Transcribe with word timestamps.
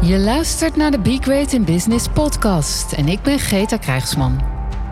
Je 0.00 0.18
luistert 0.18 0.76
naar 0.76 0.90
de 0.90 0.98
Be 0.98 1.18
Great 1.20 1.52
in 1.52 1.64
Business 1.64 2.08
podcast 2.08 2.92
en 2.92 3.08
ik 3.08 3.22
ben 3.22 3.38
Greta 3.38 3.76
Krijgsman. 3.76 4.40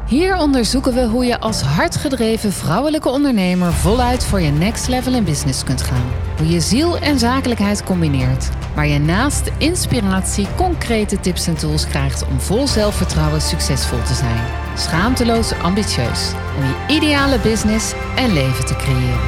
Hier 0.07 0.37
onderzoeken 0.37 0.95
we 0.95 1.05
hoe 1.05 1.25
je 1.25 1.41
als 1.41 1.61
hardgedreven 1.61 2.53
vrouwelijke 2.53 3.09
ondernemer 3.09 3.73
voluit 3.73 4.25
voor 4.25 4.41
je 4.41 4.51
next 4.51 4.89
level 4.89 5.15
in 5.15 5.25
business 5.25 5.65
kunt 5.65 5.83
gaan. 5.83 6.05
Hoe 6.37 6.49
je 6.49 6.61
ziel 6.61 6.99
en 6.99 7.19
zakelijkheid 7.19 7.85
combineert, 7.85 8.49
waar 8.75 8.87
je 8.87 8.99
naast 8.99 9.53
inspiratie 9.59 10.47
concrete 10.57 11.21
tips 11.21 11.47
en 11.47 11.57
tools 11.57 11.87
krijgt 11.87 12.27
om 12.27 12.41
vol 12.41 12.67
zelfvertrouwen 12.67 13.41
succesvol 13.41 14.03
te 14.03 14.15
zijn. 14.15 14.45
Schaamteloos 14.77 15.53
ambitieus 15.53 16.33
om 16.57 16.65
je 16.65 16.95
ideale 16.95 17.39
business 17.39 17.93
en 18.17 18.33
leven 18.33 18.67
te 18.67 18.77
creëren. 18.77 19.21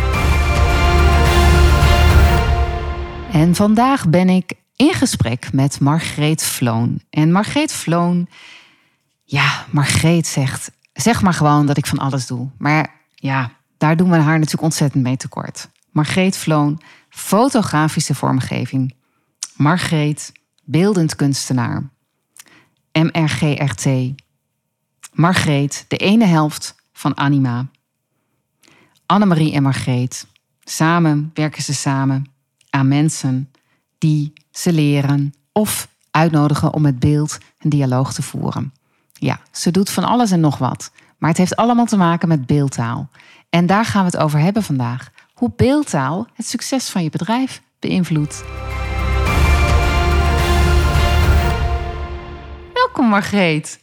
En 3.32 3.54
vandaag 3.54 4.08
ben 4.08 4.28
ik 4.28 4.52
in 4.78 4.94
gesprek 4.94 5.52
met 5.52 5.80
Margreet 5.80 6.42
Vloon. 6.42 7.00
En 7.10 7.32
Margreet 7.32 7.72
Vloon, 7.72 8.28
ja, 9.24 9.66
Margreet 9.70 10.26
zegt, 10.26 10.70
zeg 10.92 11.22
maar 11.22 11.34
gewoon 11.34 11.66
dat 11.66 11.76
ik 11.76 11.86
van 11.86 11.98
alles 11.98 12.26
doe. 12.26 12.48
Maar 12.58 12.94
ja, 13.14 13.52
daar 13.78 13.96
doen 13.96 14.10
we 14.10 14.16
haar 14.16 14.34
natuurlijk 14.34 14.62
ontzettend 14.62 15.02
mee 15.02 15.16
tekort. 15.16 15.68
Margreet 15.90 16.36
Vloon, 16.36 16.80
fotografische 17.08 18.14
vormgeving. 18.14 18.94
Margreet, 19.56 20.32
beeldend 20.64 21.16
kunstenaar. 21.16 21.90
MRGRT. 22.92 23.86
Margreet, 25.12 25.84
de 25.88 25.96
ene 25.96 26.24
helft 26.24 26.74
van 26.92 27.16
Anima. 27.16 27.66
Annemarie 29.06 29.52
en 29.52 29.62
Margreet. 29.62 30.26
Samen 30.60 31.30
werken 31.34 31.62
ze 31.62 31.74
samen 31.74 32.26
aan 32.70 32.88
mensen 32.88 33.50
die 33.98 34.32
ze 34.50 34.72
leren 34.72 35.34
of 35.52 35.88
uitnodigen 36.10 36.74
om 36.74 36.82
met 36.82 36.98
beeld 36.98 37.38
een 37.58 37.70
dialoog 37.70 38.12
te 38.12 38.22
voeren. 38.22 38.72
Ja, 39.12 39.40
ze 39.52 39.70
doet 39.70 39.90
van 39.90 40.04
alles 40.04 40.30
en 40.30 40.40
nog 40.40 40.58
wat, 40.58 40.90
maar 41.18 41.28
het 41.28 41.38
heeft 41.38 41.56
allemaal 41.56 41.86
te 41.86 41.96
maken 41.96 42.28
met 42.28 42.46
beeldtaal. 42.46 43.10
En 43.50 43.66
daar 43.66 43.84
gaan 43.84 44.04
we 44.04 44.10
het 44.10 44.20
over 44.20 44.38
hebben 44.38 44.62
vandaag. 44.62 45.10
Hoe 45.34 45.52
beeldtaal 45.56 46.26
het 46.34 46.46
succes 46.46 46.88
van 46.88 47.02
je 47.02 47.10
bedrijf 47.10 47.62
beïnvloedt. 47.78 48.44
Welkom 52.72 53.06
Margreet. 53.06 53.80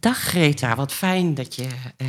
Dag 0.00 0.18
Greta, 0.18 0.74
wat 0.76 0.92
fijn 0.92 1.34
dat 1.34 1.54
je 1.54 1.68
uh, 1.96 2.08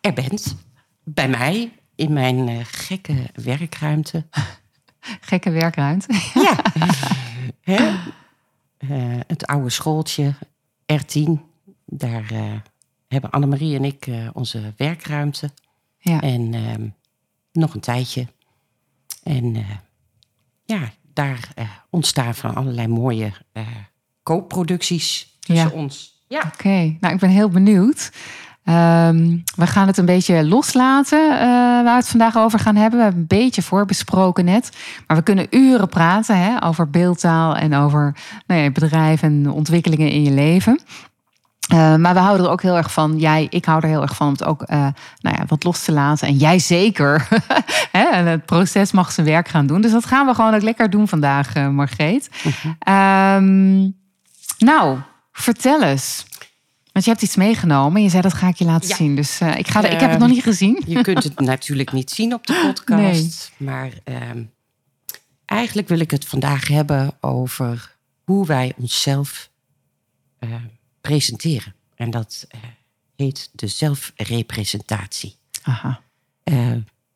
er 0.00 0.12
bent. 0.12 0.56
Bij 1.04 1.28
mij, 1.28 1.72
in 1.94 2.12
mijn 2.12 2.48
uh, 2.48 2.60
gekke 2.64 3.30
werkruimte. 3.34 4.26
Gekke 5.20 5.50
werkruimte. 5.50 6.08
Ja. 6.34 6.56
Hè? 7.60 7.88
Uh, 8.78 9.20
het 9.26 9.46
oude 9.46 9.70
schooltje, 9.70 10.34
R10. 10.92 11.30
Daar 11.84 12.32
uh, 12.32 12.52
hebben 13.08 13.30
Annemarie 13.30 13.76
en 13.76 13.84
ik 13.84 14.06
uh, 14.06 14.28
onze 14.32 14.72
werkruimte. 14.76 15.50
Ja. 15.98 16.20
En 16.20 16.54
ehm, 16.54 16.88
nog 17.52 17.74
een 17.74 17.80
tijdje. 17.80 18.26
En 19.22 19.66
ja, 20.64 20.90
daar 21.12 21.48
ontstaan 21.90 22.34
van 22.34 22.54
allerlei 22.54 22.86
mooie 22.86 23.32
koopproducties 24.22 25.36
tussen 25.40 25.68
ja. 25.68 25.74
ons. 25.74 26.24
Ja. 26.28 26.52
Oké, 26.54 26.96
nou 27.00 27.14
ik 27.14 27.20
ben 27.20 27.30
heel 27.30 27.48
benieuwd. 27.48 28.10
Um, 28.68 29.42
we 29.56 29.66
gaan 29.66 29.86
het 29.86 29.96
een 29.96 30.04
beetje 30.04 30.46
loslaten 30.46 31.32
uh, 31.32 31.38
waar 31.38 31.84
we 31.84 31.90
het 31.90 32.08
vandaag 32.08 32.36
over 32.36 32.58
gaan 32.58 32.76
hebben. 32.76 32.98
We 32.98 33.04
hebben 33.04 33.20
een 33.20 33.38
beetje 33.38 33.62
voorbesproken 33.62 34.44
net. 34.44 34.70
Maar 35.06 35.16
we 35.16 35.22
kunnen 35.22 35.46
uren 35.50 35.88
praten 35.88 36.38
hè, 36.38 36.62
over 36.64 36.90
beeldtaal 36.90 37.56
en 37.56 37.74
over 37.74 38.16
nou 38.46 38.60
ja, 38.60 38.70
bedrijf 38.70 39.22
en 39.22 39.50
ontwikkelingen 39.50 40.10
in 40.10 40.22
je 40.22 40.30
leven. 40.30 40.80
Uh, 41.72 41.96
maar 41.96 42.14
we 42.14 42.20
houden 42.20 42.46
er 42.46 42.52
ook 42.52 42.62
heel 42.62 42.76
erg 42.76 42.92
van. 42.92 43.18
Jij, 43.18 43.46
ik 43.50 43.64
hou 43.64 43.80
er 43.82 43.88
heel 43.88 44.02
erg 44.02 44.16
van 44.16 44.26
om 44.26 44.32
het 44.32 44.44
ook 44.44 44.62
uh, 44.62 44.86
nou 45.20 45.36
ja, 45.36 45.44
wat 45.46 45.64
los 45.64 45.84
te 45.84 45.92
laten. 45.92 46.28
En 46.28 46.36
jij 46.36 46.58
zeker. 46.58 47.28
en 47.92 48.26
het 48.26 48.46
proces 48.46 48.92
mag 48.92 49.12
zijn 49.12 49.26
werk 49.26 49.48
gaan 49.48 49.66
doen. 49.66 49.80
Dus 49.80 49.92
dat 49.92 50.06
gaan 50.06 50.26
we 50.26 50.34
gewoon 50.34 50.54
ook 50.54 50.62
lekker 50.62 50.90
doen 50.90 51.08
vandaag, 51.08 51.54
Margreet. 51.54 52.30
-huh. 52.42 53.36
um, 53.36 53.96
nou, 54.58 54.98
vertel 55.32 55.82
eens. 55.82 56.24
Want 56.96 57.08
je 57.08 57.14
hebt 57.14 57.24
iets 57.24 57.36
meegenomen. 57.36 58.02
Je 58.02 58.08
zei 58.08 58.22
dat 58.22 58.34
ga 58.34 58.48
ik 58.48 58.56
je 58.56 58.64
laten 58.64 58.88
ja. 58.88 58.94
zien. 58.94 59.16
Dus 59.16 59.40
uh, 59.40 59.58
ik, 59.58 59.68
ga, 59.68 59.84
uh, 59.84 59.92
ik 59.92 60.00
heb 60.00 60.10
het 60.10 60.18
nog 60.18 60.28
niet 60.28 60.42
gezien. 60.42 60.82
Je 60.86 61.00
kunt 61.00 61.24
het 61.24 61.40
natuurlijk 61.54 61.92
niet 61.92 62.10
zien 62.10 62.34
op 62.34 62.46
de 62.46 62.60
podcast. 62.66 63.52
Nee. 63.56 63.68
Maar 63.68 63.92
uh, 64.04 64.42
eigenlijk 65.44 65.88
wil 65.88 65.98
ik 65.98 66.10
het 66.10 66.24
vandaag 66.24 66.68
hebben 66.68 67.16
over 67.20 67.96
hoe 68.24 68.46
wij 68.46 68.72
onszelf 68.76 69.50
eh, 70.38 70.54
presenteren. 71.00 71.74
En 71.94 72.10
dat 72.10 72.46
eh, 72.48 72.60
heet 73.16 73.50
de 73.52 73.66
zelfrepresentatie. 73.66 75.36
Aha. 75.62 76.00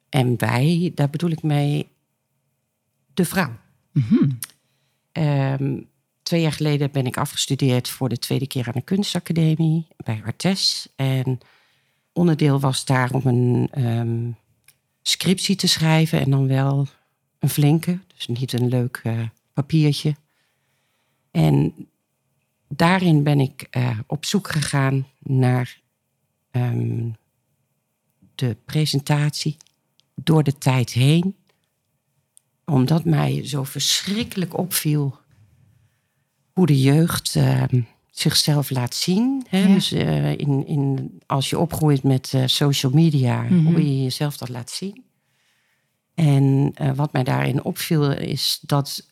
en 0.09 0.35
wij, 0.37 0.93
daar 0.95 1.11
bedoel 1.11 1.31
ik 1.31 1.43
mee 1.43 1.89
de 3.15 3.25
vrouw. 3.25 3.57
Mm 3.93 4.05
-hmm. 4.09 4.39
Twee 6.31 6.43
jaar 6.43 6.53
geleden 6.53 6.91
ben 6.91 7.07
ik 7.07 7.17
afgestudeerd 7.17 7.89
voor 7.89 8.09
de 8.09 8.19
tweede 8.19 8.47
keer 8.47 8.67
aan 8.67 8.73
de 8.73 8.83
kunstacademie 8.83 9.87
bij 9.97 10.23
Artes. 10.25 10.89
En 10.97 11.39
onderdeel 12.13 12.61
was 12.61 12.85
daar 12.85 13.11
om 13.13 13.27
een 13.27 13.71
um, 13.85 14.37
scriptie 15.03 15.57
te 15.57 15.67
schrijven 15.67 16.21
en 16.21 16.31
dan 16.31 16.47
wel 16.47 16.87
een 17.39 17.49
flinke, 17.49 17.99
dus 18.17 18.27
niet 18.27 18.53
een 18.53 18.69
leuk 18.69 19.01
uh, 19.05 19.23
papiertje. 19.53 20.15
En 21.31 21.75
daarin 22.69 23.23
ben 23.23 23.41
ik 23.41 23.67
uh, 23.77 23.99
op 24.07 24.25
zoek 24.25 24.51
gegaan 24.51 25.07
naar 25.19 25.81
um, 26.51 27.17
de 28.35 28.57
presentatie 28.65 29.57
door 30.15 30.43
de 30.43 30.59
tijd 30.59 30.93
heen. 30.93 31.37
Omdat 32.65 33.05
mij 33.05 33.47
zo 33.47 33.65
verschrikkelijk 33.65 34.59
opviel 34.59 35.20
hoe 36.61 36.69
de 36.69 36.81
jeugd 36.81 37.35
uh, 37.35 37.63
zichzelf 38.11 38.71
laat 38.71 38.95
zien. 38.95 39.47
Hè? 39.49 39.59
Ja. 39.59 39.75
Dus 39.75 39.93
uh, 39.93 40.31
in, 40.31 40.67
in, 40.67 41.21
als 41.27 41.51
je 41.51 41.59
opgroeit 41.59 42.03
met 42.03 42.33
uh, 42.35 42.43
social 42.47 42.93
media, 42.93 43.43
mm 43.43 43.49
-hmm. 43.49 43.67
hoe 43.67 43.85
je 43.85 44.03
jezelf 44.03 44.37
dat 44.37 44.49
laat 44.49 44.71
zien. 44.71 45.05
En 46.15 46.75
wat 46.95 47.13
mij 47.13 47.25
daarin 47.25 47.65
opviel 47.65 48.13
is 48.13 48.59
dat 48.63 49.09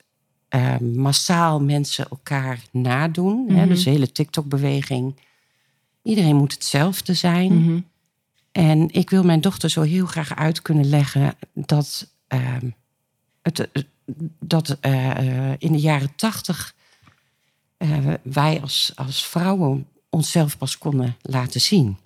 massaal 0.81 1.61
mensen 1.61 2.09
elkaar 2.09 2.63
nadoen. 2.71 3.37
Mm 3.37 3.49
-hmm. 3.49 3.57
hè? 3.57 3.67
Dus 3.67 3.85
de 3.85 3.91
hele 3.91 4.13
TikTok-beweging. 4.13 5.17
Iedereen 6.03 6.37
moet 6.37 6.53
hetzelfde 6.53 7.15
zijn. 7.15 7.53
Mm 7.53 7.65
-hmm. 7.65 7.85
En 8.53 8.91
ik 8.91 9.11
wil 9.11 9.25
mijn 9.25 9.41
dochter 9.41 9.71
zo 9.71 9.83
heel 9.83 10.07
graag 10.07 10.37
uit 10.37 10.63
kunnen 10.63 10.89
leggen 10.89 11.35
dat, 11.53 12.13
het, 13.43 13.69
dat 14.41 14.79
in 15.59 15.73
de 15.73 15.81
jaren 15.81 16.15
tachtig 16.17 16.77
uh, 17.79 17.89
wij 18.23 18.61
als, 18.63 18.93
als 18.95 19.27
vrouwen 19.27 19.87
onszelf 20.11 20.59
pas 20.59 20.79
konden 20.79 21.17
laten 21.23 21.61
zien. 21.61 21.97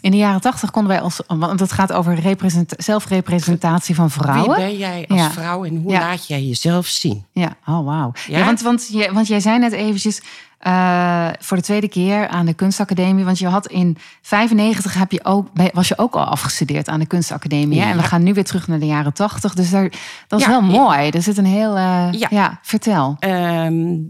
In 0.00 0.10
de 0.10 0.16
jaren 0.16 0.40
tachtig 0.40 0.70
konden 0.70 0.92
wij 0.92 1.00
als, 1.00 1.20
want 1.26 1.60
het 1.60 1.72
gaat 1.72 1.92
over 1.92 2.14
represent, 2.14 2.74
zelfrepresentatie 2.76 3.94
van 3.94 4.10
vrouwen. 4.10 4.56
Wie 4.56 4.66
ben 4.66 4.76
jij 4.76 5.04
als 5.08 5.18
ja. 5.18 5.30
vrouw 5.30 5.64
en 5.64 5.76
hoe 5.76 5.92
ja. 5.92 5.98
laat 5.98 6.26
jij 6.26 6.42
jezelf 6.42 6.86
zien? 6.86 7.24
Ja, 7.32 7.56
oh 7.66 7.84
wauw. 7.84 8.12
Ja? 8.26 8.44
want, 8.44 8.60
want, 8.60 8.88
je, 8.92 9.12
want 9.12 9.26
jij 9.26 9.40
zei 9.40 9.58
net 9.58 9.72
eventjes 9.72 10.20
uh, 10.66 11.28
voor 11.38 11.56
de 11.56 11.62
tweede 11.62 11.88
keer 11.88 12.28
aan 12.28 12.46
de 12.46 12.54
kunstacademie, 12.54 13.24
want 13.24 13.38
je 13.38 13.46
had 13.46 13.66
in 13.66 13.96
95 14.22 14.94
heb 14.94 15.12
je 15.12 15.24
ook, 15.24 15.48
was 15.72 15.88
je 15.88 15.98
ook 15.98 16.14
al 16.14 16.24
afgestudeerd 16.24 16.88
aan 16.88 17.00
de 17.00 17.06
kunstacademie. 17.06 17.80
En 17.80 17.96
we 17.96 18.02
gaan 18.02 18.22
nu 18.22 18.34
weer 18.34 18.44
terug 18.44 18.68
naar 18.68 18.78
de 18.78 18.86
jaren 18.86 19.12
80, 19.12 19.54
dus 19.54 19.70
daar, 19.70 19.92
dat 20.28 20.40
is 20.40 20.46
wel 20.46 20.60
mooi. 20.60 21.10
Er 21.10 21.22
zit 21.22 21.38
een 21.38 21.44
heel, 21.44 21.76
uh, 21.76 22.12
ja. 22.12 22.58
vertel. 22.62 23.16
Um, 23.20 24.08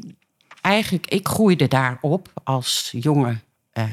eigenlijk, 0.67 1.07
ik 1.07 1.29
groeide 1.29 1.69
daarop 1.69 2.29
als 2.45 2.95
jonge 2.99 3.39
uh, 3.75 3.85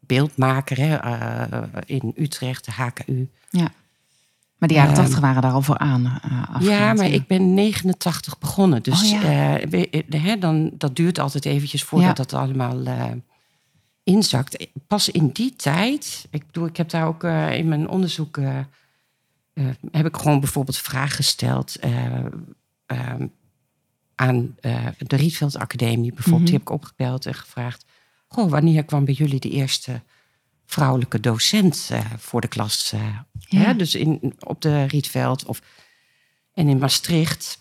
beeldmaker 0.00 0.76
hè, 0.76 1.04
uh, 1.04 1.62
in 1.86 2.12
Utrecht, 2.16 2.64
de 2.64 2.72
HKU. 2.72 3.30
Ja. 3.50 3.72
Maar 4.58 4.68
de 4.68 4.74
jaren 4.74 4.90
uh, 4.90 4.96
tachtig 4.96 5.18
waren 5.18 5.42
daar 5.42 5.52
al 5.52 5.62
voor 5.62 5.78
aan. 5.78 6.20
ja, 6.60 6.92
maar 6.92 7.10
ik 7.10 7.26
ben 7.26 7.54
89 7.54 8.38
begonnen. 8.38 8.82
Dus 8.82 9.02
oh, 9.02 9.10
ja. 9.10 9.18
hè, 10.08 10.38
dan, 10.38 10.70
dat 10.74 10.96
duurt 10.96 11.18
altijd 11.18 11.44
eventjes 11.44 11.82
voordat 11.82 12.16
ja. 12.16 12.24
dat 12.24 12.32
allemaal 12.32 12.82
inzakt. 14.02 14.66
Pas 14.86 15.08
in 15.08 15.28
die 15.28 15.56
tijd, 15.56 16.26
ik 16.30 16.46
bedoel, 16.46 16.66
ik 16.66 16.76
heb 16.76 16.90
daar 16.90 17.06
ook 17.06 17.24
in 17.52 17.68
mijn 17.68 17.88
onderzoek... 17.88 18.38
heb 19.90 20.06
ik 20.06 20.16
gewoon 20.16 20.40
bijvoorbeeld 20.40 20.78
vragen 20.78 21.16
gesteld 21.16 21.76
aan 24.16 24.56
uh, 24.60 24.86
de 24.98 25.16
Rietveld 25.16 25.56
Academie 25.56 26.12
bijvoorbeeld. 26.12 26.26
Mm 26.26 26.36
-hmm. 26.36 26.44
Die 26.44 26.52
heb 26.52 26.62
ik 26.62 26.70
opgebeld 26.70 27.26
en 27.26 27.34
gevraagd... 27.34 27.84
Goh, 28.28 28.50
wanneer 28.50 28.84
kwam 28.84 29.04
bij 29.04 29.14
jullie 29.14 29.40
de 29.40 29.50
eerste 29.50 30.00
vrouwelijke 30.66 31.20
docent 31.20 31.88
uh, 31.92 32.00
voor 32.18 32.40
de 32.40 32.48
klas? 32.48 32.92
Uh, 32.94 33.18
ja. 33.32 33.58
hè? 33.58 33.76
Dus 33.76 33.94
in, 33.94 34.34
op 34.38 34.62
de 34.62 34.84
Rietveld 34.84 35.44
of, 35.44 35.62
en 36.54 36.68
in 36.68 36.78
Maastricht. 36.78 37.58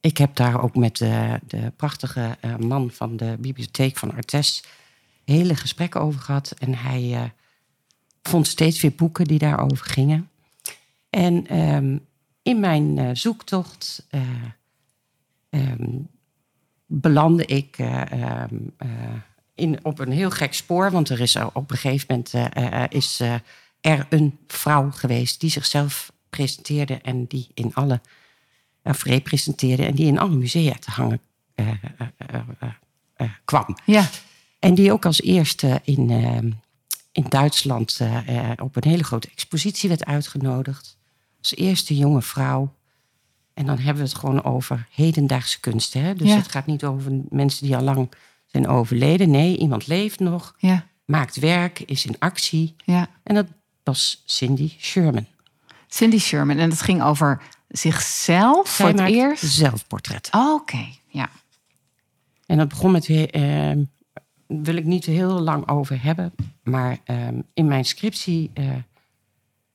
ik 0.00 0.18
heb 0.18 0.36
daar 0.36 0.62
ook 0.62 0.76
met 0.76 0.96
de, 0.96 1.40
de 1.46 1.72
prachtige 1.76 2.36
eh, 2.40 2.56
man 2.56 2.90
van 2.90 3.16
de 3.16 3.36
bibliotheek 3.38 3.96
van 3.96 4.14
Artes 4.14 4.62
hele 5.24 5.56
gesprekken 5.56 6.00
over 6.00 6.20
gehad. 6.20 6.54
En 6.58 6.74
hij 6.74 7.14
eh, 7.14 7.22
vond 8.22 8.46
steeds 8.46 8.80
weer 8.80 8.94
boeken 8.94 9.24
die 9.24 9.38
daarover 9.38 9.86
gingen. 9.86 10.30
En 11.10 11.46
ehm, 11.46 11.98
in 12.42 12.60
mijn 12.60 12.98
eh, 12.98 13.10
zoektocht 13.12 14.06
eh, 15.50 15.70
ehm, 15.70 15.98
belandde 16.86 17.44
ik 17.44 17.78
eh, 17.78 18.12
ehm, 18.12 18.54
eh, 18.76 18.88
in, 19.54 19.84
op 19.84 19.98
een 19.98 20.12
heel 20.12 20.30
gek 20.30 20.54
spoor. 20.54 20.90
Want 20.90 21.08
er 21.08 21.20
is 21.20 21.36
op 21.36 21.70
een 21.70 21.76
gegeven 21.76 22.06
moment 22.08 22.54
eh, 22.54 22.84
is, 22.88 23.20
er 23.80 24.06
een 24.08 24.38
vrouw 24.46 24.90
geweest 24.90 25.40
die 25.40 25.50
zichzelf 25.50 26.12
presenteerde 26.30 26.94
en 26.94 27.24
die 27.26 27.48
in 27.54 27.74
alle 27.74 28.00
of 28.82 29.02
representeerde 29.02 29.84
en 29.84 29.94
die 29.94 30.06
in 30.06 30.18
alle 30.18 30.36
musea 30.36 30.74
te 30.74 30.90
hangen 30.90 31.20
kwam. 33.44 33.76
Ja. 33.84 34.08
En 34.58 34.74
die 34.74 34.92
ook 34.92 35.04
als 35.04 35.22
eerste 35.22 35.80
in, 35.84 36.10
eh, 36.10 36.36
in 37.12 37.24
Duitsland 37.28 38.00
op 38.56 38.76
een 38.76 38.90
hele 38.90 39.04
grote 39.04 39.28
expositie 39.28 39.88
werd 39.88 40.04
uitgenodigd. 40.04 40.98
Als 41.38 41.54
eerste 41.54 41.96
jonge 41.96 42.22
vrouw. 42.22 42.74
En 43.58 43.66
dan 43.66 43.76
hebben 43.78 44.02
we 44.02 44.08
het 44.08 44.18
gewoon 44.18 44.44
over 44.44 44.86
hedendaagse 44.90 45.60
kunst. 45.60 45.94
Hè? 45.94 46.14
Dus 46.14 46.28
Ja. 46.28 46.36
het 46.36 46.50
gaat 46.50 46.66
niet 46.66 46.84
over 46.84 47.12
mensen 47.28 47.66
die 47.66 47.76
al 47.76 47.82
lang 47.82 48.10
zijn 48.46 48.68
overleden. 48.68 49.30
Nee, 49.30 49.56
iemand 49.56 49.86
leeft 49.86 50.18
nog, 50.20 50.54
Ja. 50.58 50.86
maakt 51.04 51.36
werk, 51.36 51.80
is 51.80 52.06
in 52.06 52.16
actie. 52.18 52.74
Ja. 52.84 53.06
En 53.22 53.34
dat 53.34 53.46
was 53.84 54.22
Cindy 54.26 54.72
Sherman. 54.78 55.26
Cindy 55.88 56.18
Sherman. 56.18 56.58
En 56.58 56.70
het 56.70 56.80
ging 56.82 57.02
over 57.02 57.42
zichzelf 57.68 58.68
voor 58.68 58.88
het 58.88 59.00
eerst. 59.00 59.44
zelfportret. 59.46 60.28
Oh, 60.32 60.54
Oké, 60.54 60.86
ja. 61.08 61.30
En 62.46 62.56
dat 62.58 62.68
begon 62.68 62.90
met, 62.90 63.06
eh, 63.08 63.72
wil 64.46 64.76
ik 64.76 64.84
niet 64.84 65.04
heel 65.04 65.40
lang 65.40 65.68
over 65.68 66.02
hebben, 66.02 66.32
maar 66.62 66.98
eh, 67.04 67.28
in 67.54 67.66
mijn 67.66 67.84
scriptie 67.84 68.50
eh, 68.54 68.70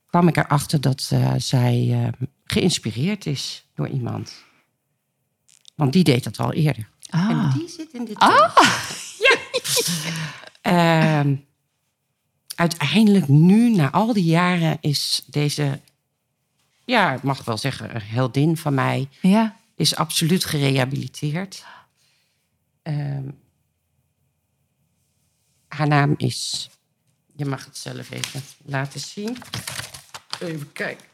kwam 0.07 0.27
ik 0.27 0.37
erachter 0.37 0.81
dat 0.81 1.09
eh, 1.11 1.33
zij 1.37 1.89
eh, 1.91 2.27
geïnspireerd 2.53 3.25
is 3.25 3.65
door 3.75 3.87
iemand. 3.87 4.33
Want 5.75 5.93
die 5.93 6.03
deed 6.03 6.23
dat 6.23 6.37
al 6.39 6.53
eerder. 6.53 6.89
En 7.09 7.19
Ah. 7.19 7.53
die 7.55 7.67
zit 7.69 7.93
in 7.93 8.05
dit. 8.05 8.17
Ah. 8.19 8.55
Ja. 9.19 9.37
Ehm, 10.61 11.35
uiteindelijk 12.55 13.27
nu, 13.27 13.69
na 13.75 13.91
al 13.91 14.13
die 14.13 14.23
jaren, 14.23 14.77
is 14.81 15.23
deze, 15.25 15.79
ja, 16.85 17.13
ik 17.13 17.23
mag 17.23 17.43
wel 17.45 17.57
zeggen, 17.57 17.95
een 17.95 18.01
heldin 18.01 18.57
van 18.57 18.73
mij 18.73 19.09
Ja. 19.21 19.57
is 19.75 19.95
absoluut 19.95 20.45
gerehabiliteerd. 20.45 21.65
Ehm, 22.81 23.29
haar 25.67 25.87
naam 25.87 26.13
is. 26.17 26.69
Je 27.35 27.45
mag 27.45 27.65
het 27.65 27.77
zelf 27.77 28.11
even 28.11 28.41
laten 28.65 28.99
zien. 28.99 29.37
Even 30.39 30.71
kijken. 30.71 31.05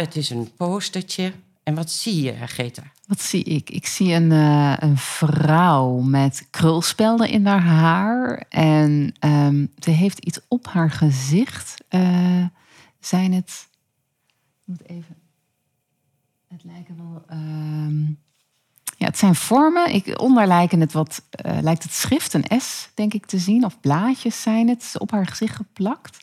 Het 0.00 0.16
is 0.16 0.30
een 0.30 0.50
postertje. 0.56 1.32
En 1.62 1.74
wat 1.74 1.90
zie 1.90 2.22
je, 2.22 2.46
Greta? 2.46 2.82
Wat 3.06 3.20
zie 3.20 3.44
ik? 3.44 3.70
Ik 3.70 3.86
zie 3.86 4.12
een, 4.12 4.32
eh, 4.32 4.74
een 4.78 4.96
vrouw 4.96 5.98
met 5.98 6.46
krulspelden 6.50 7.28
in 7.28 7.46
haar 7.46 7.62
haar. 7.62 8.44
En 8.48 9.14
ehm, 9.18 9.66
ze 9.78 9.90
heeft 9.90 10.18
iets 10.18 10.40
op 10.48 10.66
haar 10.66 10.90
gezicht. 10.90 11.74
Eh, 11.88 12.44
zijn 13.00 13.32
het. 13.32 13.68
Ik 14.26 14.64
moet 14.64 14.88
even. 14.88 15.16
Het 16.48 16.64
lijken 16.64 16.96
wel. 16.96 17.22
ehm, 17.28 18.00
ja, 18.96 19.06
het 19.06 19.18
zijn 19.18 19.34
vormen. 19.34 19.94
Ik, 19.94 20.20
onder 20.20 20.46
lijken 20.46 20.80
het 20.80 20.92
wat. 20.92 21.22
eh, 21.30 21.58
lijkt 21.60 21.82
het 21.82 21.92
schrift 21.92 22.34
een 22.34 22.60
S, 22.60 22.88
denk 22.94 23.14
ik, 23.14 23.26
te 23.26 23.38
zien. 23.38 23.64
Of 23.64 23.80
blaadjes 23.80 24.42
zijn 24.42 24.68
het 24.68 24.94
op 24.98 25.10
haar 25.10 25.26
gezicht 25.26 25.56
geplakt. 25.56 26.18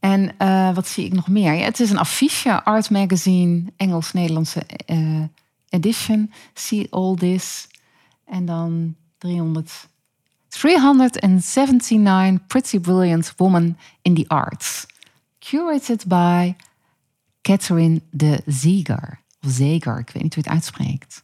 En 0.00 0.38
eh, 0.38 0.74
wat 0.74 0.88
zie 0.88 1.04
ik 1.04 1.12
nog 1.12 1.28
meer? 1.28 1.52
Ja, 1.54 1.64
het 1.64 1.80
is 1.80 1.90
een 1.90 1.98
affiche, 1.98 2.64
Art 2.64 2.90
Magazine, 2.90 3.62
Engels-Nederlandse 3.76 4.62
eh, 4.86 5.22
edition. 5.68 6.32
See 6.54 6.86
all 6.90 7.14
this. 7.14 7.68
En 8.26 8.44
dan 8.44 8.94
300. 9.18 9.88
379 10.48 12.46
Pretty 12.46 12.78
Brilliant 12.78 13.32
Woman 13.36 13.76
in 14.02 14.14
the 14.14 14.24
Arts. 14.28 14.86
Curated 15.38 16.06
by 16.06 16.54
Catherine 17.42 18.00
de 18.10 18.42
Zeger. 18.46 19.20
Of 19.42 19.50
Zeger, 19.50 19.98
ik 19.98 20.10
weet 20.10 20.22
niet 20.22 20.34
hoe 20.34 20.42
het 20.42 20.52
uitspreekt. 20.52 21.22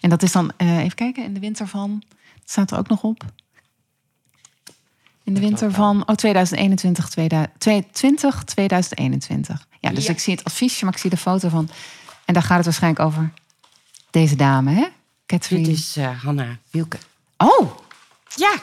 En 0.00 0.10
dat 0.10 0.22
is 0.22 0.32
dan, 0.32 0.52
eh, 0.56 0.78
even 0.78 0.94
kijken, 0.94 1.24
in 1.24 1.34
de 1.34 1.40
winter 1.40 1.68
van... 1.68 2.02
Staat 2.44 2.70
er 2.70 2.78
ook 2.78 2.88
nog 2.88 3.02
op. 3.02 3.24
In 5.24 5.34
de 5.34 5.40
winter 5.40 5.72
van 5.72 6.02
oh, 6.08 6.14
2021, 6.16 7.08
2020, 7.08 8.44
2021. 8.44 9.66
Ja, 9.80 9.90
dus 9.90 10.04
Ja. 10.06 10.10
ik 10.12 10.18
zie 10.18 10.34
het 10.34 10.44
affiche, 10.44 10.84
maar 10.84 10.94
ik 10.94 11.00
zie 11.00 11.10
de 11.10 11.16
foto 11.16 11.48
van. 11.48 11.68
En 12.24 12.34
daar 12.34 12.42
gaat 12.42 12.56
het 12.56 12.64
waarschijnlijk 12.64 13.02
over 13.04 13.32
deze 14.10 14.36
dame, 14.36 14.70
hè? 14.72 14.86
Catherine. 15.26 15.66
Dit 15.66 15.76
is 15.76 15.96
eh, 15.96 16.22
Hanna 16.22 16.58
Wilke. 16.70 16.96
Oh, 17.36 17.70
Ja. 18.36 18.54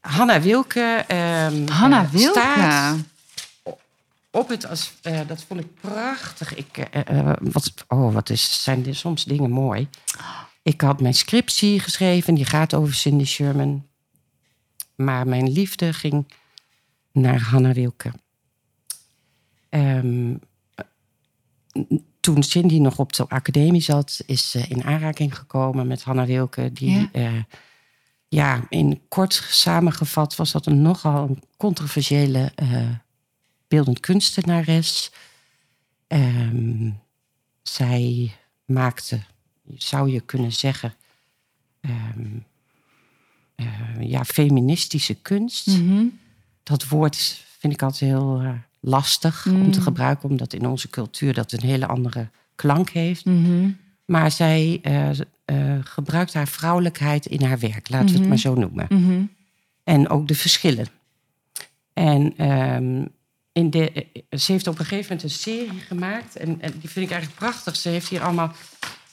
Hanna 0.00 0.40
Wilke. 0.40 1.04
ehm, 1.06 1.68
Hanna 1.68 2.02
eh, 2.02 2.10
Wilke. 2.10 2.40
staat 2.40 2.96
op 4.30 4.48
het 4.48 4.66
als 4.68 4.92
eh, 5.02 5.20
dat 5.26 5.44
vond 5.48 5.60
ik 5.60 5.66
prachtig. 5.80 6.54
Ik, 6.54 6.88
wat, 7.40 7.72
oh, 7.88 8.14
wat 8.14 8.30
is, 8.30 8.62
zijn 8.62 8.86
er 8.86 8.94
soms 8.96 9.24
dingen 9.24 9.50
mooi. 9.50 9.88
Ik 10.62 10.80
had 10.80 11.00
mijn 11.00 11.14
scriptie 11.14 11.80
geschreven, 11.80 12.34
die 12.34 12.44
gaat 12.44 12.74
over 12.74 12.94
Cindy 12.94 13.24
Sherman. 13.24 13.86
Maar 14.96 15.28
mijn 15.28 15.52
liefde 15.52 15.92
ging 15.92 16.32
naar 17.12 17.40
Hanna 17.40 17.72
Wilke. 17.72 18.12
Ehm, 19.68 20.36
toen 22.20 22.42
Cindy 22.42 22.78
nog 22.78 22.98
op 22.98 23.12
de 23.12 23.28
academie 23.28 23.80
zat, 23.80 24.20
is 24.26 24.50
ze 24.50 24.58
in 24.58 24.84
aanraking 24.84 25.36
gekomen 25.36 25.86
met 25.86 26.02
Hanna 26.02 26.26
Wilke. 26.26 26.72
Die, 26.72 26.90
Ja. 26.90 27.08
ja. 27.12 27.46
ja, 28.28 28.66
in 28.68 29.02
kort 29.08 29.46
samengevat 29.50 30.36
was 30.36 30.52
dat 30.52 30.66
een 30.66 30.82
nogal 30.82 31.28
een 31.28 31.42
controversiële 31.56 32.52
eh, 32.54 32.90
beeldend 33.68 34.00
kunstenares. 34.00 35.12
Ehm, 36.06 36.90
zij 37.62 38.32
maakte, 38.64 39.20
zou 39.74 40.10
je 40.10 40.20
kunnen 40.20 40.52
zeggen, 40.52 40.94
ehm, 41.80 42.38
eh, 43.56 43.66
ja, 44.00 44.24
feministische 44.24 45.14
kunst. 45.14 45.66
Mhm. 45.66 46.04
Dat 46.62 46.88
woord 46.88 47.44
vind 47.58 47.72
ik 47.72 47.82
altijd 47.82 48.10
heel 48.10 48.40
eh, 48.40 48.50
lastig 48.80 49.46
om 49.46 49.70
te 49.70 49.80
gebruiken, 49.80 50.28
omdat 50.28 50.52
in 50.52 50.66
onze 50.66 50.88
cultuur 50.88 51.34
dat 51.34 51.52
een 51.52 51.62
hele 51.62 51.86
andere 51.86 52.28
klank 52.54 52.90
heeft. 52.90 53.24
Mhm. 53.24 53.70
Maar 54.04 54.30
zij 54.30 54.80
eh, 54.82 55.78
gebruikt 55.80 56.34
haar 56.34 56.48
vrouwelijkheid 56.48 57.26
in 57.26 57.42
haar 57.42 57.58
werk, 57.58 57.88
laten 57.88 58.12
we 58.12 58.18
het 58.18 58.28
maar 58.28 58.38
zo 58.38 58.54
noemen. 58.54 58.86
Mhm. 58.88 59.24
En 59.84 60.08
ook 60.08 60.28
de 60.28 60.34
verschillen. 60.34 60.86
En 61.92 62.36
ehm, 62.36 63.04
in 63.52 63.70
de, 63.70 64.06
ze 64.30 64.52
heeft 64.52 64.66
op 64.66 64.78
een 64.78 64.84
gegeven 64.84 65.06
moment 65.08 65.22
een 65.22 65.38
serie 65.38 65.80
gemaakt. 65.80 66.36
En, 66.36 66.60
en 66.60 66.72
die 66.78 66.90
vind 66.90 67.06
ik 67.06 67.12
eigenlijk 67.12 67.40
prachtig. 67.40 67.76
Ze 67.76 67.88
heeft 67.88 68.08
hier 68.08 68.22
allemaal 68.22 68.52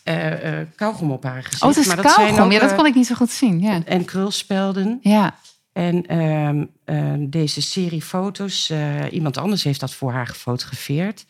eh 0.03 0.59
eh 0.61 0.67
kauwgom 0.75 1.11
op 1.11 1.23
haar 1.23 1.43
gezicht. 1.43 1.61
Oh, 1.61 1.67
het 1.69 1.77
is 1.77 1.85
maar 1.87 1.95
dat 1.95 2.05
zijn 2.11 2.25
kauwgom. 2.27 2.45
ook, 2.45 2.51
Ja, 2.51 2.59
dat 2.59 2.69
eh, 2.71 2.75
kon 2.77 2.85
ik 2.85 2.95
niet 2.95 3.07
zo 3.07 3.15
goed 3.15 3.31
zien. 3.31 3.59
Ja, 3.59 3.83
En 3.85 4.05
krulspelden. 4.05 4.99
ja. 5.01 5.37
En 5.73 6.05
ehm, 6.05 6.65
ehm, 6.85 7.29
deze 7.29 7.61
serie 7.61 8.01
foto's, 8.01 8.71
iemand 9.11 9.37
anders 9.37 9.63
heeft 9.63 9.79
dat 9.79 9.93
voor 9.93 10.11
haar 10.11 10.27
gefotografeerd. 10.27 11.25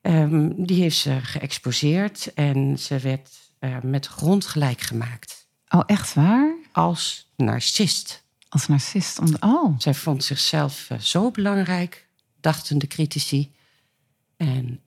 Ehm, 0.00 0.48
die 0.56 0.82
heeft 0.82 0.96
ze 0.96 1.18
geëxposeerd 1.22 2.34
en 2.34 2.78
ze 2.78 2.98
werd 2.98 3.28
met 3.82 4.02
de 4.04 4.10
grond 4.10 4.46
gelijk 4.46 4.80
gemaakt. 4.80 5.46
Oh, 5.68 5.82
echt 5.86 6.14
waar? 6.14 6.54
Als 6.72 7.30
narcist. 7.36 8.22
Als 8.48 8.66
narcist. 8.68 9.18
Om... 9.18 9.34
Oh, 9.40 9.74
Zij 9.78 9.94
vond 9.94 10.24
zichzelf 10.24 10.88
zo 11.00 11.30
belangrijk, 11.30 12.06
dachten 12.40 12.78
de 12.78 12.86
critici. 12.86 13.52
En 14.36 14.80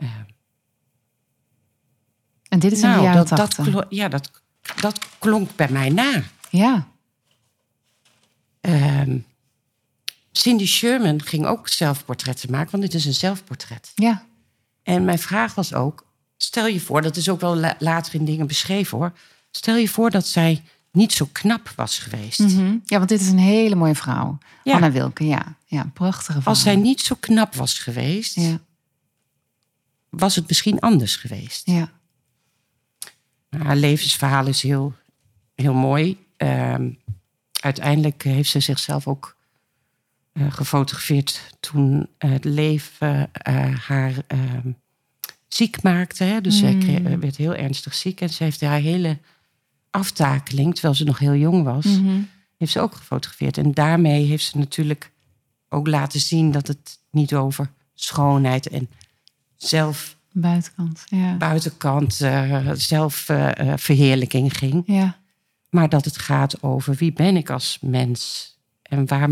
en 2.53 2.59
dit 2.59 2.71
is 2.71 2.77
in 2.81 2.83
de 2.83 2.89
nou, 2.89 3.03
jaren 3.03 3.25
dat, 3.25 3.37
dat, 3.37 3.37
80. 3.55 3.65
klo- 3.73 3.85
ja, 3.89 4.07
dat, 4.07 4.31
dat 4.81 4.99
klonk 5.19 5.55
bij 5.55 5.69
mij 5.69 5.89
na. 5.89 6.23
Ja. 6.49 6.87
Ehm, 8.61 9.17
Cindy 10.31 10.65
Sherman 10.65 11.21
ging 11.21 11.45
ook 11.45 11.67
zelfportretten 11.67 12.51
maken, 12.51 12.71
want 12.71 12.83
dit 12.83 12.93
is 12.93 13.05
een 13.05 13.13
zelfportret. 13.13 13.91
Ja. 13.95 14.25
En 14.83 15.05
mijn 15.05 15.19
vraag 15.19 15.55
was 15.55 15.73
ook: 15.73 16.05
stel 16.37 16.67
je 16.67 16.79
voor, 16.79 17.01
dat 17.01 17.15
is 17.17 17.29
ook 17.29 17.41
wel 17.41 17.55
la- 17.55 17.75
later 17.79 18.15
in 18.15 18.25
dingen 18.25 18.47
beschreven 18.47 18.97
hoor. 18.97 19.11
Stel 19.51 19.75
je 19.75 19.89
voor 19.89 20.09
dat 20.11 20.27
zij 20.27 20.63
niet 20.91 21.13
zo 21.13 21.29
knap 21.31 21.73
was 21.75 21.99
geweest. 21.99 22.39
Mhm. 22.39 22.77
Ja, 22.85 22.97
want 22.97 23.09
dit 23.09 23.21
is 23.21 23.27
een 23.27 23.37
hele 23.37 23.75
mooie 23.75 23.95
vrouw. 23.95 24.37
Ja. 24.63 24.73
Anna 24.73 24.91
Wilke, 24.91 25.25
ja. 25.25 25.55
Ja, 25.65 25.89
prachtige 25.93 26.31
vrouw. 26.41 26.53
Als 26.53 26.61
zij 26.61 26.75
niet 26.75 27.01
zo 27.01 27.15
knap 27.19 27.55
was 27.55 27.79
geweest, 27.79 28.35
Ja, 28.35 28.59
was 30.09 30.35
het 30.35 30.47
misschien 30.47 30.79
anders 30.79 31.15
geweest. 31.15 31.65
ja. 31.65 31.91
Haar 33.57 33.75
levensverhaal 33.75 34.47
is 34.47 34.61
heel, 34.61 34.93
heel 35.55 35.73
mooi. 35.73 36.17
Ehm, 36.37 36.89
uiteindelijk 37.61 38.23
heeft 38.23 38.49
ze 38.49 38.59
zichzelf 38.59 39.07
ook 39.07 39.35
eh, 40.33 40.51
gefotografeerd 40.51 41.55
toen 41.59 42.07
het 42.17 42.43
leven 42.43 43.29
eh, 43.33 43.75
haar 43.87 44.13
ehm, 44.27 44.71
ziek 45.47 45.81
maakte. 45.81 46.23
Hè? 46.23 46.41
Dus 46.41 46.57
zij 46.59 46.73
Mm. 46.73 46.79
kreeg- 46.79 47.19
werd 47.19 47.35
heel 47.35 47.55
ernstig 47.55 47.93
ziek 47.93 48.21
en 48.21 48.29
ze 48.29 48.43
heeft 48.43 48.61
haar 48.61 48.79
hele 48.79 49.17
aftakeling, 49.89 50.73
terwijl 50.73 50.93
ze 50.95 51.03
nog 51.03 51.19
heel 51.19 51.35
jong 51.35 51.63
was, 51.63 51.85
Mhm. 51.85 52.21
heeft 52.57 52.71
ze 52.71 52.79
ook 52.79 52.95
gefotografeerd. 52.95 53.57
En 53.57 53.71
daarmee 53.73 54.25
heeft 54.25 54.45
ze 54.45 54.57
natuurlijk 54.57 55.11
ook 55.69 55.87
laten 55.87 56.19
zien 56.19 56.51
dat 56.51 56.67
het 56.67 56.99
niet 57.11 57.33
over 57.35 57.71
schoonheid 57.93 58.67
en 58.67 58.89
zelf 59.55 60.17
Buitenkant, 60.33 61.03
ja. 61.05 61.37
buitenkant 61.37 62.21
eh, 62.21 62.69
zelfverheerlijking 62.73 64.57
ging. 64.57 64.83
Ja, 64.85 65.17
Maar 65.69 65.89
dat 65.89 66.05
het 66.05 66.17
gaat 66.17 66.63
over 66.63 66.95
wie 66.95 67.13
ben 67.13 67.35
ik 67.35 67.49
als 67.49 67.77
mens 67.81 68.51
en 68.81 69.07
waar, 69.07 69.29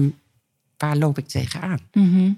waar 0.78 0.98
loop 0.98 1.18
ik 1.18 1.28
tegenaan. 1.28 1.80
Mhm. 1.94 2.32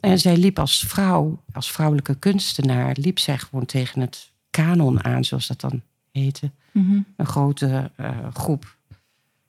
En 0.00 0.18
zij 0.18 0.36
liep 0.36 0.58
als 0.58 0.78
vrouw, 0.78 1.42
als 1.52 1.70
vrouwelijke 1.72 2.14
kunstenaar, 2.14 2.96
liep 2.98 3.18
zij 3.18 3.38
gewoon 3.38 3.66
tegen 3.66 4.00
het 4.00 4.30
kanon 4.50 5.04
aan, 5.04 5.24
zoals 5.24 5.46
dat 5.46 5.60
dan 5.60 5.82
heette. 6.12 6.50
Mhm. 6.72 7.00
Een 7.16 7.26
grote 7.26 7.90
eh, 7.96 8.18
groep 8.32 8.76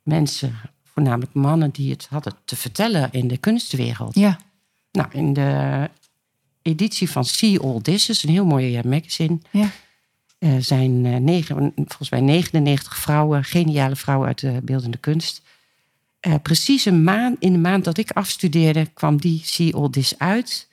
mensen, 0.03 0.55
voornamelijk 0.83 1.33
mannen, 1.33 1.71
die 1.71 1.91
het 1.91 2.07
hadden 2.09 2.33
te 2.45 2.55
vertellen 2.55 3.11
in 3.11 3.27
de 3.27 3.37
kunstwereld. 3.37 4.15
ja. 4.15 4.37
Nou, 4.91 5.09
in 5.11 5.33
de 5.33 5.89
editie 6.61 7.09
van 7.09 7.25
See 7.25 7.59
All 7.59 7.81
This, 7.81 8.09
is 8.09 8.23
een 8.23 8.29
heel 8.29 8.45
mooi 8.45 8.77
eh, 8.77 8.83
magazine, 8.83 9.37
Ja. 9.51 9.69
eh, 10.39 10.55
zijn 10.59 11.05
eh, 11.05 11.15
negen, 11.15 11.73
volgens 11.75 12.09
mij 12.09 12.21
99 12.21 12.97
vrouwen, 12.97 13.43
geniale 13.43 13.95
vrouwen 13.95 14.27
uit 14.27 14.39
de 14.39 14.59
beeldende 14.63 14.97
kunst. 14.97 15.41
Precies 16.41 16.85
een 16.85 17.03
maand, 17.03 17.35
in 17.39 17.51
de 17.53 17.59
maand 17.59 17.83
dat 17.83 17.97
ik 17.97 18.11
afstudeerde, 18.11 18.85
kwam 18.93 19.17
die 19.17 19.41
See 19.43 19.75
All 19.75 19.89
This 19.89 20.17
uit. 20.17 20.67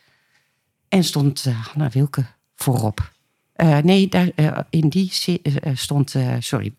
En 0.89 1.05
stond 1.05 1.45
Hanna 1.45 1.89
Wilke 1.91 2.27
voorop. 2.57 3.13
Nee, 3.83 4.09
daar, 4.09 4.31
in 4.71 4.89
die 4.89 5.13
stond, 5.75 6.15
sorry, 6.39 6.73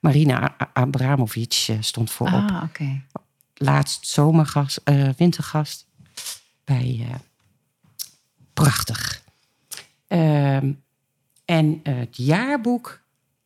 Marina 0.00 0.56
Abramovic 0.72 1.68
stond 1.80 2.10
voorop 2.10 2.50
Ah, 2.50 2.62
oké. 2.62 3.02
laatst 3.54 4.06
zomergast, 4.06 4.80
wintergast. 5.16 5.86
Bij 6.64 7.06
Prachtig. 8.54 9.22
Ehm, 10.06 10.72
en 11.44 11.80
eh, 11.82 11.94
het 11.98 12.16
jaarboek 12.16 13.00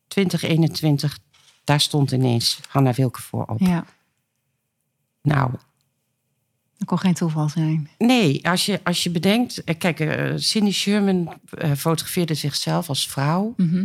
2021, 0.09 1.19
daar 1.65 1.81
stond 1.81 2.11
ineens 2.13 2.61
Hanna 2.69 2.93
Wilke 2.93 3.23
voor 3.23 3.45
op. 3.45 3.59
Ja, 3.61 3.85
Nou, 5.23 5.51
dat 6.79 6.89
kon 6.89 6.99
geen 6.99 7.15
toeval 7.15 7.49
zijn. 7.49 7.89
nee, 7.99 8.49
als 8.49 8.67
je, 8.67 8.81
als 8.85 9.03
je 9.03 9.11
bedenkt... 9.11 9.65
eh, 9.65 9.79
Kijk, 9.79 10.01
eh, 10.01 10.33
Cindy 10.37 10.71
Sherman 10.73 11.35
fotografeerde 11.77 12.35
zichzelf 12.35 12.89
als 12.89 13.09
vrouw. 13.09 13.55
Mhm. 13.57 13.85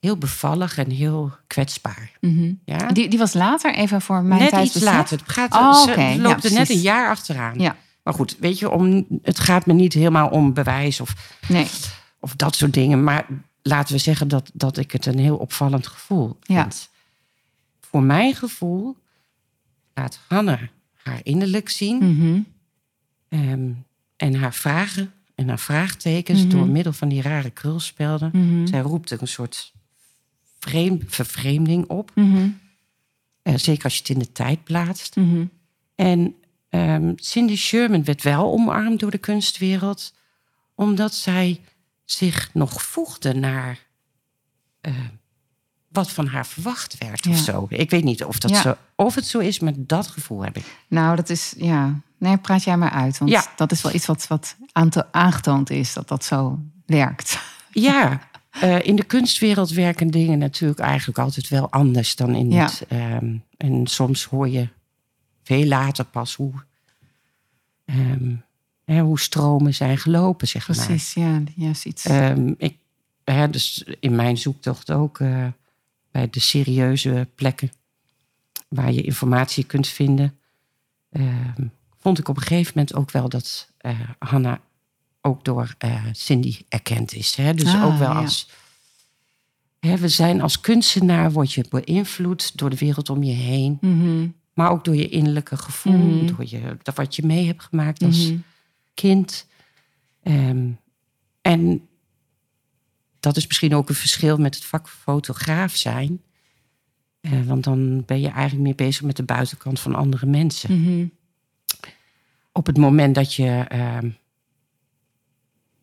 Heel 0.00 0.16
bevallig 0.18 0.78
en 0.78 0.90
heel 0.90 1.32
kwetsbaar. 1.46 2.10
Mhm. 2.20 2.52
Ja? 2.64 2.86
Die, 2.92 3.08
die 3.08 3.18
was 3.18 3.32
later, 3.32 3.74
even 3.74 4.00
voor 4.02 4.22
mijn 4.22 4.40
net 4.40 4.50
tijd 4.50 4.64
iets 4.64 4.74
besef. 4.74 4.88
later. 4.92 5.18
Het 5.18 5.32
gaat, 5.32 5.52
Oh, 5.54 5.82
ze 5.84 5.90
oké. 5.90 6.00
Ja, 6.00 6.16
loopt 6.16 6.44
er 6.44 6.52
net 6.52 6.70
een 6.70 6.80
jaar 6.80 7.10
achteraan. 7.10 7.58
Ja, 7.58 7.76
Maar 8.04 8.14
goed, 8.14 8.36
weet 8.38 8.58
je, 8.58 8.70
om, 8.70 9.06
het 9.22 9.40
gaat 9.40 9.66
me 9.66 9.72
niet 9.72 9.92
helemaal 9.92 10.28
om 10.28 10.52
bewijs 10.52 11.00
of, 11.00 11.38
nee. 11.48 11.66
of 12.20 12.36
dat 12.36 12.56
soort 12.56 12.72
dingen. 12.72 13.04
Maar 13.04 13.26
laten 13.62 13.94
we 13.94 14.00
zeggen 14.00 14.28
dat, 14.28 14.50
dat 14.54 14.76
ik 14.76 14.90
het 14.92 15.06
een 15.06 15.18
heel 15.18 15.36
opvallend 15.36 15.86
gevoel 15.86 16.38
Ja. 16.42 16.60
vind. 16.62 16.88
Voor 17.80 18.02
mijn 18.02 18.34
gevoel 18.34 18.96
laat 19.94 20.18
Hanna 20.28 20.58
haar 21.02 21.20
innerlijk 21.22 21.68
zien. 21.68 21.96
Mhm. 21.98 22.40
ehm, 23.28 23.70
en 24.16 24.34
haar 24.34 24.54
vragen 24.54 25.12
en 25.34 25.48
haar 25.48 25.58
vraagtekens 25.58 26.40
Mhm. 26.40 26.48
door 26.48 26.66
middel 26.66 26.92
van 26.92 27.08
die 27.08 27.22
rare 27.22 27.50
krulspelden. 27.50 28.30
Mhm. 28.32 28.66
Zij 28.66 28.80
roept 28.80 29.10
een 29.10 29.28
soort 29.28 29.72
vreem, 30.58 31.02
vervreemding 31.06 31.86
op. 31.86 32.12
Eh, 33.42 33.54
zeker 33.56 33.84
als 33.84 33.92
je 33.94 33.98
het 34.00 34.08
in 34.08 34.18
de 34.18 34.32
tijd 34.32 34.64
plaatst. 34.64 35.16
En 35.94 36.34
ehm, 36.78 37.12
Cindy 37.16 37.56
Sherman 37.56 38.04
werd 38.04 38.22
wel 38.22 38.52
omarmd 38.52 39.00
door 39.00 39.10
de 39.10 39.18
kunstwereld, 39.18 40.14
omdat 40.74 41.14
zij 41.14 41.60
zich 42.04 42.50
nog 42.52 42.82
voegde 42.82 43.34
naar 43.34 43.78
eh, 44.80 44.92
wat 45.88 46.10
van 46.10 46.26
haar 46.26 46.46
verwacht 46.46 46.98
werd 46.98 47.26
of 47.26 47.36
zo. 47.36 47.66
Ik 47.68 47.90
weet 47.90 48.04
niet 48.04 48.24
of, 48.24 48.38
dat 48.38 48.50
Ja. 48.50 48.60
zo, 48.60 48.74
of 48.96 49.14
het 49.14 49.26
zo 49.26 49.38
is, 49.38 49.58
maar 49.60 49.72
dat 49.76 50.06
gevoel 50.06 50.44
heb 50.44 50.56
ik. 50.56 50.64
Nou, 50.88 51.16
dat 51.16 51.30
is, 51.30 51.54
ja. 51.56 52.00
Nee, 52.18 52.36
praat 52.36 52.64
jij 52.64 52.76
maar 52.76 52.90
uit. 52.90 53.18
Want 53.18 53.30
Ja. 53.30 53.44
dat 53.56 53.72
is 53.72 53.82
wel 53.82 53.92
iets 53.94 54.06
wat, 54.06 54.26
wat 54.26 54.56
aangetoond 55.10 55.70
is, 55.70 55.92
dat 55.92 56.08
dat 56.08 56.24
zo 56.24 56.58
werkt. 56.86 57.38
Ja, 57.70 58.20
eh, 58.50 58.86
in 58.86 58.96
de 58.96 59.04
kunstwereld 59.04 59.70
werken 59.70 60.08
dingen 60.10 60.38
natuurlijk 60.38 60.80
eigenlijk 60.80 61.18
altijd 61.18 61.48
wel 61.48 61.70
anders 61.70 62.16
dan 62.16 62.34
in 62.34 62.52
het. 62.52 62.84
ehm, 62.88 63.36
en 63.56 63.86
soms 63.86 64.24
hoor 64.24 64.48
je 64.48 64.68
veel 65.44 65.64
later 65.64 66.04
pas 66.04 66.34
hoe, 66.34 66.52
ehm, 67.84 68.34
hè, 68.84 69.00
hoe 69.00 69.20
stromen 69.20 69.74
zijn 69.74 69.98
gelopen, 69.98 70.48
zeg 70.48 70.68
maar. 70.68 70.86
Precies, 70.86 71.14
ja. 71.14 71.42
Juist 71.56 71.84
iets. 71.84 72.04
Ehm, 72.04 72.52
ik, 72.58 72.76
hè, 73.24 73.50
dus 73.50 73.84
in 74.00 74.14
mijn 74.14 74.36
zoektocht 74.38 74.90
ook 74.90 75.20
eh, 75.20 75.46
bij 76.10 76.30
de 76.30 76.40
serieuze 76.40 77.28
plekken 77.34 77.72
waar 78.68 78.92
je 78.92 79.02
informatie 79.02 79.64
kunt 79.64 79.86
vinden, 79.88 80.38
ehm, 81.10 81.66
vond 81.98 82.18
ik 82.18 82.28
op 82.28 82.36
een 82.36 82.42
gegeven 82.42 82.72
moment 82.74 82.94
ook 82.94 83.10
wel 83.10 83.28
dat 83.28 83.68
eh 83.78 84.00
Hanna 84.18 84.60
ook 85.20 85.44
door 85.44 85.74
eh, 85.78 86.04
Cindy 86.12 86.58
erkend 86.68 87.12
is. 87.14 87.34
Hè? 87.34 87.54
Dus 87.54 87.74
Ah, 87.74 87.84
ook 87.84 87.98
wel 87.98 88.10
ja. 88.12 88.20
als. 88.20 88.48
Hè, 89.80 89.96
we 89.96 90.08
zijn 90.08 90.40
als 90.40 90.60
kunstenaar, 90.60 91.32
word 91.32 91.52
je 91.52 91.64
beïnvloed 91.70 92.58
door 92.58 92.70
de 92.70 92.76
wereld 92.76 93.10
om 93.10 93.22
je 93.22 93.32
heen. 93.32 93.78
Mhm. 93.80 94.26
Maar 94.54 94.70
ook 94.70 94.84
door 94.84 94.96
je 94.96 95.08
innerlijke 95.08 95.56
gevoel, 95.56 95.92
Mhm. 95.98 96.26
door 96.26 96.44
je, 96.48 96.76
dat 96.82 96.94
wat 96.94 97.16
je 97.16 97.26
mee 97.26 97.46
hebt 97.46 97.62
gemaakt 97.62 98.02
als 98.02 98.30
Mhm. 98.30 98.38
kind. 98.94 99.46
Ehm, 100.22 100.70
en 101.40 101.88
dat 103.20 103.36
is 103.36 103.46
misschien 103.46 103.74
ook 103.74 103.88
een 103.88 103.94
verschil 103.94 104.36
met 104.36 104.54
het 104.54 104.64
vak 104.64 104.88
fotograaf 104.88 105.74
zijn. 105.74 106.22
Eh, 107.20 107.42
want 107.46 107.64
dan 107.64 108.04
ben 108.04 108.20
je 108.20 108.28
eigenlijk 108.28 108.62
meer 108.62 108.74
bezig 108.74 109.02
met 109.02 109.16
de 109.16 109.22
buitenkant 109.22 109.80
van 109.80 109.94
andere 109.94 110.26
mensen. 110.26 110.80
Mhm. 110.82 111.06
Op 112.52 112.66
het 112.66 112.76
moment 112.76 113.14
dat 113.14 113.34
je 113.34 113.64
ehm, 113.68 114.10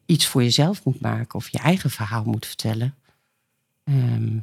iets 0.05 0.27
voor 0.27 0.43
jezelf 0.43 0.85
moet 0.85 0.99
maken 1.01 1.35
of 1.39 1.49
je 1.49 1.57
eigen 1.59 1.89
verhaal 1.89 2.23
moet 2.23 2.45
vertellen, 2.45 2.95
ehm, 3.83 4.39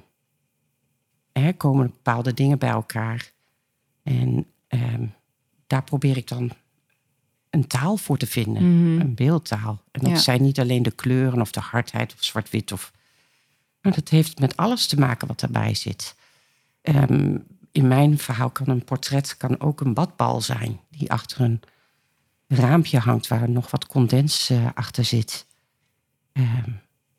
er 1.33 1.55
komen 1.55 1.87
bepaalde 1.87 2.35
dingen 2.35 2.59
bij 2.59 2.69
elkaar. 2.71 3.33
En 4.09 4.47
ehm, 4.69 5.07
daar 5.67 5.85
probeer 5.85 6.17
ik 6.17 6.29
dan 6.29 6.51
een 7.51 7.67
taal 7.67 7.97
voor 7.97 8.17
te 8.19 8.27
vinden, 8.27 8.63
Mhm. 8.63 9.01
een 9.01 9.15
beeldtaal. 9.15 9.83
En 9.91 10.01
dat 10.01 10.11
Ja. 10.11 10.17
zijn 10.19 10.43
niet 10.43 10.61
alleen 10.61 10.83
de 10.83 10.91
kleuren 10.91 11.41
of 11.41 11.51
de 11.51 11.61
hardheid 11.61 12.15
of 12.15 12.25
zwart-wit. 12.25 12.73
Of... 12.73 12.93
Maar 13.81 13.95
dat 13.95 14.09
heeft 14.09 14.39
met 14.39 14.57
alles 14.57 14.87
te 14.87 14.99
maken 14.99 15.29
wat 15.29 15.41
daarbij 15.41 15.75
zit. 15.75 16.15
Ehm, 16.83 17.37
in 17.73 17.89
mijn 17.89 18.19
verhaal 18.19 18.51
kan 18.51 18.69
een 18.69 18.85
portret 18.85 19.37
kan 19.37 19.61
ook 19.61 19.81
een 19.81 19.95
badbal 19.95 20.41
zijn 20.41 20.81
die 20.91 21.11
achter 21.11 21.41
een 21.41 21.61
raampje 22.47 22.99
hangt 22.99 23.29
waar 23.29 23.51
nog 23.51 23.71
wat 23.71 23.87
condens 23.87 24.51
eh, 24.51 24.67
achter 24.75 25.05
zit. 25.05 25.47
Ehm, 26.33 26.71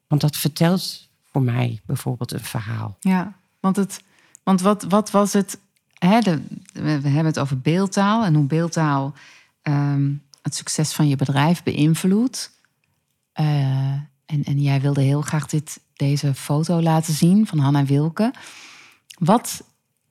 want 0.08 0.22
dat 0.22 0.36
vertelt 0.36 1.10
voor 1.24 1.42
mij 1.42 1.82
bijvoorbeeld 1.86 2.32
een 2.32 2.40
verhaal. 2.44 2.98
Ja, 3.00 3.34
want, 3.60 3.76
het, 3.76 4.04
want 4.44 4.62
wat, 4.62 4.84
wat 4.84 5.12
was 5.12 5.34
het? 5.34 5.60
Hè, 6.00 6.20
de, 6.20 6.42
we 6.74 6.90
hebben 6.90 7.26
het 7.26 7.40
over 7.40 7.60
beeldtaal 7.60 8.26
en 8.26 8.36
hoe 8.36 8.46
beeldtaal 8.46 9.14
ehm, 9.62 10.12
het 10.42 10.56
succes 10.56 10.94
van 10.94 11.08
je 11.08 11.16
bedrijf 11.16 11.64
beïnvloedt. 11.64 12.52
Eh, 13.34 13.46
en, 14.26 14.44
en 14.44 14.62
jij 14.62 14.82
wilde 14.82 15.02
heel 15.02 15.22
graag 15.22 15.46
dit, 15.46 15.80
deze 15.94 16.34
foto 16.34 16.82
laten 16.82 17.14
zien 17.14 17.48
van 17.48 17.58
Hanna 17.60 17.86
Wilke. 17.86 18.34
Wat, 19.20 19.64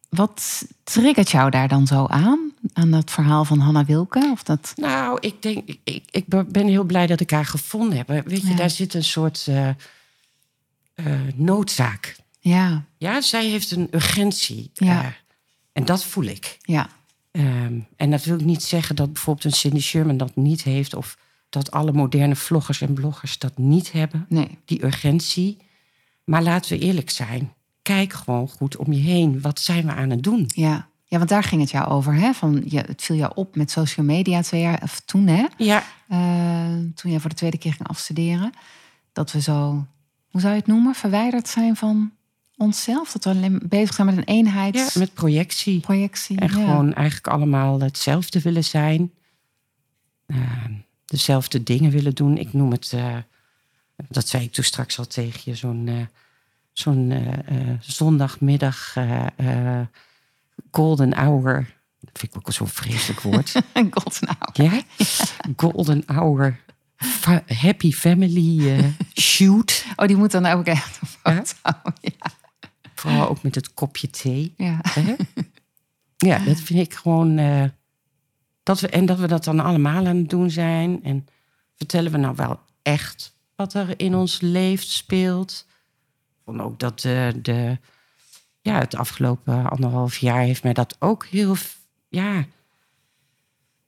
wat 0.08 0.64
triggert 0.84 1.30
jou 1.30 1.50
daar 1.50 1.68
dan 1.68 1.86
zo 1.86 2.06
aan? 2.06 2.52
Aan 2.72 2.90
dat 2.90 3.10
verhaal 3.10 3.44
van 3.44 3.58
Hanna 3.58 3.84
Wilke? 3.84 4.28
Of 4.32 4.42
dat... 4.42 4.72
Nou, 4.76 5.18
ik 5.20 5.42
denk, 5.42 5.68
ik, 5.84 6.02
ik, 6.10 6.24
ben 6.48 6.66
heel 6.66 6.84
blij 6.84 7.06
dat 7.06 7.20
ik 7.20 7.30
haar 7.30 7.46
gevonden 7.46 7.96
heb. 7.96 8.08
Weet 8.08 8.40
je, 8.42 8.48
Ja. 8.48 8.54
daar 8.56 8.70
zit 8.70 8.94
een 8.94 9.04
soort 9.04 9.44
eh, 9.48 9.68
eh, 9.68 9.74
noodzaak. 11.34 12.16
Ja, 12.40 12.84
Ja, 12.98 13.20
zij 13.20 13.46
heeft 13.46 13.70
een 13.70 13.88
urgentie. 13.90 14.70
Ja. 14.74 15.14
En 15.78 15.84
dat 15.84 16.04
voel 16.04 16.24
ik. 16.24 16.58
ja, 16.60 16.88
Ehm, 17.30 17.78
en 17.96 18.10
dat 18.10 18.24
wil 18.24 18.38
ik 18.38 18.44
niet 18.44 18.62
zeggen 18.62 18.96
dat 18.96 19.12
bijvoorbeeld 19.12 19.44
een 19.44 19.52
Cindy 19.58 19.80
Sherman 19.80 20.16
dat 20.16 20.36
niet 20.36 20.62
heeft. 20.62 20.94
Of 20.94 21.18
dat 21.48 21.70
alle 21.70 21.92
moderne 21.92 22.36
vloggers 22.36 22.80
en 22.80 22.94
bloggers 22.94 23.38
dat 23.38 23.58
niet 23.58 23.92
hebben. 23.92 24.26
nee. 24.28 24.58
Die 24.64 24.84
urgentie. 24.84 25.56
Maar 26.24 26.42
laten 26.42 26.78
we 26.78 26.84
eerlijk 26.84 27.10
zijn. 27.10 27.52
kijk 27.82 28.12
gewoon 28.12 28.48
goed 28.48 28.76
om 28.76 28.92
je 28.92 29.00
heen. 29.00 29.40
Wat 29.40 29.60
zijn 29.60 29.86
we 29.86 29.92
aan 29.92 30.10
het 30.10 30.22
doen? 30.22 30.44
Ja. 30.54 30.88
ja, 31.04 31.16
want 31.18 31.28
daar 31.30 31.42
ging 31.42 31.60
het 31.60 31.70
jou 31.70 31.88
over. 31.88 32.14
Hè? 32.14 32.32
Van, 32.32 32.62
je, 32.66 32.78
het 32.80 33.02
viel 33.02 33.16
jou 33.16 33.32
op 33.34 33.56
met 33.56 33.70
social 33.70 34.06
media 34.06 34.42
twee 34.42 34.60
jaar 34.60 34.80
of 34.82 35.00
toen, 35.00 35.26
hè? 35.26 35.44
Ja, 35.56 35.84
Eh, 36.08 36.68
toen 36.94 37.10
jij 37.10 37.20
voor 37.20 37.30
de 37.30 37.36
tweede 37.36 37.58
keer 37.58 37.72
ging 37.72 37.88
afstuderen. 37.88 38.52
Dat 39.12 39.32
we 39.32 39.40
zo, 39.40 39.86
hoe 40.28 40.40
zou 40.40 40.52
je 40.52 40.58
het 40.58 40.68
noemen, 40.68 40.94
verwijderd 40.94 41.48
zijn 41.48 41.76
van 41.76 42.12
onszelf. 42.58 43.12
Dat 43.12 43.24
we 43.24 43.30
alleen 43.30 43.60
bezig 43.68 43.94
zijn 43.94 44.06
met 44.06 44.16
een 44.16 44.22
ja 44.26 44.32
eenheidsprojectie. 44.34 45.72
met 45.72 45.82
projectie. 45.82 46.38
En 46.38 46.46
ja. 46.48 46.52
gewoon 46.52 46.94
eigenlijk 46.94 47.28
allemaal 47.28 47.80
hetzelfde 47.80 48.40
willen 48.40 48.64
zijn. 48.64 49.12
Eh, 50.26 50.64
dezelfde 51.04 51.62
dingen 51.62 51.90
willen 51.90 52.14
doen. 52.14 52.38
Ik 52.38 52.52
noem 52.52 52.70
het, 52.70 52.92
eh, 52.92 53.16
dat 54.08 54.28
zei 54.28 54.44
ik 54.44 54.52
toen 54.52 54.64
straks 54.64 54.98
al 54.98 55.06
tegen 55.06 55.40
je, 55.44 55.54
zo'n 55.54 55.88
eh, 55.88 55.94
zo'n 56.72 57.12
zondagmiddag 57.80 58.96
golden 60.70 61.14
hour. 61.14 61.76
Dat 62.00 62.18
vind 62.18 62.34
ik 62.34 62.38
ook 62.38 62.52
zo'n 62.52 62.68
vreselijk 62.68 63.20
woord. 63.20 63.54
Een 63.72 63.90
golden 63.90 64.36
hour. 64.38 64.72
ja? 64.72 64.82
Golden 65.56 66.02
hour. 66.06 66.60
fa- 66.96 67.44
happy 67.46 67.92
family 67.92 68.84
shoot. 69.14 69.84
Oh, 69.96 70.06
die 70.06 70.16
moet 70.16 70.30
dan 70.30 70.46
ook 70.46 70.66
echt 70.66 70.98
foto. 71.22 71.42
Ja. 72.00 72.10
Vooral 72.98 73.28
ook 73.28 73.42
met 73.42 73.54
het 73.54 73.74
kopje 73.74 74.10
thee. 74.10 74.54
Ja. 74.56 74.80
Ja, 76.16 76.38
dat 76.38 76.60
vind 76.60 76.78
ik 76.80 76.94
gewoon. 76.94 77.38
eh, 77.38 77.64
dat 78.62 78.80
we, 78.80 78.88
en 78.88 79.06
dat 79.06 79.18
we 79.18 79.26
dat 79.26 79.44
dan 79.44 79.60
allemaal 79.60 80.06
aan 80.06 80.16
het 80.16 80.30
doen 80.30 80.50
zijn. 80.50 81.04
En 81.04 81.26
vertellen 81.74 82.12
we 82.12 82.18
nou 82.18 82.34
wel 82.36 82.60
echt 82.82 83.36
wat 83.56 83.74
er 83.74 84.00
in 84.00 84.14
ons 84.14 84.40
leeft, 84.40 84.88
speelt. 84.88 85.66
Vond 86.44 86.60
ook 86.60 86.78
dat 86.78 87.00
de, 87.00 87.38
de, 87.42 87.78
ja, 88.60 88.78
het 88.78 88.94
afgelopen 88.94 89.70
anderhalf 89.70 90.16
jaar 90.16 90.40
heeft 90.40 90.62
mij 90.62 90.72
dat 90.72 90.96
ook 90.98 91.26
heel. 91.26 91.56
Ja, 92.08 92.44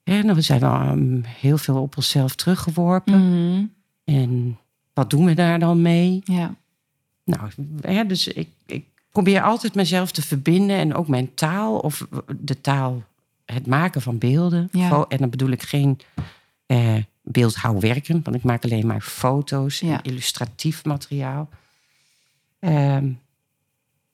ja 0.03 0.23
nou, 0.23 0.35
we 0.35 0.41
zijn 0.41 0.61
wel 0.61 0.75
ehm, 0.75 1.23
heel 1.23 1.59
veel 1.59 1.83
op 1.83 1.97
onszelf 1.97 2.35
teruggeworpen. 2.35 3.29
Mhm. 3.29 3.65
En 4.05 4.59
wat 4.95 5.11
doen 5.11 5.25
we 5.25 5.35
daar 5.35 5.59
dan 5.59 5.83
mee? 5.83 6.21
ja. 6.25 6.55
Nou, 7.25 7.51
hè, 7.81 8.07
dus 8.07 8.29
ik, 8.29 8.49
ik 8.67 8.87
probeer 9.11 9.43
altijd 9.43 9.75
mezelf 9.75 10.11
te 10.13 10.23
verbinden 10.23 10.77
en 10.77 10.95
ook 10.95 11.09
mijn 11.09 11.35
taal 11.35 11.79
of 11.79 12.07
de 12.41 12.61
taal, 12.61 13.03
het 13.45 13.67
maken 13.67 14.03
van 14.03 14.19
beelden. 14.19 14.69
Ja. 14.73 15.05
En 15.09 15.19
dan 15.19 15.31
bedoel 15.31 15.51
ik 15.51 15.63
geen 15.63 16.01
eh, 16.67 16.97
beeldhouwwerken, 17.23 18.21
want 18.23 18.37
ik 18.37 18.43
maak 18.43 18.65
alleen 18.65 18.87
maar 18.87 19.01
foto's 19.01 19.81
Ja. 19.81 19.93
en 19.93 20.03
illustratief 20.03 20.85
materiaal. 20.85 21.49
Ehm, 22.59 23.13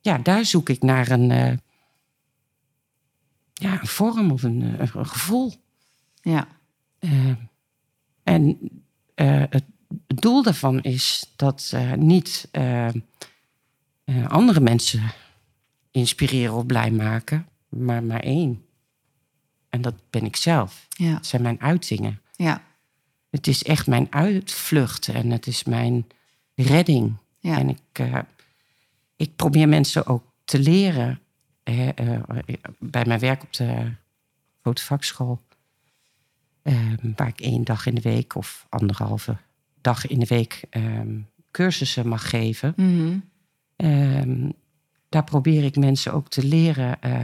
ja, 0.01 0.19
daar 0.19 0.45
zoek 0.45 0.69
ik 0.69 0.83
naar 0.83 1.11
een, 1.11 1.31
eh, 1.31 1.53
ja, 3.53 3.81
een 3.81 3.87
vorm 3.87 4.31
of 4.31 4.43
een, 4.43 4.63
eh, 4.79 4.89
een 4.95 5.07
gevoel. 5.07 5.53
ja. 6.23 6.49
Eh, 6.99 7.11
en 8.23 8.59
eh, 9.15 9.43
het 9.51 9.65
doel 10.07 10.43
daarvan 10.43 10.81
is 10.83 11.33
dat 11.37 11.75
niet 11.97 12.49
eh, 14.07 14.27
andere 14.29 14.61
mensen 14.61 15.13
inspireren 15.91 16.55
of 16.55 16.67
blij 16.67 16.91
maken, 16.91 17.49
maar 17.69 18.03
maar 18.05 18.21
één. 18.21 18.65
En 19.69 19.81
dat 19.83 19.95
ben 20.11 20.25
ik 20.25 20.37
zelf. 20.37 20.87
Ja. 20.89 21.13
Dat 21.13 21.27
zijn 21.27 21.43
mijn 21.43 21.61
uitingen. 21.61 22.21
Ja. 22.33 22.63
Het 23.31 23.47
is 23.47 23.63
echt 23.63 23.87
mijn 23.87 24.07
uitvlucht 24.11 25.09
en 25.09 25.31
het 25.31 25.47
is 25.47 25.65
mijn 25.65 26.07
redding. 26.55 27.17
Ja. 27.39 27.59
En 27.59 27.69
ik, 27.69 27.79
eh, 27.93 28.19
ik 29.17 29.37
probeer 29.37 29.69
mensen 29.69 30.07
ook 30.07 30.25
te 30.45 30.59
leren. 30.59 31.21
eh, 31.63 31.89
bij 32.79 33.05
mijn 33.07 33.21
werk 33.21 33.43
op 33.43 33.53
de 33.53 33.93
fotovakschool. 34.63 35.41
eh, 36.63 36.93
waar 37.17 37.29
ik 37.29 37.41
één 37.41 37.65
dag 37.65 37.87
in 37.87 37.95
de 37.95 38.01
week 38.01 38.35
of 38.35 38.67
anderhalve 38.69 39.37
dag 39.81 40.07
in 40.07 40.19
de 40.19 40.27
week 40.27 40.63
ehm, 40.71 41.19
cursussen 41.51 42.09
mag 42.09 42.31
geven. 42.31 42.73
Mhm. 42.77 43.19
Ehm, 43.77 44.51
daar 45.09 45.25
probeer 45.25 45.65
ik 45.65 45.77
mensen 45.77 46.13
ook 46.13 46.29
te 46.29 46.45
leren. 46.45 47.01
eh, 47.01 47.21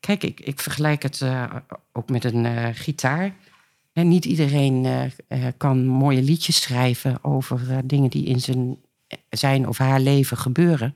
kijk, 0.00 0.22
ik, 0.22 0.40
ik 0.40 0.60
vergelijk 0.60 1.02
het 1.02 1.20
eh, 1.20 1.56
ook 1.92 2.10
met 2.10 2.24
een 2.24 2.46
eh, 2.46 2.68
gitaar. 2.72 3.34
Niet 3.92 4.24
iedereen 4.24 5.10
kan 5.56 5.86
mooie 5.86 6.22
liedjes 6.22 6.60
schrijven 6.60 7.24
over 7.24 7.80
dingen 7.84 8.10
die 8.10 8.24
in 8.24 8.40
zijn, 8.40 8.76
zijn 9.30 9.68
of 9.68 9.78
haar 9.78 10.00
leven 10.00 10.36
gebeuren. 10.36 10.94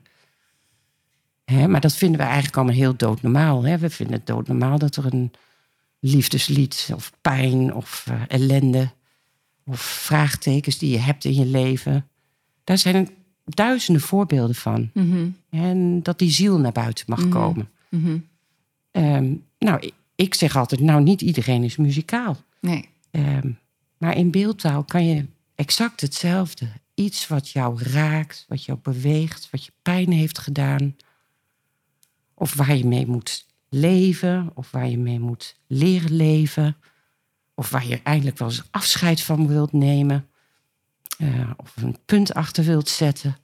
Hè, 1.45 1.67
maar 1.67 1.81
dat 1.81 1.95
vinden 1.95 2.17
we 2.17 2.25
eigenlijk 2.25 2.55
allemaal 2.55 2.75
heel 2.75 2.95
doodnormaal. 2.95 3.65
Hè? 3.65 3.77
We 3.77 3.89
vinden 3.89 4.15
het 4.15 4.27
doodnormaal 4.27 4.79
dat 4.79 4.95
er 4.95 5.13
een 5.13 5.31
liefdeslied 5.99 6.89
of 6.93 7.11
pijn 7.21 7.73
of 7.73 8.05
ellende 8.27 8.91
of 9.65 9.79
vraagtekens 9.81 10.77
die 10.77 10.91
je 10.91 10.99
hebt 10.99 11.25
in 11.25 11.33
je 11.33 11.45
leven. 11.45 12.07
Daar 12.63 12.77
zijn 12.77 13.09
duizenden 13.55 14.01
voorbeelden 14.01 14.55
van. 14.55 14.89
Mhm. 14.93 15.29
En 15.49 16.03
dat 16.03 16.19
die 16.19 16.31
ziel 16.31 16.59
naar 16.59 16.71
buiten 16.71 17.05
mag 17.07 17.19
Mhm. 17.19 17.29
komen. 17.29 17.69
Mhm. 17.89 18.17
Ehm, 18.91 19.33
nou, 19.59 19.79
ik, 19.79 19.93
ik 20.15 20.33
zeg 20.35 20.55
altijd, 20.55 20.81
nou, 20.81 21.03
niet 21.03 21.21
iedereen 21.21 21.63
is 21.63 21.75
muzikaal. 21.77 22.37
Nee. 22.61 22.89
Ehm, 23.11 23.51
maar 23.97 24.17
in 24.17 24.31
beeldtaal 24.31 24.83
kan 24.83 25.05
je 25.05 25.25
exact 25.55 26.01
hetzelfde. 26.01 26.67
Iets 26.93 27.27
wat 27.27 27.49
jou 27.49 27.83
raakt, 27.83 28.45
wat 28.47 28.63
jou 28.63 28.79
beweegt, 28.81 29.47
wat 29.51 29.65
je 29.65 29.71
pijn 29.81 30.11
heeft 30.11 30.37
gedaan. 30.37 30.95
Of 32.33 32.53
waar 32.53 32.75
je 32.75 32.85
mee 32.85 33.07
moet 33.07 33.45
leven, 33.69 34.51
of 34.53 34.71
waar 34.71 34.89
je 34.89 34.97
mee 34.97 35.19
moet 35.19 35.55
leren 35.67 36.15
leven. 36.15 36.75
Of 37.55 37.69
waar 37.69 37.87
je 37.87 37.99
eindelijk 38.03 38.37
wel 38.37 38.47
eens 38.47 38.63
afscheid 38.71 39.21
van 39.21 39.47
wilt 39.47 39.71
nemen. 39.73 40.27
Eh, 41.17 41.51
of 41.57 41.75
een 41.81 41.97
punt 42.05 42.33
achter 42.33 42.63
wilt 42.63 42.89
zetten. 42.89 43.37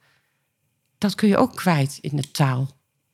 Dat 0.98 1.14
kun 1.14 1.28
je 1.28 1.36
ook 1.36 1.56
kwijt 1.56 1.98
in 2.00 2.16
de 2.16 2.30
taal. 2.30 2.70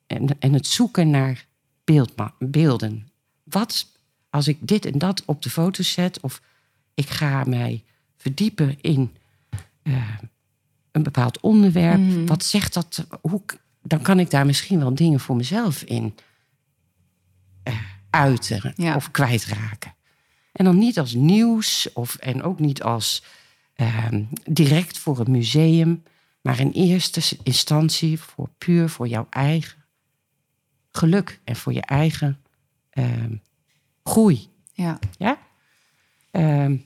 En, 0.06 0.38
en 0.38 0.52
het 0.52 0.66
zoeken 0.66 1.10
naar 1.10 1.46
beeldma- 1.84 2.34
beelden. 2.38 3.08
Wat 3.44 3.86
als 4.30 4.48
ik 4.48 4.58
dit 4.60 4.84
en 4.84 4.98
dat 4.98 5.24
op 5.24 5.42
de 5.42 5.50
foto 5.50 5.82
zet, 5.82 6.20
of 6.20 6.42
ik 6.94 7.08
ga 7.10 7.44
mij 7.44 7.84
verdiepen 8.16 8.80
in 8.80 9.16
eh, 9.82 10.16
een 10.92 11.02
bepaald 11.02 11.40
onderwerp, 11.40 11.98
Mhm. 12.00 12.26
wat 12.26 12.44
zegt 12.44 12.74
dat? 12.74 13.06
Hoe, 13.20 13.42
dan 13.82 14.02
kan 14.02 14.18
ik 14.18 14.30
daar 14.30 14.46
misschien 14.46 14.78
wel 14.78 14.94
dingen 14.94 15.20
voor 15.20 15.36
mezelf 15.36 15.82
in 15.82 16.14
eh, 17.62 17.74
uiten 18.10 18.72
Ja. 18.76 18.94
of 18.96 19.10
kwijtraken. 19.10 19.94
En 20.52 20.64
dan 20.64 20.78
niet 20.78 20.98
als 20.98 21.14
nieuws 21.14 21.88
of, 21.92 22.14
en 22.14 22.42
ook 22.42 22.58
niet 22.58 22.82
als 22.82 23.22
ehm, 23.80 24.24
direct 24.44 24.98
voor 24.98 25.18
een 25.20 25.30
museum, 25.30 26.02
maar 26.42 26.60
in 26.60 26.70
eerste 26.70 27.36
instantie 27.42 28.20
voor 28.20 28.48
puur 28.58 28.88
voor 28.88 29.08
jouw 29.08 29.26
eigen 29.30 29.78
geluk 30.92 31.40
en 31.44 31.56
voor 31.56 31.72
je 31.72 31.80
eigen 31.80 32.38
ehm, 32.90 33.34
groei. 34.02 34.48
Ja. 34.72 34.98
Ja? 35.18 35.38
Ehm, 36.30 36.76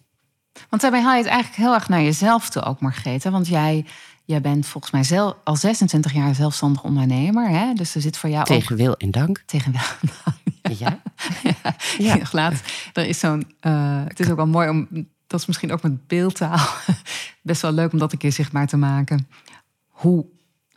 Want 0.69 0.83
daarbij 0.83 1.03
haal 1.03 1.13
je 1.17 1.23
het 1.23 1.27
eigenlijk 1.33 1.63
heel 1.63 1.75
erg 1.75 1.89
naar 1.89 2.03
jezelf 2.03 2.51
toe 2.51 2.63
ook, 2.63 2.81
Margrethe. 2.81 3.31
Want 3.31 3.47
jij, 3.49 3.85
jij 4.25 4.41
bent 4.41 4.67
volgens 4.67 4.93
mij 4.93 5.05
zelf, 5.05 5.37
al 5.45 5.57
26 5.57 6.13
jaar 6.13 6.35
zelfstandig 6.35 6.83
ondernemer. 6.85 7.49
Hè? 7.49 7.73
Dus 7.75 7.95
er 7.95 8.01
zit 8.01 8.17
voor 8.17 8.31
jou 8.31 8.41
ook... 8.41 8.47
tegen 8.47 8.77
wil 8.77 8.97
en 8.97 9.11
dank. 9.11 9.43
Tegen 9.47 9.73
wel. 9.73 10.13
Ja? 10.77 11.01
ja, 11.43 11.55
Ja. 11.99 12.15
ja. 12.15 12.19
laat. 12.33 12.63
Er 12.93 13.07
is 13.07 13.19
zo'n. 13.19 13.53
eh, 13.61 14.03
het 14.05 14.21
is 14.21 14.31
ook 14.31 14.37
wel 14.37 14.47
mooi 14.47 14.69
om. 14.69 14.89
Dat 15.35 15.43
is 15.43 15.49
misschien 15.49 15.73
ook 15.73 15.83
met 15.83 16.07
beeldtaal. 16.07 16.67
Best 17.43 17.63
wel 17.63 17.73
leuk 17.73 17.93
om 17.93 17.99
dat 17.99 18.13
een 18.13 18.19
keer 18.19 18.33
zichtbaar 18.33 18.67
te 18.67 18.77
maken. 18.77 19.29
Hoe, 19.89 20.27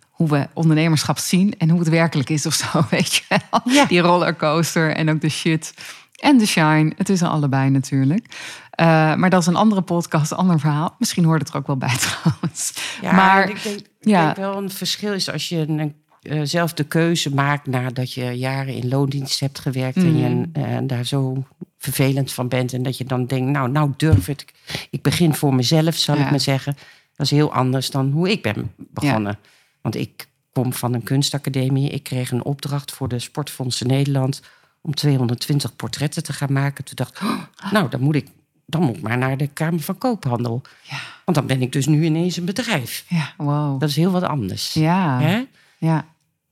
hoe 0.10 0.30
we 0.30 0.48
ondernemerschap 0.54 1.17
zien 1.17 1.58
en 1.58 1.70
hoe 1.70 1.80
het 1.80 1.89
werkelijk 1.89 2.30
is 2.30 2.46
of 2.46 2.54
zo, 2.54 2.84
weet 2.89 3.15
je 3.15 3.24
wel. 3.28 3.62
Ja. 3.74 3.86
Die 3.86 4.00
rollercoaster 4.00 4.96
en 4.96 5.10
ook 5.10 5.22
de 5.22 5.30
shit 5.30 5.74
en 6.15 6.38
de 6.38 6.46
shine. 6.46 6.93
Het 6.96 7.10
is 7.10 7.22
er 7.22 7.28
allebei 7.28 7.70
natuurlijk. 7.70 8.26
Eh, 8.70 9.15
maar 9.15 9.30
dat 9.30 9.41
is 9.41 9.48
een 9.48 9.56
andere 9.56 9.82
podcast, 9.82 10.32
een 10.32 10.38
ander 10.38 10.60
verhaal. 10.60 10.96
Misschien 11.00 11.24
hoort 11.24 11.39
het 11.39 11.50
er 11.50 11.56
ook 11.56 11.67
wel 11.67 11.78
bij 11.78 11.98
trouwens. 12.08 12.74
Ja, 13.02 13.12
maar 13.12 13.50
ik 13.50 13.63
denk, 13.63 13.80
ik 13.80 13.88
ja. 14.00 14.26
denk 14.26 14.38
wel 14.38 14.58
een 14.58 14.70
verschil 14.70 15.13
is 15.13 15.32
als 15.32 15.50
je 15.50 15.58
een, 15.58 15.96
eh, 16.28 16.42
zelf 16.44 16.74
de 16.74 16.84
keuze 16.84 17.34
maakt 17.34 17.68
nadat 17.68 18.13
je 18.13 18.24
jaren 18.32 18.74
in 18.74 18.88
loondienst 18.88 19.40
hebt 19.40 19.60
gewerkt 19.60 19.98
en 19.98 20.18
je 20.18 20.28
Mm. 20.30 20.50
eh, 20.54 20.78
daar 20.84 21.06
zo 21.06 21.44
vervelend 21.78 22.32
van 22.34 22.48
bent 22.48 22.74
en 22.74 22.84
dat 22.84 22.98
je 22.98 23.04
dan 23.06 23.26
denkt, 23.26 23.52
nou, 23.52 23.70
nou 23.72 23.94
durf 23.98 24.26
het. 24.26 24.46
Ik 24.90 25.02
begin 25.02 25.34
voor 25.36 25.56
mezelf, 25.56 25.96
zal 25.96 26.16
Ja. 26.16 26.24
ik 26.24 26.30
maar 26.30 26.40
zeggen. 26.40 26.76
Dat 27.16 27.26
is 27.26 27.32
heel 27.32 27.54
anders 27.54 27.90
dan 27.90 28.12
hoe 28.12 28.32
ik 28.32 28.42
ben 28.42 28.72
begonnen. 28.78 29.38
Want 29.82 29.96
ik 29.96 30.28
kom 30.54 30.74
van 30.74 30.94
een 30.94 31.04
kunstacademie. 31.04 31.90
Ik 31.90 32.04
kreeg 32.04 32.32
een 32.32 32.44
opdracht 32.44 32.92
voor 32.92 33.08
de 33.08 33.20
Sportfondsen 33.20 33.88
Nederland 33.88 34.42
om 34.82 34.94
220 34.94 35.76
portretten 35.76 36.24
te 36.24 36.34
gaan 36.34 36.54
maken. 36.54 36.84
Toen 36.84 36.96
dacht 36.96 37.16
ik, 37.16 37.22
oh, 37.22 37.72
nou, 37.72 37.90
dan 37.90 38.02
moet 38.02 38.16
ik, 38.16 38.28
dan 38.66 38.82
moet 38.84 38.96
ik 38.96 39.02
maar 39.02 39.18
naar 39.18 39.38
de 39.38 39.48
Kamer 39.48 39.80
van 39.80 39.98
Koophandel. 39.98 40.62
ja, 40.84 40.98
Want 41.26 41.38
dan 41.38 41.48
ben 41.48 41.62
ik 41.62 41.72
dus 41.72 41.86
nu 41.86 42.04
ineens 42.06 42.38
een 42.38 42.46
bedrijf. 42.46 43.06
ja, 43.10 43.34
wow. 43.38 43.80
Dat 43.80 43.90
is 43.90 43.96
heel 43.96 44.12
wat 44.12 44.24
anders. 44.24 44.74
Ja, 44.74 45.20
Hè? 45.22 45.44
ja. 45.78 46.06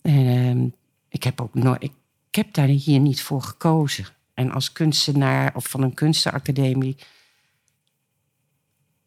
Ehm, 0.05 0.67
ik 1.09 1.23
heb 1.23 1.41
ook 1.41 1.53
nooit. 1.53 1.83
Ik, 1.83 1.91
ik 2.29 2.35
heb 2.35 2.53
daar 2.53 2.67
hier 2.67 2.99
niet 2.99 3.21
voor 3.21 3.41
gekozen. 3.41 4.05
En 4.33 4.51
als 4.51 4.71
kunstenaar 4.71 5.55
of 5.55 5.65
van 5.67 5.81
een 5.81 5.93
kunstenacademie. 5.93 6.95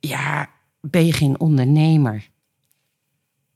Ja, 0.01 0.51
ben 0.81 1.07
je 1.07 1.13
geen 1.13 1.41
ondernemer. 1.41 2.29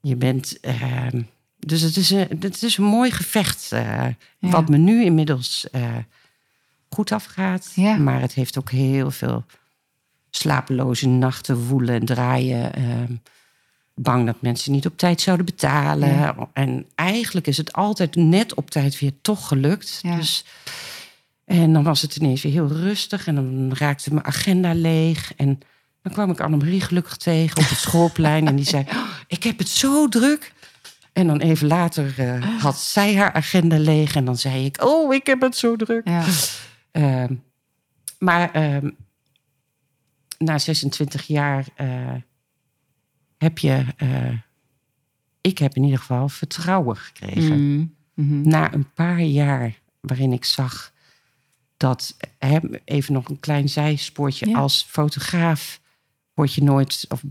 Je 0.01 0.17
bent. 0.17 0.61
ehm, 0.61 1.23
dus 1.59 1.81
het 1.81 1.97
is, 1.97 2.11
een, 2.11 2.29
het 2.41 2.63
is 2.63 2.77
een 2.77 2.85
mooi 2.85 3.11
gevecht. 3.11 3.73
eh, 3.73 4.07
Ja. 4.39 4.51
Wat 4.51 4.69
me 4.69 4.77
nu 4.77 5.05
inmiddels 5.05 5.71
eh, 5.71 5.97
goed 6.89 7.13
afgaat. 7.13 7.73
Ja. 7.75 7.97
Maar 7.97 8.21
het 8.21 8.35
heeft 8.35 8.59
ook 8.59 8.71
heel 8.71 9.11
veel 9.11 9.45
slapeloze 10.31 11.09
nachten 11.09 11.67
woelen 11.67 11.95
en 12.01 12.05
draaien. 12.07 12.75
ehm, 12.75 13.15
bang 14.03 14.27
dat 14.27 14.41
mensen 14.41 14.73
niet 14.73 14.87
op 14.87 14.99
tijd 14.99 15.21
zouden 15.21 15.47
betalen. 15.47 16.09
Ja. 16.09 16.49
En 16.53 16.87
eigenlijk 16.95 17.47
is 17.47 17.57
het 17.57 17.73
altijd 17.73 18.15
net 18.17 18.55
op 18.55 18.71
tijd 18.71 18.99
weer 18.99 19.13
toch 19.21 19.49
gelukt. 19.49 19.99
Ja. 20.03 20.17
Dus, 20.17 20.45
en 21.45 21.73
dan 21.73 21.83
was 21.83 22.03
het 22.03 22.17
ineens 22.17 22.43
weer 22.43 22.53
heel 22.53 22.69
rustig. 22.69 23.27
En 23.27 23.35
dan 23.35 23.73
raakte 23.75 24.15
mijn 24.15 24.27
agenda 24.27 24.75
leeg. 24.75 25.33
En 25.37 25.61
dan 26.03 26.13
kwam 26.13 26.31
ik 26.31 26.41
Annemarie 26.41 26.81
gelukkig 26.81 27.17
tegen 27.17 27.59
op 27.59 27.69
het 27.69 27.79
schoolplein. 27.89 28.47
en 28.47 28.57
die 28.57 28.65
zei, 28.65 28.85
"Oh, 28.89 29.07
ik 29.27 29.43
heb 29.43 29.59
het 29.59 29.69
zo 29.69 30.09
druk. 30.09 30.53
En 31.13 31.27
dan 31.27 31.41
even 31.41 31.67
later 31.67 32.15
eh, 32.19 32.61
had 32.61 32.79
zij 32.79 33.17
haar 33.17 33.33
agenda 33.33 33.79
leeg. 33.79 34.17
En 34.17 34.25
dan 34.25 34.37
zei 34.37 34.65
ik, 34.65 34.85
oh, 34.85 35.15
ik 35.15 35.27
heb 35.27 35.41
het 35.41 35.57
zo 35.57 35.77
druk. 35.77 36.09
Ja. 36.09 36.25
Ehm, 36.91 37.35
maar 38.19 38.53
ehm, 38.53 38.91
na 40.39 40.59
26 40.59 41.27
jaar 41.27 41.67
eh, 41.75 42.15
heb 43.43 43.59
je, 43.59 43.85
eh, 43.97 44.33
ik 45.41 45.59
heb 45.59 45.75
in 45.75 45.83
ieder 45.85 45.99
geval 45.99 46.29
vertrouwen 46.29 46.97
gekregen. 46.97 47.75
Mhm. 47.77 47.87
Mhm. 48.15 48.49
Na 48.49 48.73
een 48.75 48.91
paar 48.95 49.21
jaar 49.21 49.79
waarin 50.01 50.33
ik 50.33 50.45
zag 50.45 50.93
dat, 51.77 52.17
hè, 52.39 52.59
even 52.85 53.13
nog 53.13 53.29
een 53.29 53.41
klein 53.41 53.69
zijspoortje, 53.69 54.49
Ja. 54.49 54.59
als 54.59 54.83
fotograaf 54.89 55.81
word 56.35 56.55
je 56.55 56.63
nooit, 56.63 57.05
of 57.09 57.23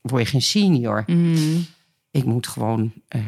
word 0.00 0.22
je 0.22 0.28
geen 0.28 0.42
senior. 0.42 1.02
Mhm. 1.06 1.58
Ik 2.10 2.24
moet 2.24 2.46
gewoon 2.46 2.92
eh 3.08 3.20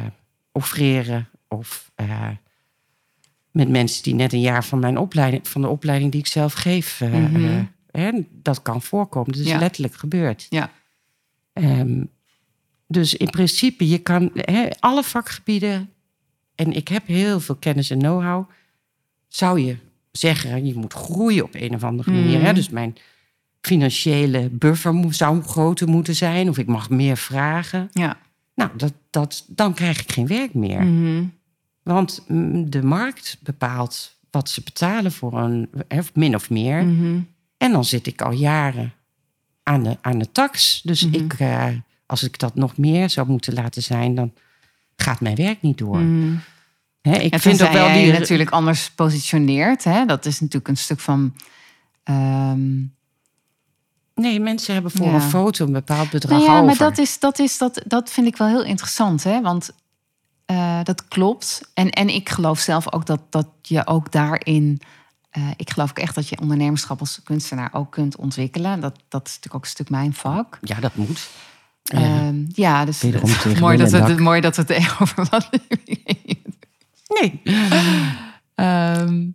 offreren 0.52 1.28
of 1.48 1.90
eh, 1.94 2.28
met 3.50 3.68
mensen 3.68 4.02
die 4.02 4.14
net 4.14 4.33
een 4.33 4.40
jaar 4.40 4.64
van 4.64 4.78
mijn 4.78 4.98
opleiding, 4.98 5.48
van 5.48 5.61
de 5.61 5.68
opleiding 5.68 6.11
die 6.12 6.20
ik 6.20 6.26
zelf 6.26 6.52
geef, 6.52 6.98
hè, 7.90 8.11
dat 8.33 8.62
kan 8.62 8.83
voorkomen. 8.83 9.33
Dat 9.33 9.40
is 9.40 9.46
Ja. 9.48 9.59
letterlijk 9.59 9.94
gebeurd. 9.94 10.46
Ja. 10.48 10.70
Ehm, 11.52 12.04
dus 12.86 13.14
in 13.14 13.30
principe, 13.30 13.88
je 13.88 13.98
kan 13.98 14.32
alle 14.78 15.02
vakgebieden, 15.02 15.90
en 16.54 16.72
ik 16.72 16.88
heb 16.88 17.06
heel 17.06 17.40
veel 17.40 17.54
kennis 17.54 17.90
en 17.90 17.98
know-how, 17.98 18.50
zou 19.28 19.60
je 19.60 19.76
zeggen, 20.12 20.66
je 20.66 20.74
moet 20.74 20.92
groeien 20.92 21.44
op 21.44 21.54
een 21.54 21.74
of 21.74 21.84
andere 21.84 22.10
manier. 22.10 22.36
Mhm. 22.36 22.46
Hè? 22.46 22.52
Dus 22.52 22.68
mijn 22.68 22.96
financiële 23.60 24.48
buffer 24.48 25.14
zou 25.14 25.42
groter 25.42 25.88
moeten 25.88 26.14
zijn, 26.14 26.48
of 26.48 26.58
ik 26.58 26.66
mag 26.66 26.90
meer 26.90 27.16
vragen. 27.16 27.88
Ja. 27.92 28.16
Nou, 28.54 28.70
dat, 28.76 28.92
dat, 29.10 29.44
dan 29.48 29.74
krijg 29.74 30.00
ik 30.00 30.12
geen 30.12 30.26
werk 30.26 30.54
meer. 30.54 30.82
Mhm. 30.82 31.24
Want 31.82 32.24
de 32.70 32.82
markt 32.82 33.38
bepaalt 33.42 34.18
wat 34.30 34.48
ze 34.48 34.62
betalen 34.62 35.12
voor 35.12 35.38
een, 35.38 35.68
hè, 35.88 36.00
min 36.14 36.34
of 36.34 36.50
meer. 36.50 36.84
Mhm. 36.84 37.20
En 37.56 37.72
dan 37.72 37.84
zit 37.84 38.06
ik 38.06 38.22
al 38.22 38.32
jaren 38.32 38.92
aan 39.70 39.83
de, 39.83 39.96
aan 40.00 40.18
de 40.18 40.33
tax. 40.33 40.80
Dus 40.85 41.04
Mhm. 41.06 41.14
ik, 41.14 41.33
eh, 41.38 41.66
als 42.06 42.22
ik 42.22 42.38
dat 42.38 42.54
nog 42.54 42.76
meer 42.76 43.11
zou 43.11 43.28
moeten 43.28 43.54
laten 43.54 43.83
zijn, 43.83 44.14
dan 44.14 44.33
gaat 44.96 45.20
mijn 45.20 45.35
werk 45.37 45.62
niet 45.62 45.78
door. 45.78 45.98
Mhm. 45.98 46.35
Hè, 47.02 47.16
ik 47.16 47.33
En 47.33 47.40
vind 47.40 47.62
ook 47.62 47.72
wel 47.72 47.92
die. 47.92 48.06
je 48.06 48.12
natuurlijk 48.18 48.50
anders 48.50 48.90
positioneert. 48.90 49.85
Hè? 49.85 50.04
Dat 50.06 50.26
is 50.26 50.40
natuurlijk 50.40 50.68
een 50.68 50.76
stuk 50.76 51.00
van. 51.00 51.35
ehm, 52.02 52.78
Nee, 54.14 54.40
mensen 54.40 54.72
hebben 54.74 54.90
voor 54.90 55.06
Ja. 55.06 55.14
een 55.14 55.20
foto 55.20 55.66
een 55.66 55.72
bepaald 55.72 56.11
bedrag 56.11 56.38
nou 56.38 56.42
ja, 56.50 56.52
over. 56.54 56.64
maar 56.66 56.76
dat, 56.76 56.98
is, 56.98 57.18
dat, 57.18 57.38
is, 57.38 57.59
dat, 57.59 57.83
dat 57.87 58.11
vind 58.11 58.26
ik 58.26 58.37
wel 58.37 58.48
heel 58.48 58.64
interessant. 58.64 59.24
Hè? 59.24 59.40
Want 59.40 59.70
eh, 60.44 60.80
dat 60.83 61.09
klopt. 61.09 61.70
En, 61.74 61.90
en 61.90 62.09
ik 62.09 62.28
geloof 62.28 62.59
zelf 62.59 62.92
ook 62.92 63.06
dat, 63.06 63.20
dat 63.30 63.46
je 63.62 63.87
ook 63.87 64.12
daarin. 64.12 64.80
Eh, 65.31 65.43
ik 65.57 65.71
geloof 65.71 65.90
ook 65.90 65.99
echt 65.99 66.14
dat 66.14 66.29
je 66.29 66.40
ondernemerschap 66.40 67.01
als 67.01 67.21
kunstenaar 67.25 67.71
ook 67.73 67.93
kunt 67.93 68.16
ontwikkelen. 68.16 68.81
Dat, 68.81 68.99
dat 69.09 69.27
is 69.27 69.29
natuurlijk 69.35 69.55
ook 69.55 69.62
een 69.64 69.71
stuk 69.71 69.90
mijn 69.90 70.14
vak. 70.14 70.59
Ja, 70.61 70.81
dat 70.81 70.95
moet. 70.95 71.29
Ja, 71.83 72.33
ja 72.55 72.85
dus 72.85 72.99
tegen 72.99 73.61
mooi, 73.61 73.77
dat 73.77 73.90
we, 73.90 73.99
het, 73.99 74.19
mooi 74.19 74.40
dat 74.40 74.57
we 74.57 74.62
het 74.62 74.71
even 74.71 75.01
over 75.01 75.27
wat. 75.31 75.49
Nee. 77.07 77.43
Ehm 78.55 79.29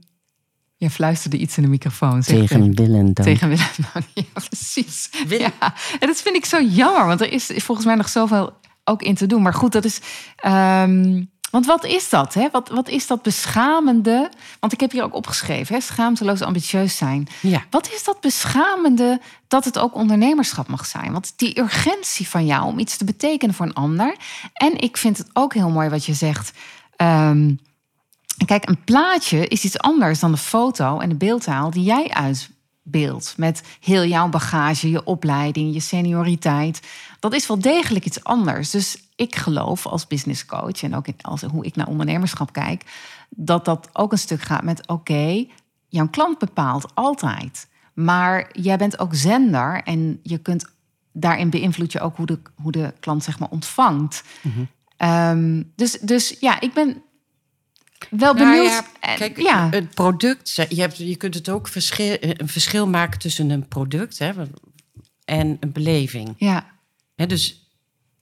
je 0.77 0.89
fluisterde 0.89 1.37
iets 1.37 1.57
in 1.57 1.63
de 1.63 1.69
microfoon. 1.69 2.23
zeg 2.23 2.39
het 2.39 2.47
Tegen 2.47 2.75
Willem 2.75 3.13
dan. 3.13 3.25
Tegen 3.25 3.49
Willem. 3.49 3.65
Nou, 3.93 4.05
ja, 4.13 4.23
precies. 4.33 5.09
Wil- 5.27 5.39
Ja, 5.39 5.51
en 5.99 6.07
dat 6.07 6.21
vind 6.21 6.35
ik 6.35 6.45
zo 6.45 6.61
jammer, 6.61 7.05
want 7.05 7.21
er 7.21 7.31
is 7.31 7.51
volgens 7.55 7.85
mij 7.87 7.95
nog 7.95 8.09
zoveel 8.09 8.53
ook 8.83 9.01
in 9.01 9.15
te 9.15 9.25
doen. 9.25 9.41
Maar 9.41 9.53
goed, 9.53 9.71
dat 9.71 9.85
is. 9.85 9.99
ehm, 10.35 11.23
want 11.55 11.67
wat 11.67 11.85
is 11.85 12.09
dat? 12.09 12.33
Hè? 12.33 12.47
Wat, 12.51 12.69
wat 12.69 12.89
is 12.89 13.07
dat 13.07 13.21
beschamende? 13.21 14.29
Want 14.59 14.73
ik 14.73 14.79
heb 14.79 14.91
hier 14.91 15.03
ook 15.03 15.13
opgeschreven: 15.13 15.75
hè? 15.75 15.81
schaamteloos 15.81 16.41
ambitieus 16.41 16.97
zijn. 16.97 17.27
Ja. 17.41 17.63
Wat 17.69 17.89
is 17.93 18.03
dat 18.03 18.19
beschamende 18.21 19.21
dat 19.47 19.65
het 19.65 19.79
ook 19.79 19.95
ondernemerschap 19.95 20.67
mag 20.67 20.85
zijn? 20.85 21.11
Want 21.11 21.33
die 21.35 21.59
urgentie 21.59 22.27
van 22.27 22.45
jou 22.45 22.65
om 22.65 22.79
iets 22.79 22.97
te 22.97 23.05
betekenen 23.05 23.55
voor 23.55 23.65
een 23.65 23.73
ander. 23.73 24.15
En 24.53 24.81
ik 24.81 24.97
vind 24.97 25.17
het 25.17 25.29
ook 25.33 25.53
heel 25.53 25.69
mooi 25.69 25.89
wat 25.89 26.05
je 26.05 26.13
zegt. 26.13 26.51
ehm, 26.95 27.53
kijk, 28.45 28.69
een 28.69 28.83
plaatje 28.83 29.47
is 29.47 29.63
iets 29.63 29.79
anders 29.79 30.19
dan 30.19 30.31
de 30.31 30.37
foto 30.37 30.99
en 30.99 31.09
de 31.09 31.15
beeldtaal 31.15 31.69
die 31.69 31.83
jij 31.83 32.09
uitbeeldt. 32.09 33.33
Met 33.37 33.63
heel 33.79 34.05
jouw 34.05 34.29
bagage, 34.29 34.89
je 34.89 35.03
opleiding, 35.03 35.73
je 35.73 35.79
senioriteit. 35.79 36.79
Dat 37.29 37.33
is 37.39 37.47
wel 37.47 37.59
degelijk 37.59 38.05
iets 38.05 38.23
anders. 38.23 38.69
Dus 38.69 38.97
ik 39.15 39.35
geloof 39.35 39.85
als 39.85 40.07
business 40.07 40.45
coach 40.45 40.83
en 40.83 40.95
ook 40.95 41.07
in, 41.07 41.15
als, 41.21 41.41
hoe 41.41 41.65
ik 41.65 41.75
naar 41.75 41.87
ondernemerschap 41.87 42.53
kijk, 42.53 42.83
dat 43.29 43.65
dat 43.65 43.89
ook 43.93 44.11
een 44.11 44.17
stuk 44.17 44.41
gaat 44.41 44.63
met: 44.63 44.87
oké, 44.87 45.45
jouw 45.87 46.07
klant 46.09 46.37
bepaalt 46.37 46.91
altijd. 46.95 47.67
Maar 47.93 48.49
jij 48.51 48.77
bent 48.77 48.99
ook 48.99 49.15
zender 49.15 49.81
en 49.83 50.19
je 50.23 50.37
kunt 50.37 50.65
daarin 51.11 51.49
beïnvloed 51.49 51.91
je 51.91 51.99
ook 51.99 52.15
hoe 52.17 52.25
de, 52.25 52.39
hoe 52.61 52.71
de 52.71 52.93
klant 52.99 53.23
zeg 53.23 53.39
maar 53.39 53.49
ontvangt. 53.49 54.23
Ehm, 54.97 55.63
dus, 55.75 55.91
dus 55.91 56.35
ja, 56.39 56.59
ik 56.61 56.73
ben 56.73 57.01
wel 58.09 58.33
Nou 58.33 58.49
benieuwd. 58.49 58.71
ja, 58.71 58.85
En- 58.99 59.17
kijk, 59.17 59.39
ja. 59.41 59.69
het 59.69 59.89
product, 59.93 60.51
je, 60.69 60.81
hebt, 60.81 60.97
je 60.97 61.15
kunt 61.15 61.33
het 61.33 61.49
ook 61.49 61.67
verschil, 61.67 62.17
een 62.19 62.47
verschil 62.47 62.87
maken 62.87 63.19
tussen 63.19 63.49
een 63.49 63.67
product 63.67 64.19
hè, 64.19 64.31
en 65.25 65.57
een 65.59 65.71
beleving. 65.71 66.33
ja. 66.37 66.73
Hè, 67.15 67.25
dus 67.25 67.69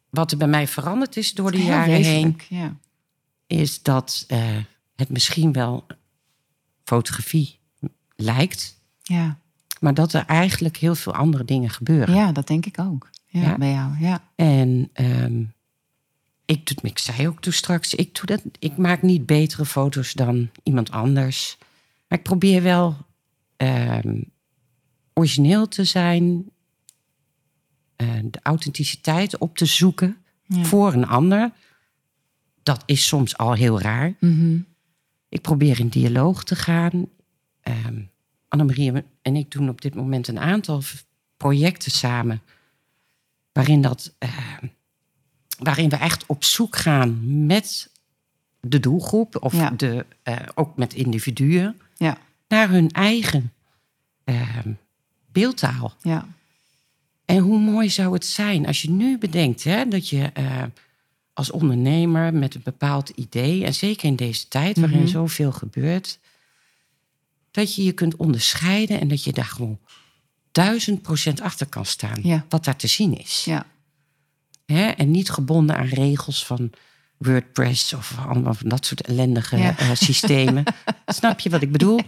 wat 0.10 0.32
er 0.32 0.38
bij 0.38 0.47
mij 0.47 0.67
veranderd 0.67 1.17
is 1.17 1.34
door 1.34 1.51
de 1.51 1.58
Heel 1.58 1.67
jaren 1.67 2.03
heen, 2.03 2.39
Ja. 2.49 2.75
is 3.47 3.82
dat 3.82 4.23
eh, 4.27 4.58
het 4.95 5.10
misschien 5.10 5.51
wel 5.51 5.86
fotografie 6.84 7.60
lijkt, 8.15 8.79
Ja. 9.03 9.38
maar 9.79 9.93
dat 9.93 10.13
er 10.13 10.25
eigenlijk 10.25 10.77
heel 10.77 10.95
veel 10.95 11.13
andere 11.13 11.45
dingen 11.45 11.69
gebeuren. 11.69 12.15
ja, 12.15 12.32
dat 12.32 12.47
denk 12.47 12.65
ik 12.65 12.79
ook. 12.79 13.10
Ja, 13.27 13.41
Ja. 13.41 13.58
bij 13.58 13.71
jou. 13.71 13.99
Ja. 13.99 14.23
En 14.36 14.89
ehm, 14.93 15.43
ik, 16.45 16.67
doe, 16.67 16.77
ik 16.89 16.99
zei 16.99 17.27
ook 17.27 17.41
toen 17.41 17.53
straks, 17.53 17.93
ik, 17.95 18.15
doe 18.15 18.25
dat, 18.25 18.41
ik 18.60 18.77
maak 18.77 19.01
niet 19.01 19.25
betere 19.25 19.65
foto's 19.65 20.13
dan 20.13 20.49
iemand 20.63 20.91
anders. 20.91 21.58
Maar 22.08 22.17
ik 22.17 22.23
probeer 22.23 22.62
wel 22.63 22.97
ehm, 23.58 24.21
origineel 25.13 25.67
te 25.67 25.84
zijn, 25.84 26.45
de 27.95 28.39
authenticiteit 28.41 29.38
op 29.38 29.58
te 29.58 29.65
zoeken 29.65 30.17
Ja. 30.45 30.63
voor 30.63 30.93
een 30.93 31.08
ander. 31.08 31.51
Dat 32.63 32.84
is 32.86 33.08
soms 33.08 33.38
al 33.38 33.53
heel 33.53 33.82
raar. 33.82 34.13
Mhm. 34.19 34.58
Ik 35.29 35.41
probeer 35.41 35.79
in 35.79 35.88
dialoog 35.88 36.43
te 36.43 36.56
gaan. 36.56 37.06
Ehm 37.62 38.01
Annemarie 38.47 38.91
en 39.21 39.36
ik 39.36 39.51
doen 39.51 39.69
op 39.69 39.82
dit 39.82 39.95
moment 39.95 40.27
een 40.27 40.39
aantal 40.39 40.82
projecten 41.38 41.91
samen. 41.91 42.41
Waarin, 43.51 43.82
dat, 43.82 44.15
ehm, 44.17 44.65
waarin 45.60 45.89
we 45.89 45.95
echt 45.95 46.25
op 46.25 46.43
zoek 46.43 46.75
gaan 46.75 47.45
met 47.45 47.91
de 48.60 48.79
doelgroep. 48.79 49.43
Of 49.43 49.53
Ja. 49.53 49.69
de, 49.69 50.06
eh, 50.23 50.36
ook 50.56 50.77
met 50.77 50.93
individuen. 50.93 51.77
ja. 51.97 52.17
Naar 52.47 52.69
hun 52.69 52.91
eigen 52.91 53.53
ehm, 54.23 54.71
beeldtaal. 55.32 55.93
Ja. 56.01 56.27
En 57.34 57.39
hoe 57.39 57.60
mooi 57.60 57.89
zou 57.89 58.13
het 58.13 58.26
zijn 58.26 58.67
als 58.67 58.82
je 58.82 58.89
nu 58.89 59.17
bedenkt 59.17 59.63
hè, 59.63 59.88
dat 59.88 60.10
je 60.10 60.30
eh, 60.34 60.63
als 61.34 61.52
ondernemer 61.52 62.34
met 62.34 62.56
een 62.56 62.62
bepaald 62.63 63.10
idee, 63.10 63.65
en 63.65 63.74
zeker 63.74 64.08
in 64.08 64.15
deze 64.15 64.48
tijd 64.48 64.80
waarin 64.80 65.00
Mhm. 65.00 65.08
zoveel 65.08 65.52
gebeurt, 65.52 66.19
dat 67.52 67.76
je 67.76 67.84
je 67.84 67.91
kunt 67.91 68.15
onderscheiden 68.15 69.00
en 69.00 69.08
dat 69.08 69.24
je 69.24 69.34
daar 69.34 69.46
gewoon 69.46 69.80
duizend 70.52 71.02
procent 71.02 71.41
achter 71.41 71.67
kan 71.67 71.86
staan, 71.86 72.19
Ja. 72.24 72.46
wat 72.50 72.63
daar 72.65 72.76
te 72.76 72.88
zien 72.88 73.17
is. 73.17 73.41
Ja. 73.46 73.65
Hè? 74.65 74.86
En 74.88 75.12
niet 75.12 75.30
gebonden 75.30 75.78
aan 75.78 75.86
regels 75.88 76.46
van 76.46 76.72
WordPress 77.17 77.93
of 77.93 78.17
allemaal 78.28 78.54
van 78.54 78.69
dat 78.69 78.86
soort 78.86 79.02
ellendige 79.02 79.58
Ja. 79.58 79.78
eh, 79.78 79.89
systemen. 79.93 80.63
Snap 81.06 81.39
je 81.39 81.50
wat 81.50 81.62
ik 81.62 81.72
bedoel? 81.72 82.00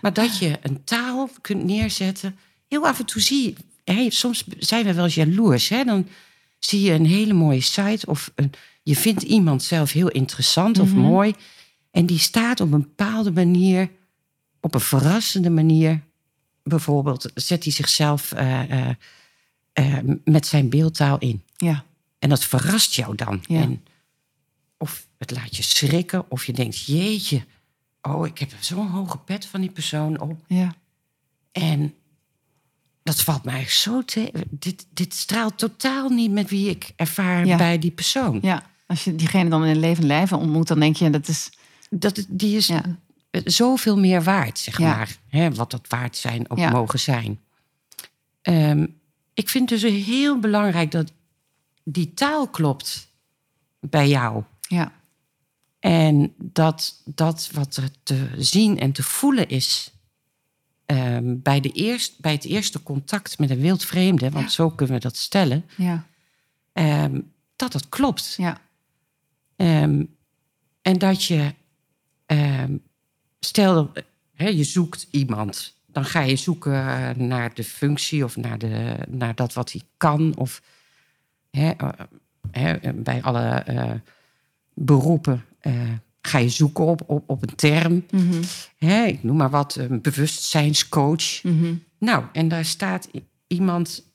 Maar 0.00 0.12
dat 0.12 0.38
je 0.38 0.58
een 0.62 0.84
taal 0.84 1.28
kunt 1.40 1.64
neerzetten. 1.64 2.38
Heel 2.68 2.86
af 2.86 2.98
en 2.98 3.04
toe 3.06 3.20
zie 3.22 3.56
soms 4.08 4.44
zijn 4.58 4.84
we 4.84 4.94
wel 4.94 5.04
eens 5.04 5.14
jaloers. 5.14 5.68
Hè? 5.68 5.84
Dan 5.84 6.08
zie 6.58 6.80
je 6.80 6.92
een 6.92 7.06
hele 7.06 7.32
mooie 7.32 7.60
site 7.60 8.06
of 8.06 8.32
een, 8.34 8.52
je 8.82 8.96
vindt 8.96 9.22
iemand 9.22 9.62
zelf 9.62 9.92
heel 9.92 10.08
interessant 10.08 10.78
of 10.78 10.88
Mhm. 10.88 10.98
mooi. 11.00 11.34
En 11.90 12.06
die 12.06 12.18
staat 12.18 12.60
op 12.60 12.72
een 12.72 12.80
bepaalde 12.80 13.30
manier, 13.32 13.90
op 14.60 14.74
een 14.74 14.80
verrassende 14.80 15.50
manier. 15.50 16.00
Bijvoorbeeld 16.62 17.30
zet 17.34 17.64
hij 17.64 17.72
zichzelf 17.72 18.32
eh, 18.32 18.70
eh, 18.88 18.94
eh, 19.72 19.98
met 20.24 20.46
zijn 20.46 20.68
beeldtaal 20.68 21.18
in. 21.18 21.42
Ja. 21.56 21.84
En 22.18 22.28
dat 22.28 22.44
verrast 22.44 22.94
jou 22.94 23.14
dan. 23.14 23.42
Ja. 23.46 23.60
En 23.60 23.84
of 24.78 25.06
het 25.18 25.30
laat 25.30 25.56
je 25.56 25.62
schrikken, 25.62 26.30
of 26.30 26.46
je 26.46 26.52
denkt, 26.52 26.84
jeetje, 26.84 27.44
oh, 28.02 28.26
ik 28.26 28.38
heb 28.38 28.52
zo'n 28.60 28.88
hoge 28.88 29.18
pet 29.18 29.46
van 29.46 29.60
die 29.60 29.70
persoon 29.70 30.20
op. 30.20 30.40
Ja. 30.46 30.74
En 31.52 31.94
dat 33.02 33.20
valt 33.22 33.44
mij 33.44 33.64
zo 33.68 34.04
tegen. 34.04 34.42
Dit, 34.50 34.86
dit 34.94 35.14
straalt 35.14 35.58
totaal 35.58 36.08
niet 36.08 36.30
met 36.30 36.50
wie 36.50 36.70
ik 36.70 36.92
ervaar 36.96 37.46
Ja. 37.46 37.56
bij 37.56 37.78
die 37.78 37.90
persoon. 37.90 38.38
ja. 38.42 38.68
Als 38.86 39.04
je 39.04 39.14
diegene 39.16 39.50
dan 39.50 39.64
in 39.64 39.70
een 39.70 39.78
levend 39.80 40.06
lijf 40.06 40.32
ontmoet, 40.32 40.68
dan 40.68 40.80
denk 40.80 40.96
je 40.96 41.10
dat 41.10 41.28
is. 41.28 41.50
Dat, 41.90 42.16
het- 42.16 42.26
die 42.28 42.56
is 42.56 42.66
Ja. 42.66 42.82
zoveel 43.44 43.98
meer 43.98 44.22
waard, 44.22 44.58
zeg 44.58 44.78
Ja. 44.78 44.96
maar. 44.96 45.16
Hè, 45.28 45.54
wat 45.54 45.70
dat 45.70 45.84
waard 45.88 46.16
zijn 46.16 46.50
ook 46.50 46.58
mogen 46.70 46.98
zijn. 47.00 47.40
Ehm, 48.42 48.86
ik 49.34 49.48
vind 49.48 49.68
dus 49.68 49.82
heel 49.82 50.38
belangrijk 50.38 50.90
dat 50.90 51.12
die 51.84 52.14
taal 52.14 52.48
klopt 52.48 53.08
bij 53.80 54.08
jou. 54.08 54.42
Ja. 54.60 54.92
En 55.78 56.34
dat 56.36 57.02
dat 57.04 57.48
wat 57.52 57.76
er 57.76 57.90
te 58.02 58.28
zien 58.36 58.78
en 58.78 58.92
te 58.92 59.02
voelen 59.02 59.48
is 59.48 59.92
ehm, 60.96 61.34
bij, 61.42 61.60
de 61.60 61.70
eerst, 61.70 62.20
bij 62.20 62.32
het 62.32 62.44
eerste 62.44 62.82
contact 62.82 63.38
met 63.38 63.50
een 63.50 63.60
wildvreemde, 63.60 64.30
want 64.30 64.52
zo 64.52 64.70
kunnen 64.70 64.94
we 64.96 65.00
dat 65.00 65.16
stellen, 65.16 65.64
Ja. 65.76 66.06
ehm, 66.72 67.20
dat 67.56 67.72
het 67.72 67.88
klopt. 67.88 68.34
Ja. 68.36 68.60
Ehm, 69.56 70.04
en 70.82 70.98
dat 70.98 71.24
je, 71.24 71.54
stel 73.40 73.92
je 74.36 74.64
zoekt 74.64 75.06
iemand, 75.10 75.74
dan 75.86 76.04
ga 76.04 76.20
je 76.20 76.36
zoeken 76.36 76.72
naar 77.28 77.54
de 77.54 77.64
functie 77.64 78.24
of 78.24 78.36
naar, 78.36 78.58
de, 78.58 78.96
naar 79.08 79.34
dat 79.34 79.52
wat 79.52 79.72
hij 79.72 79.82
kan. 79.96 80.36
Of 80.36 80.62
eh, 81.50 81.70
bij 82.94 83.22
alle 83.22 83.48
eh, 83.48 83.92
beroepen 84.74 85.44
eh, 85.60 85.72
ga 86.22 86.38
je 86.38 86.48
zoeken 86.48 86.84
op, 86.84 87.02
op, 87.06 87.28
op 87.30 87.42
een 87.42 87.54
term. 87.54 88.04
Mhm. 88.10 88.42
Hè, 88.78 89.04
ik 89.04 89.22
noem 89.22 89.36
maar 89.36 89.50
wat, 89.50 89.74
een 89.76 90.00
bewustzijnscoach. 90.00 91.42
Mhm. 91.42 91.74
Nou, 91.98 92.24
en 92.32 92.48
daar 92.48 92.64
staat 92.64 93.08
iemand 93.46 94.08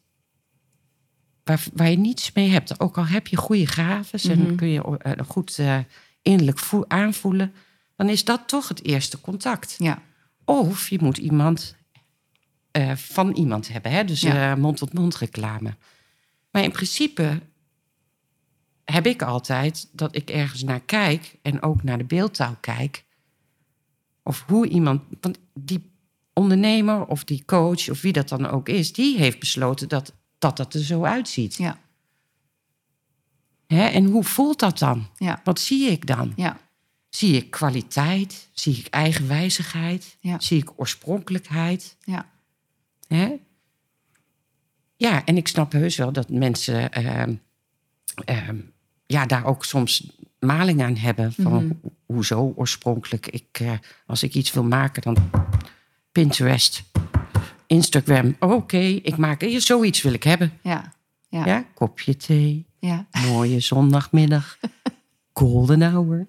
waar, 1.43 1.63
waar 1.73 1.89
je 1.89 1.97
niets 1.97 2.31
mee 2.33 2.49
hebt. 2.49 2.79
Ook 2.79 2.97
al 2.97 3.05
heb 3.05 3.27
je 3.27 3.35
goede 3.37 3.67
gaven 3.67 4.19
Mhm. 4.23 4.47
en 4.47 4.55
kun 4.55 4.67
je 4.67 4.97
eh, 4.97 5.11
goed 5.27 5.57
eh, 5.59 5.77
innerlijk 6.21 6.59
voe- 6.59 6.85
aanvoelen, 6.87 7.53
dan 7.95 8.09
is 8.09 8.23
dat 8.23 8.47
toch 8.47 8.67
het 8.67 8.83
eerste 8.83 9.21
contact. 9.21 9.75
Ja. 9.77 10.01
Of 10.45 10.89
je 10.89 10.97
moet 11.01 11.17
iemand 11.17 11.75
eh, 12.71 12.95
van 12.95 13.31
iemand 13.31 13.67
hebben, 13.67 13.91
hè? 13.91 14.03
dus 14.03 14.21
Ja. 14.21 14.51
eh, 14.51 14.57
mond-tot-mond 14.57 15.15
reclame. 15.17 15.75
Maar 16.51 16.63
in 16.63 16.71
principe 16.71 17.39
heb 18.95 19.05
ik 19.05 19.21
altijd 19.21 19.89
dat 19.91 20.15
ik 20.15 20.29
ergens 20.29 20.63
naar 20.63 20.79
kijk 20.79 21.37
en 21.41 21.61
ook 21.61 21.83
naar 21.83 21.97
de 21.97 22.03
beeldtaal 22.03 22.55
kijk. 22.59 23.05
Of 24.23 24.43
hoe 24.47 24.67
iemand, 24.67 25.01
want 25.21 25.39
die 25.53 25.91
ondernemer 26.33 27.05
of 27.05 27.23
die 27.23 27.45
coach 27.45 27.89
of 27.89 28.01
wie 28.01 28.13
dat 28.13 28.29
dan 28.29 28.47
ook 28.47 28.69
is, 28.69 28.93
die 28.93 29.17
heeft 29.17 29.39
besloten 29.39 29.89
dat 29.89 30.13
dat, 30.37 30.57
dat 30.57 30.73
er 30.73 30.83
zo 30.83 31.03
uitziet. 31.03 31.55
Ja. 31.55 31.79
Hè? 33.67 33.87
En 33.87 34.05
hoe 34.05 34.23
voelt 34.23 34.59
dat 34.59 34.79
dan? 34.79 35.07
Ja. 35.15 35.41
Wat 35.43 35.59
zie 35.59 35.91
ik 35.91 36.07
dan? 36.07 36.33
Ja. 36.35 36.57
Zie 37.09 37.35
ik 37.35 37.51
kwaliteit? 37.51 38.49
Zie 38.53 38.77
ik 38.77 38.87
eigenwijzigheid? 38.87 40.17
Ja. 40.19 40.39
Zie 40.39 40.61
ik 40.61 40.71
oorspronkelijkheid? 40.75 41.97
Ja. 41.99 42.29
Hè? 43.07 43.35
Ja, 44.95 45.25
en 45.25 45.37
ik 45.37 45.47
snap 45.47 45.71
heus 45.71 45.95
wel 45.95 46.11
dat 46.11 46.29
mensen 46.29 46.91
ehm, 46.91 47.35
ehm, 48.25 48.59
ja, 49.05 49.25
daar 49.25 49.45
ook 49.45 49.65
soms 49.65 50.07
maling 50.39 50.81
aan 50.83 50.95
hebben. 50.95 51.33
Van 51.33 51.53
Mhm. 51.53 51.53
ho- 51.81 51.91
hoezo 52.05 52.53
oorspronkelijk? 52.55 53.27
Ik, 53.27 53.45
eh, 53.51 53.71
als 54.05 54.23
ik 54.23 54.33
iets 54.33 54.51
wil 54.53 54.63
maken, 54.63 55.01
dan 55.01 55.17
Pinterest, 56.11 56.83
Instagram. 57.67 58.35
Oh, 58.39 58.51
Oké, 58.51 58.77
ik 58.77 59.17
maak 59.17 59.41
eh, 59.41 59.57
zoiets 59.59 60.01
wil 60.01 60.13
ik 60.13 60.23
hebben. 60.23 60.51
Ja. 60.61 60.93
Ja. 61.29 61.45
Ja, 61.45 61.63
kopje 61.73 62.17
thee, 62.17 62.65
Ja. 62.79 63.05
mooie 63.27 63.59
zondagmiddag, 63.59 64.57
golden 65.33 65.91
hour. 65.91 66.27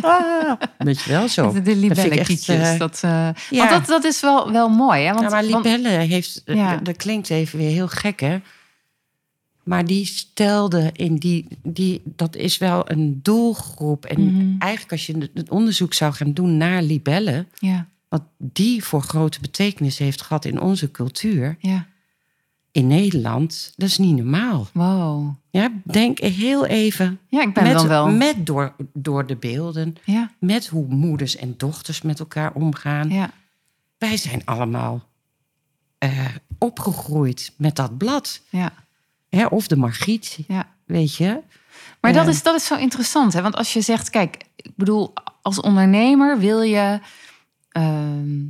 Ah, 0.00 0.52
weet 0.78 1.00
je 1.02 1.10
wel 1.10 1.28
zo. 1.28 1.52
De 1.52 1.58
echt, 1.58 1.66
libellenkietjes. 1.80 2.46
eh, 2.72 2.78
dat, 2.78 3.00
eh, 3.02 3.28
ja. 3.50 3.58
Want 3.58 3.70
dat, 3.70 3.86
dat 3.86 4.04
is 4.04 4.20
wel, 4.20 4.52
wel 4.52 4.68
mooi. 4.68 5.02
Hè? 5.02 5.08
Want, 5.12 5.20
ja, 5.22 5.28
maar 5.28 5.48
want- 5.48 5.64
Libelle 5.64 5.88
heeft... 5.88 6.42
Ja. 6.44 6.76
Dat 6.76 6.96
klinkt 6.96 7.30
even 7.30 7.58
weer 7.58 7.70
heel 7.70 7.88
gek, 7.88 8.20
hè? 8.20 8.38
Maar 9.64 9.84
die 9.86 10.04
stelde 10.06 10.90
in 10.92 11.16
die... 11.16 11.46
die 11.62 12.02
dat 12.04 12.36
is 12.36 12.58
wel 12.58 12.90
een 12.90 13.20
doelgroep. 13.22 14.04
En 14.04 14.24
Mhm. 14.34 14.58
eigenlijk 14.58 14.92
als 14.92 15.06
je 15.06 15.30
het 15.34 15.50
onderzoek 15.50 15.94
zou 15.94 16.12
gaan 16.12 16.32
doen 16.32 16.56
naar 16.56 16.82
libellen... 16.82 17.48
ja. 17.58 17.88
wat 18.08 18.22
die 18.38 18.84
voor 18.84 19.02
grote 19.02 19.40
betekenis 19.40 19.98
heeft 19.98 20.22
gehad 20.22 20.44
in 20.44 20.60
onze 20.60 20.90
cultuur... 20.90 21.56
Ja. 21.58 21.86
in 22.70 22.86
Nederland, 22.86 23.72
dat 23.76 23.88
is 23.88 23.98
niet 23.98 24.16
normaal. 24.16 24.68
Wow. 24.72 25.34
Ja, 25.50 25.72
denk 25.84 26.18
heel 26.18 26.66
even... 26.66 27.18
Ja, 27.28 27.42
ik 27.42 27.54
ben 27.54 27.62
met, 27.62 27.72
dan 27.72 27.88
wel. 27.88 28.10
met 28.10 28.46
door, 28.46 28.74
door 28.92 29.26
de 29.26 29.36
beelden... 29.36 29.96
Ja. 30.04 30.30
met 30.38 30.66
hoe 30.66 30.86
moeders 30.88 31.36
en 31.36 31.54
dochters 31.56 32.02
met 32.02 32.18
elkaar 32.18 32.52
omgaan. 32.54 33.10
Ja. 33.10 33.30
Wij 33.98 34.16
zijn 34.16 34.42
allemaal 34.44 35.08
eh, 35.98 36.24
opgegroeid 36.58 37.52
met 37.56 37.76
dat 37.76 37.96
blad. 37.98 38.40
Ja. 38.50 38.72
Hè? 39.34 39.46
Of 39.46 39.66
de 39.66 39.76
Margriet, 39.76 40.38
Ja. 40.48 40.66
weet 40.86 41.16
je. 41.16 41.40
Maar 42.00 42.12
dat, 42.12 42.24
Ja. 42.24 42.30
is, 42.30 42.42
dat 42.42 42.54
is 42.54 42.66
zo 42.66 42.76
interessant. 42.76 43.32
Hè? 43.32 43.42
Want 43.42 43.56
als 43.56 43.72
je 43.72 43.80
zegt, 43.80 44.10
kijk, 44.10 44.44
ik 44.56 44.70
bedoel, 44.76 45.12
als 45.42 45.60
ondernemer 45.60 46.38
wil 46.38 46.60
je. 46.62 47.00
ehm, 47.68 48.40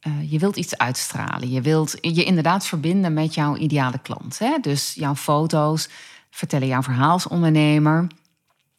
eh, 0.00 0.30
je 0.32 0.38
wilt 0.38 0.56
iets 0.56 0.78
uitstralen. 0.78 1.50
Je 1.50 1.60
wilt 1.60 1.94
je 2.00 2.24
inderdaad 2.24 2.66
verbinden 2.66 3.12
met 3.12 3.34
jouw 3.34 3.56
ideale 3.56 3.98
klant. 3.98 4.38
Hè? 4.38 4.58
Dus 4.60 4.94
jouw 4.94 5.14
foto's 5.14 5.88
vertellen 6.30 6.66
jouw 6.66 6.82
verhaal 6.82 7.10
als 7.10 7.28
ondernemer. 7.28 8.06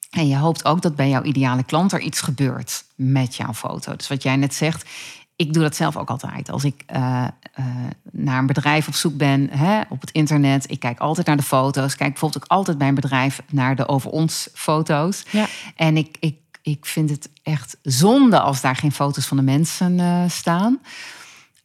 En 0.09 0.27
je 0.27 0.37
hoopt 0.37 0.65
ook 0.65 0.81
dat 0.81 0.95
bij 0.95 1.09
jouw 1.09 1.23
ideale 1.23 1.63
klant 1.63 1.91
er 1.91 1.99
iets 1.99 2.21
gebeurt 2.21 2.83
met 2.95 3.35
jouw 3.35 3.53
foto. 3.53 3.95
Dus 3.95 4.07
wat 4.07 4.23
jij 4.23 4.35
net 4.35 4.53
zegt, 4.53 4.89
ik 5.35 5.53
doe 5.53 5.63
dat 5.63 5.75
zelf 5.75 5.97
ook 5.97 6.09
altijd. 6.09 6.49
Als 6.49 6.63
ik 6.63 6.83
eh, 6.85 7.27
eh, 7.53 7.65
naar 8.11 8.39
een 8.39 8.45
bedrijf 8.45 8.87
op 8.87 8.93
zoek 8.93 9.17
ben 9.17 9.49
hè, 9.51 9.81
op 9.89 10.01
het 10.01 10.11
internet, 10.11 10.71
ik 10.71 10.79
kijk 10.79 10.99
altijd 10.99 11.27
naar 11.27 11.37
de 11.37 11.43
foto's. 11.43 11.95
Kijk 11.95 12.09
bijvoorbeeld 12.09 12.43
ook 12.43 12.49
altijd 12.51 12.77
bij 12.77 12.87
een 12.87 12.95
bedrijf 12.95 13.41
naar 13.51 13.75
de 13.75 13.87
over 13.87 14.09
ons 14.09 14.49
foto's. 14.53 15.23
Ja. 15.29 15.45
En 15.75 15.97
ik, 15.97 16.17
ik, 16.19 16.35
ik 16.61 16.85
vind 16.85 17.09
het 17.09 17.29
echt 17.43 17.77
zonde 17.81 18.39
als 18.39 18.61
daar 18.61 18.75
geen 18.75 18.91
foto's 18.91 19.25
van 19.25 19.37
de 19.37 19.43
mensen 19.43 19.99
eh, 19.99 20.23
staan. 20.29 20.79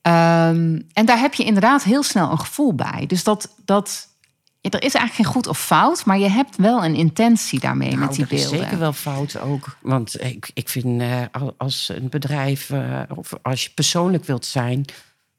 Ehm, 0.03 0.81
en 0.92 1.07
daar 1.07 1.18
heb 1.18 1.35
je 1.35 1.44
inderdaad 1.44 1.83
heel 1.83 2.03
snel 2.03 2.31
een 2.31 2.38
gevoel 2.40 2.74
bij. 2.74 3.05
Dus 3.07 3.24
dat, 3.24 3.55
dat 3.64 4.09
ja, 4.61 4.70
er 4.70 4.83
is 4.83 4.94
eigenlijk 4.94 5.14
geen 5.14 5.35
goed 5.35 5.46
of 5.46 5.59
fout, 5.61 6.05
maar 6.05 6.18
je 6.18 6.29
hebt 6.31 6.57
wel 6.57 6.85
een 6.85 6.94
intentie 6.94 7.61
daarmee 7.61 7.96
met 7.96 8.11
die 8.11 8.18
Nou, 8.18 8.31
dat 8.31 8.38
is 8.38 8.42
beelden. 8.42 8.61
zeker 8.61 8.79
wel 8.79 8.92
fout 8.92 9.40
ook. 9.40 9.77
Want 9.81 10.22
ik, 10.22 10.51
ik 10.55 10.68
vind 10.68 11.01
eh, 11.01 11.20
al- 11.33 11.55
als 11.59 11.90
een 11.94 12.09
bedrijf, 12.09 12.70
of 13.14 13.33
als 13.42 13.64
je 13.64 13.70
persoonlijk 13.74 14.24
wilt 14.24 14.46
zijn... 14.46 14.85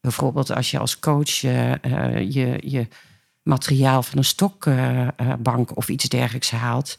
bijvoorbeeld 0.01 0.51
als 0.51 0.71
je 0.71 0.79
als 0.79 0.99
coach 0.99 1.43
eh, 1.43 1.71
eh, 1.83 2.31
je, 2.31 2.57
je 2.65 2.87
materiaal 3.43 4.03
van 4.03 4.17
een 4.17 4.23
stokbank 4.25 5.77
of 5.77 5.89
iets 5.89 6.09
dergelijks 6.09 6.51
haalt... 6.51 6.97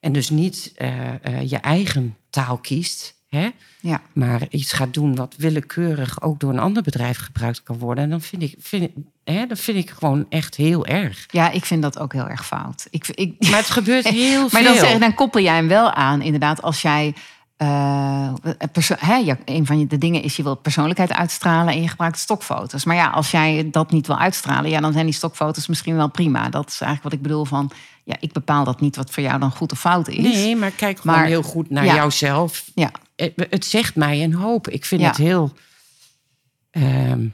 en 0.00 0.12
dus 0.12 0.30
niet 0.30 0.72
eh, 0.76 1.24
eh, 1.24 1.50
je 1.50 1.56
eigen 1.56 2.16
taal 2.30 2.58
kiest... 2.58 3.18
Hè? 3.28 3.48
Ja. 3.80 4.00
maar 4.12 4.42
iets 4.48 4.72
gaat 4.72 4.94
doen 4.94 5.14
wat 5.14 5.34
willekeurig 5.38 6.22
ook 6.22 6.40
door 6.40 6.50
een 6.50 6.58
ander 6.58 6.82
bedrijf 6.82 7.18
gebruikt 7.18 7.62
kan 7.62 7.78
worden, 7.78 8.10
dan 8.10 8.20
vind 8.20 8.42
ik, 8.42 8.54
vind, 8.58 8.82
ik- 8.82 8.94
hè, 9.24 9.46
dat 9.46 9.58
vind 9.58 9.78
ik 9.78 9.90
gewoon 9.90 10.26
echt 10.28 10.56
heel 10.56 10.86
erg. 10.86 11.26
Ja, 11.30 11.50
ik 11.50 11.64
vind 11.64 11.82
dat 11.82 11.98
ook 11.98 12.12
heel 12.12 12.28
erg 12.28 12.46
fout. 12.46 12.86
Ik, 12.90 13.08
ik, 13.08 13.34
Maar 13.50 13.58
het 13.58 13.70
gebeurt 13.70 14.08
heel 14.22 14.40
maar 14.40 14.50
veel. 14.50 14.64
dan, 14.64 14.74
zeg, 14.74 14.98
dan 14.98 15.14
koppel 15.14 15.40
jij 15.40 15.54
hem 15.54 15.68
wel 15.68 15.92
aan, 15.92 16.22
inderdaad, 16.22 16.62
als 16.62 16.82
jij 16.82 17.14
eh, 17.60 18.32
perso- 18.72 18.94
hè, 18.98 19.14
ja, 19.14 19.38
een 19.44 19.66
van 19.66 19.86
de 19.86 19.98
dingen 19.98 20.22
is 20.22 20.36
je 20.36 20.42
wilt 20.42 20.62
persoonlijkheid 20.62 21.12
uitstralen 21.12 21.74
en 21.74 21.82
je 21.82 21.88
gebruikt 21.88 22.18
stokfoto's. 22.18 22.84
Maar 22.84 22.96
ja, 22.96 23.08
als 23.10 23.30
jij 23.30 23.68
dat 23.70 23.90
niet 23.90 24.06
wil 24.06 24.18
uitstralen, 24.18 24.70
ja, 24.70 24.80
dan 24.80 24.92
zijn 24.92 25.04
die 25.04 25.14
stokfoto's 25.14 25.66
misschien 25.66 25.96
wel 25.96 26.08
prima. 26.08 26.48
Dat 26.48 26.68
is 26.68 26.80
eigenlijk 26.80 27.02
wat 27.02 27.12
ik 27.12 27.22
bedoel 27.22 27.44
van, 27.44 27.70
ja, 28.04 28.16
ik 28.20 28.32
bepaal 28.32 28.64
dat 28.64 28.80
niet 28.80 28.96
wat 28.96 29.10
voor 29.10 29.22
jou 29.22 29.38
dan 29.40 29.50
goed 29.50 29.72
of 29.72 29.80
fout 29.80 30.08
is. 30.08 30.22
Nee, 30.34 30.56
maar 30.56 30.70
kijk 30.70 31.00
gewoon 31.00 31.16
Maar- 31.16 31.26
heel 31.26 31.42
goed 31.42 31.70
naar 31.70 31.84
ja. 31.84 31.94
jouzelf. 31.94 32.64
Ja, 32.74 32.90
Het, 33.16 33.32
het 33.50 33.64
zegt 33.64 33.94
mij 33.96 34.22
een 34.22 34.34
hoop. 34.34 34.68
Ik 34.68 34.84
vind 34.84 35.00
Ja. 35.00 35.06
het 35.06 35.16
heel. 35.16 35.52
ehm, 36.70 37.26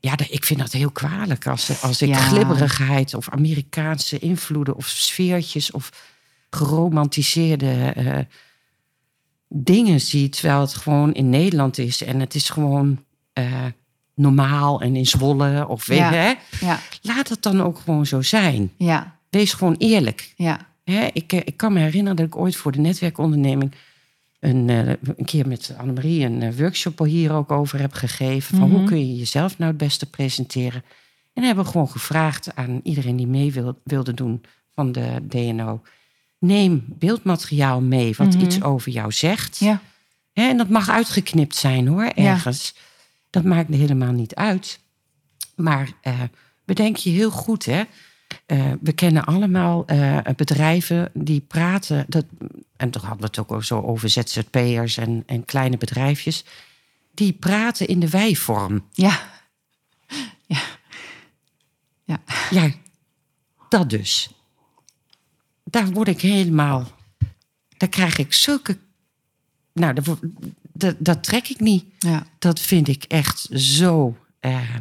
ja, 0.00 0.12
ik 0.28 0.44
vind 0.44 0.60
dat 0.60 0.72
heel 0.72 0.90
kwalijk 0.90 1.46
als, 1.46 1.82
als 1.82 2.02
ik 2.02 2.08
Ja. 2.08 2.14
glibberigheid 2.18 3.14
of 3.14 3.28
Amerikaanse 3.28 4.18
invloeden 4.18 4.76
of 4.76 4.86
sfeertjes 4.86 5.70
of 5.70 5.90
geromantiseerde 6.54 7.92
eh, 7.96 8.18
dingen 9.48 10.00
zie, 10.00 10.28
terwijl 10.28 10.60
het 10.60 10.74
gewoon 10.74 11.14
in 11.14 11.28
Nederland 11.30 11.78
is 11.78 12.02
en 12.02 12.20
het 12.20 12.34
is 12.34 12.50
gewoon 12.50 13.04
eh, 13.32 13.64
normaal 14.14 14.80
en 14.80 14.96
in 14.96 15.06
Zwolle 15.06 15.68
of 15.68 15.86
weet 15.86 15.98
Ja. 15.98 16.12
hè? 16.12 16.32
ja, 16.60 16.78
laat 17.02 17.28
het 17.28 17.42
dan 17.42 17.62
ook 17.62 17.78
gewoon 17.78 18.06
zo 18.06 18.22
zijn. 18.22 18.72
ja, 18.76 19.18
Wees 19.30 19.52
gewoon 19.52 19.74
eerlijk. 19.78 20.32
ja. 20.36 20.72
Hè, 20.84 21.08
ik, 21.12 21.32
eh, 21.32 21.40
ik 21.44 21.56
kan 21.56 21.72
me 21.72 21.80
herinneren 21.80 22.16
dat 22.16 22.26
ik 22.26 22.36
ooit 22.36 22.56
voor 22.56 22.72
de 22.72 22.78
netwerkonderneming 22.80 23.72
een, 24.40 24.68
een 24.68 25.24
keer 25.24 25.48
met 25.48 25.74
Annemarie 25.78 26.24
een 26.24 26.56
workshop 26.56 26.98
hier 26.98 27.32
ook 27.32 27.52
over 27.52 27.80
heb 27.80 27.92
gegeven. 27.92 28.56
Van 28.58 28.68
Mhm. 28.68 28.78
hoe 28.78 28.86
kun 28.86 28.98
je 28.98 29.16
jezelf 29.16 29.58
nou 29.58 29.70
het 29.70 29.80
beste 29.80 30.10
presenteren? 30.10 30.82
En 31.32 31.42
hebben 31.42 31.64
we 31.64 31.70
gewoon 31.70 31.88
gevraagd 31.88 32.54
aan 32.56 32.80
iedereen 32.82 33.16
die 33.16 33.26
mee 33.26 33.52
wil, 33.52 33.80
wilde 33.84 34.14
doen 34.14 34.42
van 34.74 34.92
de 34.92 35.16
DNO. 35.28 35.82
Neem 36.44 36.84
beeldmateriaal 36.88 37.80
mee 37.80 38.14
wat 38.16 38.34
Mhm. 38.34 38.44
iets 38.44 38.62
over 38.62 38.92
jou 38.92 39.12
zegt. 39.12 39.58
ja. 39.58 39.80
En 40.32 40.56
dat 40.56 40.68
mag 40.68 40.88
uitgeknipt 40.90 41.54
zijn 41.54 41.86
hoor, 41.86 42.04
ergens. 42.04 42.74
Dat 43.30 43.44
maakt 43.44 43.74
helemaal 43.74 44.12
niet 44.12 44.34
uit. 44.34 44.80
Maar 45.56 45.92
eh, 46.00 46.20
bedenk 46.64 46.96
je 46.96 47.10
heel 47.10 47.30
goed, 47.30 47.64
hè. 47.64 47.82
Eh, 48.46 48.72
we 48.80 48.92
kennen 48.92 49.24
allemaal 49.24 49.86
eh, 49.86 50.18
bedrijven 50.36 51.10
die 51.14 51.40
praten. 51.40 52.04
Dat, 52.08 52.24
en 52.76 52.90
toch 52.90 53.02
hadden 53.02 53.20
we 53.20 53.26
het 53.26 53.38
ook 53.38 53.50
al 53.50 53.62
zo 53.62 53.80
over 53.80 54.08
ZZP'ers 54.08 54.96
en, 54.96 55.22
en 55.26 55.44
kleine 55.44 55.76
bedrijfjes. 55.76 56.44
Die 57.14 57.32
praten 57.32 57.86
in 57.86 58.00
de 58.00 58.10
wij-vorm. 58.10 58.84
Ja. 58.92 59.20
Ja. 60.46 60.60
Ja. 62.04 62.20
Ja, 62.50 62.70
dat 63.68 63.90
dus. 63.90 64.30
Daar 65.74 65.90
word 65.90 66.08
ik 66.08 66.20
helemaal. 66.20 66.90
Daar 67.76 67.88
krijg 67.88 68.18
ik 68.18 68.32
zulke. 68.32 68.78
Nou, 69.72 69.94
dat, 69.94 70.18
dat, 70.72 70.96
dat 70.98 71.22
trek 71.24 71.48
ik 71.48 71.60
niet. 71.60 71.84
Ja. 71.98 72.26
Dat 72.38 72.60
vind 72.60 72.88
ik 72.88 73.04
echt 73.04 73.48
zo. 73.52 74.16
eh, 74.40 74.74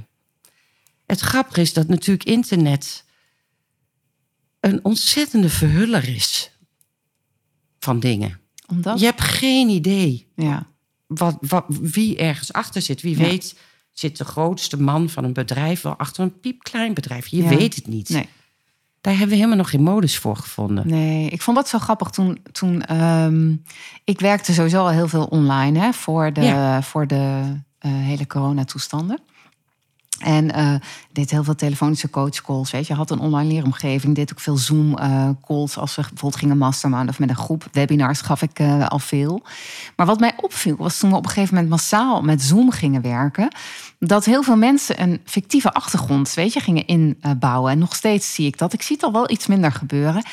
Het 1.06 1.20
grappige 1.20 1.62
is 1.62 1.74
dat 1.74 1.88
natuurlijk 1.88 2.24
internet 2.26 3.06
een 4.60 4.84
ontzettende 4.86 5.50
verhuller 5.50 6.08
is 6.10 6.52
van 7.80 8.00
dingen. 8.00 8.40
Omdat? 8.68 9.00
Je 9.00 9.06
hebt 9.06 9.22
geen 9.22 9.70
idee 9.70 10.28
Ja. 10.36 10.68
wat, 11.08 11.38
wat, 11.40 11.66
wie 11.68 12.18
ergens 12.18 12.54
achter 12.54 12.82
zit. 12.82 13.02
Wie 13.02 13.18
Ja. 13.18 13.24
weet 13.24 13.56
zit 13.92 14.18
de 14.18 14.26
grootste 14.26 14.82
man 14.82 15.10
van 15.10 15.24
een 15.24 15.34
bedrijf 15.34 15.82
wel 15.82 15.96
achter 15.98 16.24
een 16.24 16.40
piepklein 16.40 16.94
bedrijf. 16.94 17.28
Je 17.28 17.44
Ja. 17.44 17.50
weet 17.50 17.76
het 17.76 17.88
niet. 17.88 18.10
Nee. 18.10 18.30
Daar 19.04 19.14
hebben 19.14 19.30
we 19.30 19.36
helemaal 19.36 19.58
nog 19.58 19.70
geen 19.70 19.84
modus 19.84 20.18
voor 20.18 20.36
gevonden. 20.36 20.88
Nee, 20.88 21.30
ik 21.30 21.42
vond 21.42 21.58
dat 21.58 21.68
zo 21.70 21.80
grappig 21.80 22.10
toen. 22.10 22.40
toen 22.52 22.82
ehm, 22.82 23.56
ik 24.04 24.20
werkte 24.20 24.54
sowieso 24.54 24.80
al 24.80 24.90
heel 24.90 25.08
veel 25.08 25.24
online 25.26 25.80
hè, 25.80 25.94
voor 25.94 26.34
de, 26.34 26.42
Ja. 26.42 26.82
voor 26.82 27.08
de 27.08 27.42
eh, 27.80 27.92
hele 27.92 28.28
coronatoestanden. 28.28 29.20
En 30.20 30.52
eh, 30.52 30.74
deed 31.12 31.32
heel 31.32 31.44
veel 31.44 31.56
telefonische 31.56 32.10
coachcalls. 32.10 32.72
Weet 32.72 32.88
je, 32.88 32.94
had 32.94 33.12
een 33.12 33.20
online 33.20 33.54
leeromgeving. 33.54 34.16
Deed 34.16 34.32
ook 34.32 34.40
veel 34.40 34.58
Zoom-calls 34.58 35.78
als 35.78 35.96
we 35.96 36.02
bijvoorbeeld 36.02 36.36
gingen 36.36 36.58
mastermind 36.58 37.10
of 37.10 37.20
met 37.20 37.30
een 37.30 37.36
groep. 37.36 37.68
Webinars 37.72 38.22
gaf 38.22 38.42
ik 38.42 38.60
eh, 38.60 38.88
al 38.88 39.00
veel. 39.00 39.44
Maar 39.96 40.06
wat 40.06 40.20
mij 40.20 40.34
opviel 40.42 40.76
was 40.76 40.98
toen 40.98 41.10
we 41.10 41.16
op 41.16 41.24
een 41.24 41.32
gegeven 41.32 41.54
moment 41.54 41.72
massaal 41.72 42.22
met 42.22 42.42
Zoom 42.42 42.72
gingen 42.72 43.02
werken. 43.02 43.56
Dat 44.00 44.26
heel 44.26 44.44
veel 44.44 44.58
mensen 44.58 45.02
een 45.02 45.22
fictieve 45.26 45.72
achtergrond, 45.72 46.34
weet 46.34 46.54
je, 46.54 46.60
gingen 46.60 46.86
inbouwen. 46.86 47.72
En 47.72 47.80
nog 47.80 47.96
steeds 47.96 48.34
zie 48.34 48.48
ik 48.48 48.58
dat. 48.58 48.74
Ik 48.74 48.82
zie 48.82 48.96
het 48.96 49.06
al 49.06 49.12
wel 49.12 49.32
iets 49.32 49.48
minder 49.48 49.72
gebeuren. 49.72 50.24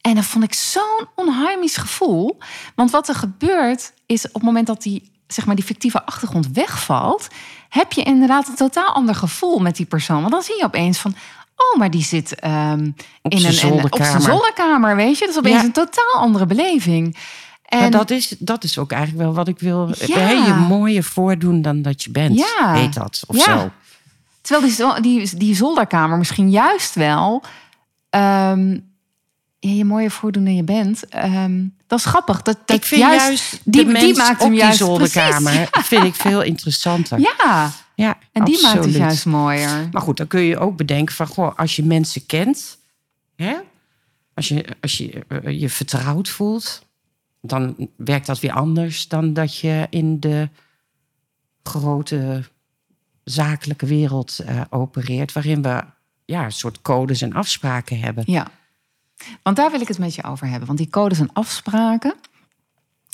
En 0.00 0.14
dat 0.14 0.24
vond 0.24 0.44
ik 0.44 0.54
zo'n 0.54 1.06
onheimisch 1.14 1.76
gevoel. 1.76 2.38
Want 2.74 2.90
wat 2.90 3.08
er 3.08 3.14
gebeurt 3.14 3.92
is 4.06 4.26
op 4.26 4.34
het 4.34 4.42
moment 4.42 4.66
dat 4.66 4.82
die, 4.82 5.10
zeg 5.26 5.46
maar, 5.46 5.54
die 5.56 5.64
fictieve 5.64 6.04
achtergrond 6.06 6.48
wegvalt, 6.52 7.28
heb 7.68 7.92
je 7.92 8.02
inderdaad 8.02 8.48
een 8.48 8.54
totaal 8.54 8.94
ander 8.94 9.14
gevoel 9.14 9.58
met 9.58 9.76
die 9.76 9.86
persoon. 9.86 10.20
Want 10.20 10.32
dan 10.32 10.42
zie 10.42 10.56
je 10.58 10.64
opeens 10.64 10.98
van, 10.98 11.14
oh, 11.56 11.78
maar 11.78 11.90
die 11.90 12.02
zit 12.04 12.34
ehm, 12.40 12.80
in 12.80 12.94
een, 13.22 13.44
een- 13.44 13.46
op 13.46 13.52
zolderkamer. 13.52 14.20
zolderkamer, 14.20 14.96
weet 14.96 15.18
je. 15.18 15.24
Dat 15.24 15.34
is 15.34 15.38
opeens 15.38 15.60
Ja. 15.60 15.64
een 15.64 15.72
totaal 15.72 16.14
andere 16.14 16.46
beleving. 16.46 17.16
En 17.64 17.78
Maar 17.80 17.90
dat 17.90 18.10
is, 18.10 18.34
dat 18.38 18.64
is 18.64 18.78
ook 18.78 18.92
eigenlijk 18.92 19.22
wel 19.22 19.34
wat 19.34 19.48
ik 19.48 19.58
wil. 19.58 19.90
Ja. 20.06 20.28
Je 20.30 20.54
mooier 20.68 21.02
voordoen 21.02 21.62
dan 21.62 21.82
dat 21.82 22.02
je 22.02 22.10
bent. 22.10 22.38
Ja. 22.38 22.72
Heet 22.74 22.94
dat 22.94 23.22
of 23.26 23.36
Ja. 23.36 23.42
zo. 23.42 23.70
Terwijl 24.40 24.94
die, 24.94 25.00
die, 25.02 25.36
die 25.36 25.54
zolderkamer 25.54 26.18
misschien 26.18 26.50
juist 26.50 26.94
wel 26.94 27.42
ehm, 28.10 28.78
je 29.58 29.84
mooier 29.84 30.10
voordoen 30.10 30.44
dan 30.44 30.54
je 30.54 30.62
bent. 30.62 31.08
Ehm, 31.08 31.64
dat 31.86 31.98
is 31.98 32.04
grappig. 32.04 32.42
Dat, 32.42 32.58
dat 32.64 32.76
ik 32.76 32.84
vind 32.84 33.00
juist, 33.00 33.60
die, 33.64 33.84
die, 33.84 33.98
die 33.98 34.16
maakt 34.16 34.32
op 34.32 34.38
hem 34.38 34.50
die 34.50 34.58
juist 34.58 34.78
zolderkamer 34.78 35.68
vind 35.72 36.04
ik 36.04 36.14
veel 36.14 36.42
interessanter. 36.42 37.20
Ja, 37.20 37.72
Ja, 37.94 38.18
en 38.32 38.44
die 38.44 38.62
maakt 38.62 38.84
het 38.84 38.94
juist 38.94 39.26
mooier. 39.26 39.88
Maar 39.90 40.02
goed, 40.02 40.16
dan 40.16 40.26
kun 40.26 40.40
je 40.40 40.58
ook 40.58 40.76
bedenken 40.76 41.14
van, 41.14 41.26
goh, 41.26 41.56
als 41.56 41.76
je 41.76 41.84
mensen 41.84 42.26
kent, 42.26 42.78
hè, 43.36 43.54
als 44.34 44.48
je 44.48 44.64
als 44.80 44.96
je, 44.96 45.24
eh, 45.28 45.60
je 45.60 45.68
vertrouwd 45.68 46.28
voelt, 46.28 46.86
dan 47.40 47.88
werkt 47.96 48.26
dat 48.26 48.40
weer 48.40 48.52
anders 48.52 49.08
dan 49.08 49.32
dat 49.32 49.58
je 49.58 49.86
in 49.90 50.20
de 50.20 50.48
grote 51.62 52.44
zakelijke 53.24 53.86
wereld 53.86 54.38
eh, 54.38 54.60
opereert, 54.70 55.32
waarin 55.32 55.62
we 55.62 55.84
ja, 56.24 56.44
een 56.44 56.52
soort 56.52 56.82
codes 56.82 57.22
en 57.22 57.32
afspraken 57.32 57.98
hebben. 57.98 58.24
Ja, 58.26 58.50
want 59.42 59.56
daar 59.56 59.70
wil 59.70 59.80
ik 59.80 59.88
het 59.88 59.98
met 59.98 60.14
je 60.14 60.24
over 60.24 60.46
hebben. 60.46 60.66
Want 60.66 60.78
die 60.78 60.90
codes 60.90 61.18
en 61.18 61.30
afspraken, 61.32 62.14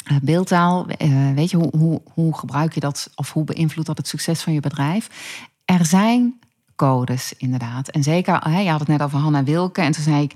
eh, 0.04 0.16
beeldtaal, 0.22 0.86
eh, 0.86 1.30
weet 1.34 1.50
je, 1.50 1.56
hoe, 1.56 1.76
hoe, 1.76 2.02
hoe 2.14 2.38
gebruik 2.38 2.74
je 2.74 2.80
dat 2.80 3.10
of 3.14 3.32
hoe 3.32 3.44
beïnvloedt 3.44 3.88
dat 3.88 3.96
het 3.96 4.08
succes 4.08 4.42
van 4.42 4.52
je 4.52 4.60
bedrijf? 4.60 5.08
Er 5.64 5.86
zijn 5.86 6.40
codes, 6.76 7.34
inderdaad. 7.36 7.88
En 7.88 8.02
zeker, 8.02 8.50
je 8.50 8.70
had 8.70 8.80
het 8.80 8.88
net 8.88 9.02
over 9.02 9.18
Hanna 9.18 9.44
Wilke. 9.44 9.80
En 9.80 9.92
toen 9.92 10.04
zei 10.04 10.22
ik, 10.22 10.34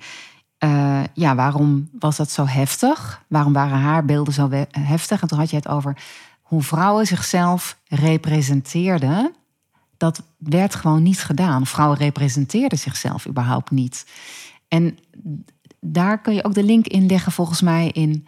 eh, 0.58 1.02
ja, 1.14 1.34
waarom 1.34 1.88
was 1.98 2.16
dat 2.16 2.30
zo 2.30 2.46
heftig? 2.46 3.22
Waarom 3.28 3.52
waren 3.52 3.78
haar 3.78 4.04
beelden 4.04 4.34
zo 4.34 4.50
heftig? 4.70 5.22
En 5.22 5.28
toen 5.28 5.38
had 5.38 5.50
je 5.50 5.56
het 5.56 5.68
over 5.68 5.96
hoe 6.42 6.62
vrouwen 6.62 7.06
zichzelf 7.06 7.78
representeerden. 7.88 9.34
Dat 9.96 10.22
werd 10.38 10.74
gewoon 10.74 11.02
niet 11.02 11.20
gedaan. 11.20 11.66
Vrouwen 11.66 11.98
representeerden 11.98 12.78
zichzelf 12.78 13.26
überhaupt 13.26 13.70
niet. 13.70 14.06
En 14.68 14.98
daar 15.92 16.20
kun 16.20 16.34
je 16.34 16.44
ook 16.44 16.54
de 16.54 16.62
link 16.64 16.86
in 16.86 17.06
leggen, 17.06 17.32
volgens 17.32 17.60
mij, 17.60 17.88
in 17.92 18.26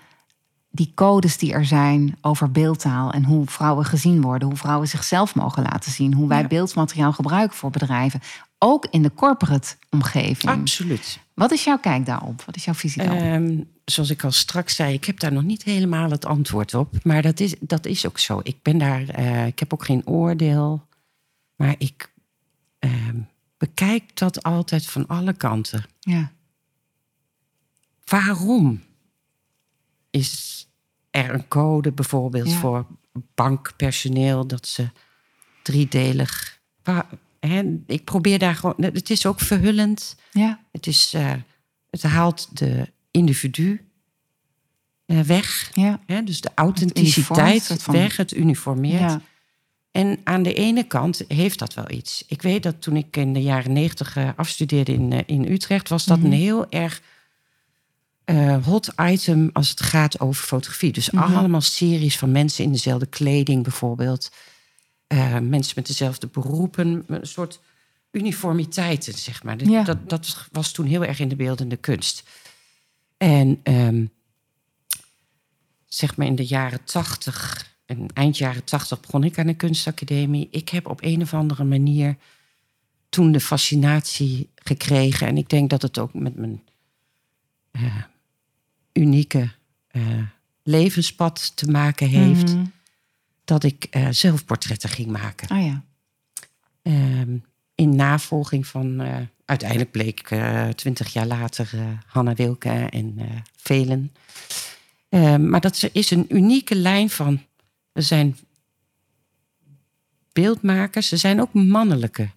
die 0.70 0.92
codes 0.94 1.38
die 1.38 1.52
er 1.52 1.64
zijn 1.64 2.16
over 2.20 2.50
beeldtaal 2.50 3.12
en 3.12 3.24
hoe 3.24 3.46
vrouwen 3.46 3.84
gezien 3.84 4.20
worden, 4.20 4.48
hoe 4.48 4.56
vrouwen 4.56 4.88
zichzelf 4.88 5.34
mogen 5.34 5.62
laten 5.62 5.92
zien, 5.92 6.14
hoe 6.14 6.28
wij 6.28 6.40
Ja. 6.40 6.46
beeldmateriaal 6.46 7.12
gebruiken 7.12 7.56
voor 7.56 7.70
bedrijven, 7.70 8.20
ook 8.58 8.86
in 8.90 9.02
de 9.02 9.12
corporate 9.14 9.76
omgeving. 9.90 10.52
Absoluut. 10.52 11.18
Wat 11.34 11.50
is 11.52 11.64
jouw 11.64 11.78
kijk 11.78 12.06
daarop? 12.06 12.42
Wat 12.42 12.56
is 12.56 12.64
jouw 12.64 12.74
visie 12.74 13.02
daarop? 13.02 13.20
Ehm, 13.20 13.60
zoals 13.84 14.10
ik 14.10 14.24
al 14.24 14.32
straks 14.32 14.74
zei, 14.74 14.92
ik 14.92 15.04
heb 15.04 15.20
daar 15.20 15.32
nog 15.32 15.42
niet 15.42 15.62
helemaal 15.62 16.10
het 16.10 16.24
antwoord 16.26 16.74
op. 16.74 16.94
Maar 17.04 17.22
dat 17.22 17.40
is, 17.40 17.54
dat 17.60 17.86
is 17.86 18.06
ook 18.06 18.18
zo. 18.18 18.40
Ik 18.42 18.62
ben 18.62 18.78
daar, 18.78 19.08
eh, 19.08 19.46
ik 19.46 19.58
heb 19.58 19.72
ook 19.72 19.84
geen 19.84 20.06
oordeel. 20.06 20.86
Maar 21.56 21.74
ik 21.78 22.12
ehm, 22.78 23.16
bekijk 23.56 24.16
dat 24.16 24.42
altijd 24.42 24.86
van 24.86 25.06
alle 25.06 25.32
kanten. 25.32 25.84
ja. 26.00 26.30
Waarom 28.08 28.82
is 30.10 30.66
er 31.10 31.34
een 31.34 31.48
code 31.48 31.92
bijvoorbeeld 31.92 32.48
Ja. 32.50 32.56
voor 32.58 32.86
bankpersoneel 33.34 34.46
dat 34.46 34.66
ze 34.66 34.88
driedelig. 35.62 36.60
Waar, 36.82 37.06
hè, 37.40 37.62
ik 37.86 38.04
probeer 38.04 38.38
daar 38.38 38.54
gewoon. 38.54 38.74
Het 38.80 39.10
is 39.10 39.26
ook 39.26 39.40
verhullend. 39.40 40.16
Ja. 40.32 40.60
Het, 40.72 40.86
is, 40.86 41.14
eh, 41.14 41.32
het 41.90 42.02
haalt 42.02 42.58
de 42.58 42.92
individu 43.10 43.82
eh, 45.06 45.20
weg. 45.20 45.70
Ja. 45.74 46.00
Hè? 46.06 46.22
Dus 46.22 46.40
de 46.40 46.50
authenticiteit 46.54 47.64
van- 47.78 47.94
weg, 47.94 48.16
het 48.16 48.34
uniformeert. 48.36 49.00
Ja. 49.00 49.20
En 49.90 50.20
aan 50.24 50.42
de 50.42 50.54
ene 50.54 50.84
kant 50.86 51.24
heeft 51.28 51.58
dat 51.58 51.74
wel 51.74 51.90
iets. 51.90 52.24
Ik 52.26 52.42
weet 52.42 52.62
dat 52.62 52.82
toen 52.82 52.96
ik 52.96 53.16
in 53.16 53.32
de 53.32 53.42
jaren 53.42 53.72
negentig 53.72 54.16
afstudeerde 54.36 54.92
in, 54.92 55.12
eh, 55.12 55.20
in 55.26 55.52
Utrecht, 55.52 55.88
was 55.88 56.04
dat 56.04 56.18
Mhm. 56.18 56.26
een 56.26 56.32
heel 56.32 56.70
erg 56.70 57.02
eh, 58.28 58.64
hot 58.64 58.92
item 59.00 59.50
als 59.52 59.68
het 59.70 59.80
gaat 59.80 60.20
over 60.20 60.44
fotografie. 60.44 60.92
Dus 60.92 61.10
Mhm. 61.10 61.34
allemaal 61.34 61.60
series 61.60 62.18
van 62.18 62.32
mensen 62.32 62.64
in 62.64 62.72
dezelfde 62.72 63.06
kleding 63.06 63.62
bijvoorbeeld. 63.62 64.30
Eh, 65.06 65.38
mensen 65.38 65.72
met 65.76 65.86
dezelfde 65.86 66.26
beroepen. 66.26 67.04
Een 67.06 67.26
soort 67.26 67.60
uniformiteiten, 68.10 69.12
zeg 69.12 69.42
maar. 69.42 69.64
Ja. 69.64 69.82
Dat, 69.82 70.08
dat 70.08 70.48
was 70.52 70.72
toen 70.72 70.86
heel 70.86 71.04
erg 71.04 71.18
in 71.20 71.28
de 71.28 71.36
beeldende 71.36 71.76
kunst. 71.76 72.22
En 73.16 73.60
ehm, 73.62 74.04
zeg 75.86 76.16
maar 76.16 76.26
in 76.26 76.36
de 76.36 76.46
jaren 76.46 76.84
tachtig... 76.84 77.66
eind 78.12 78.38
jaren 78.38 78.64
tachtig 78.64 79.00
begon 79.00 79.24
ik 79.24 79.38
aan 79.38 79.46
de 79.46 79.54
kunstacademie. 79.54 80.48
Ik 80.50 80.68
heb 80.68 80.86
op 80.86 81.02
een 81.02 81.22
of 81.22 81.34
andere 81.34 81.64
manier 81.64 82.16
toen 83.08 83.32
de 83.32 83.40
fascinatie 83.40 84.48
gekregen. 84.54 85.26
En 85.26 85.36
ik 85.36 85.48
denk 85.48 85.70
dat 85.70 85.82
het 85.82 85.98
ook 85.98 86.14
met 86.14 86.36
mijn 86.36 86.62
eh, 87.70 87.96
unieke 88.98 89.50
eh, 89.88 90.02
levenspad 90.62 91.56
te 91.56 91.70
maken 91.70 92.08
heeft. 92.08 92.54
Mhm. 92.54 92.64
Dat 93.44 93.64
ik 93.64 93.84
eh, 93.90 94.08
zelfportretten 94.10 94.88
ging 94.88 95.10
maken. 95.10 95.56
Oh 95.56 95.64
ja. 95.64 95.82
Ehm, 96.82 97.36
in 97.74 97.96
navolging 97.96 98.66
van, 98.66 99.00
eh, 99.00 99.16
uiteindelijk 99.44 99.90
bleek 99.90 100.28
twintig 100.74 101.12
jaar 101.12 101.26
later 101.26 101.70
Hanna 102.06 102.34
Wilke 102.34 102.68
en 102.70 103.18
velen. 103.56 104.12
Ehm, 105.08 105.48
maar 105.48 105.60
dat 105.60 105.88
is 105.92 106.10
een 106.10 106.26
unieke 106.28 106.74
lijn 106.74 107.10
van, 107.10 107.42
er 107.92 108.02
zijn 108.02 108.36
beeldmakers, 110.32 111.12
er 111.12 111.18
zijn 111.18 111.40
ook 111.40 111.52
mannelijke 111.52 112.28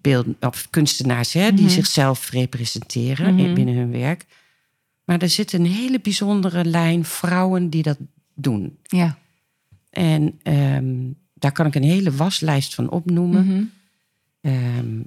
beeld, 0.00 0.26
of 0.40 0.70
kunstenaars 0.70 1.32
hè, 1.32 1.52
die 1.52 1.64
Mhm. 1.64 1.72
zichzelf 1.74 2.30
representeren 2.30 3.34
Mhm. 3.34 3.44
in- 3.44 3.54
binnen 3.54 3.74
hun 3.74 3.90
werk. 3.90 4.24
Maar 5.06 5.22
er 5.22 5.28
zit 5.28 5.52
een 5.52 5.66
hele 5.66 6.00
bijzondere 6.00 6.64
lijn 6.64 7.04
vrouwen 7.04 7.70
die 7.70 7.82
dat 7.82 7.98
doen. 8.34 8.78
Ja. 8.82 9.18
En 9.90 10.40
ehm, 10.42 11.12
daar 11.34 11.52
kan 11.52 11.66
ik 11.66 11.74
een 11.74 11.82
hele 11.82 12.12
waslijst 12.12 12.74
van 12.74 12.90
opnoemen. 12.90 13.46
Mhm. 13.46 13.64
Ehm, 14.40 15.02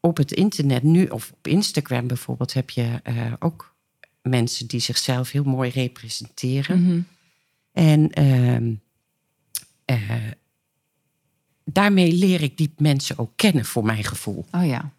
op 0.00 0.16
het 0.16 0.32
internet 0.32 0.82
nu, 0.82 1.06
of 1.06 1.32
op 1.32 1.46
Instagram 1.46 2.06
bijvoorbeeld, 2.06 2.52
heb 2.52 2.70
je 2.70 3.00
eh, 3.02 3.32
ook 3.38 3.74
mensen 4.22 4.66
die 4.66 4.80
zichzelf 4.80 5.30
heel 5.30 5.44
mooi 5.44 5.70
representeren. 5.70 6.82
Mhm. 6.82 7.00
En 7.72 8.10
ehm, 8.10 8.74
eh, 9.84 10.30
daarmee 11.64 12.12
leer 12.12 12.42
ik 12.42 12.56
die 12.56 12.72
mensen 12.76 13.18
ook 13.18 13.32
kennen, 13.36 13.64
voor 13.64 13.84
mijn 13.84 14.04
gevoel. 14.04 14.46
Oh 14.50 14.66
ja. 14.66 14.92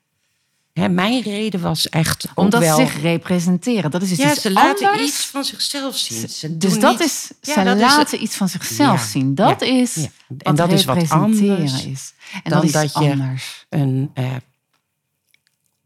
Hè, 0.74 0.90
mijn 0.90 1.22
reden 1.22 1.62
was 1.62 1.90
echt 1.90 2.28
Omdat 2.36 2.60
wel... 2.62 2.78
ze 2.78 2.84
zich 2.86 3.02
representeren. 3.02 3.92
Dat 3.92 4.02
is 4.02 4.10
dus 4.10 4.18
ja, 4.18 4.32
iets 4.32 4.42
ze 4.42 4.52
laten 4.52 4.88
anders. 4.90 5.08
iets 5.08 5.26
van 5.26 5.44
zichzelf 5.44 5.98
zien. 5.98 6.30
Ze 6.30 6.58
Dus 6.58 6.80
dat 6.80 6.92
niet- 6.92 7.08
is, 7.08 7.32
Ja, 7.42 7.54
ze 7.54 7.64
dat 7.64 7.76
is 7.76 7.82
laten 7.82 8.24
iets 8.24 8.36
van 8.36 8.50
zichzelf 8.50 9.00
Ja, 9.00 9.06
zien. 9.06 9.36
Dat 9.36 9.60
ja, 9.60 9.66
is 9.68 10.08
En 10.38 10.56
dat 10.56 10.72
is 10.72 10.86
wat 10.86 11.10
anders 11.10 11.84
is. 11.86 12.14
En 12.34 12.42
dan 12.44 12.52
dat 12.54 12.64
is 12.64 12.72
dat 12.72 12.94
je 12.94 13.00
anders 13.12 13.66
een... 13.70 14.12
dan 14.14 14.24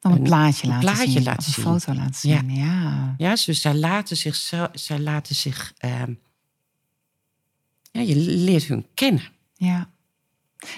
een 0.02 0.12
een- 0.12 0.24
plaatje 0.24 0.68
laten 0.68 0.80
plaatje 0.90 1.12
zien. 1.12 1.24
laten 1.24 1.48
een 1.48 1.64
foto 1.64 1.94
laten 1.94 2.16
zien. 2.16 2.50
Ja. 2.56 3.16
Ja, 3.18 3.36
dus 3.46 3.62
zij 3.62 3.74
laten 3.74 4.18
zich, 4.18 4.36
zij 4.74 5.00
laten 5.00 5.36
zich, 5.36 5.74
ehm, 5.78 6.14
ja, 7.92 8.02
je 8.02 8.16
leert 8.16 8.64
hun 8.64 8.86
kennen. 8.94 9.24
ja. 9.56 9.90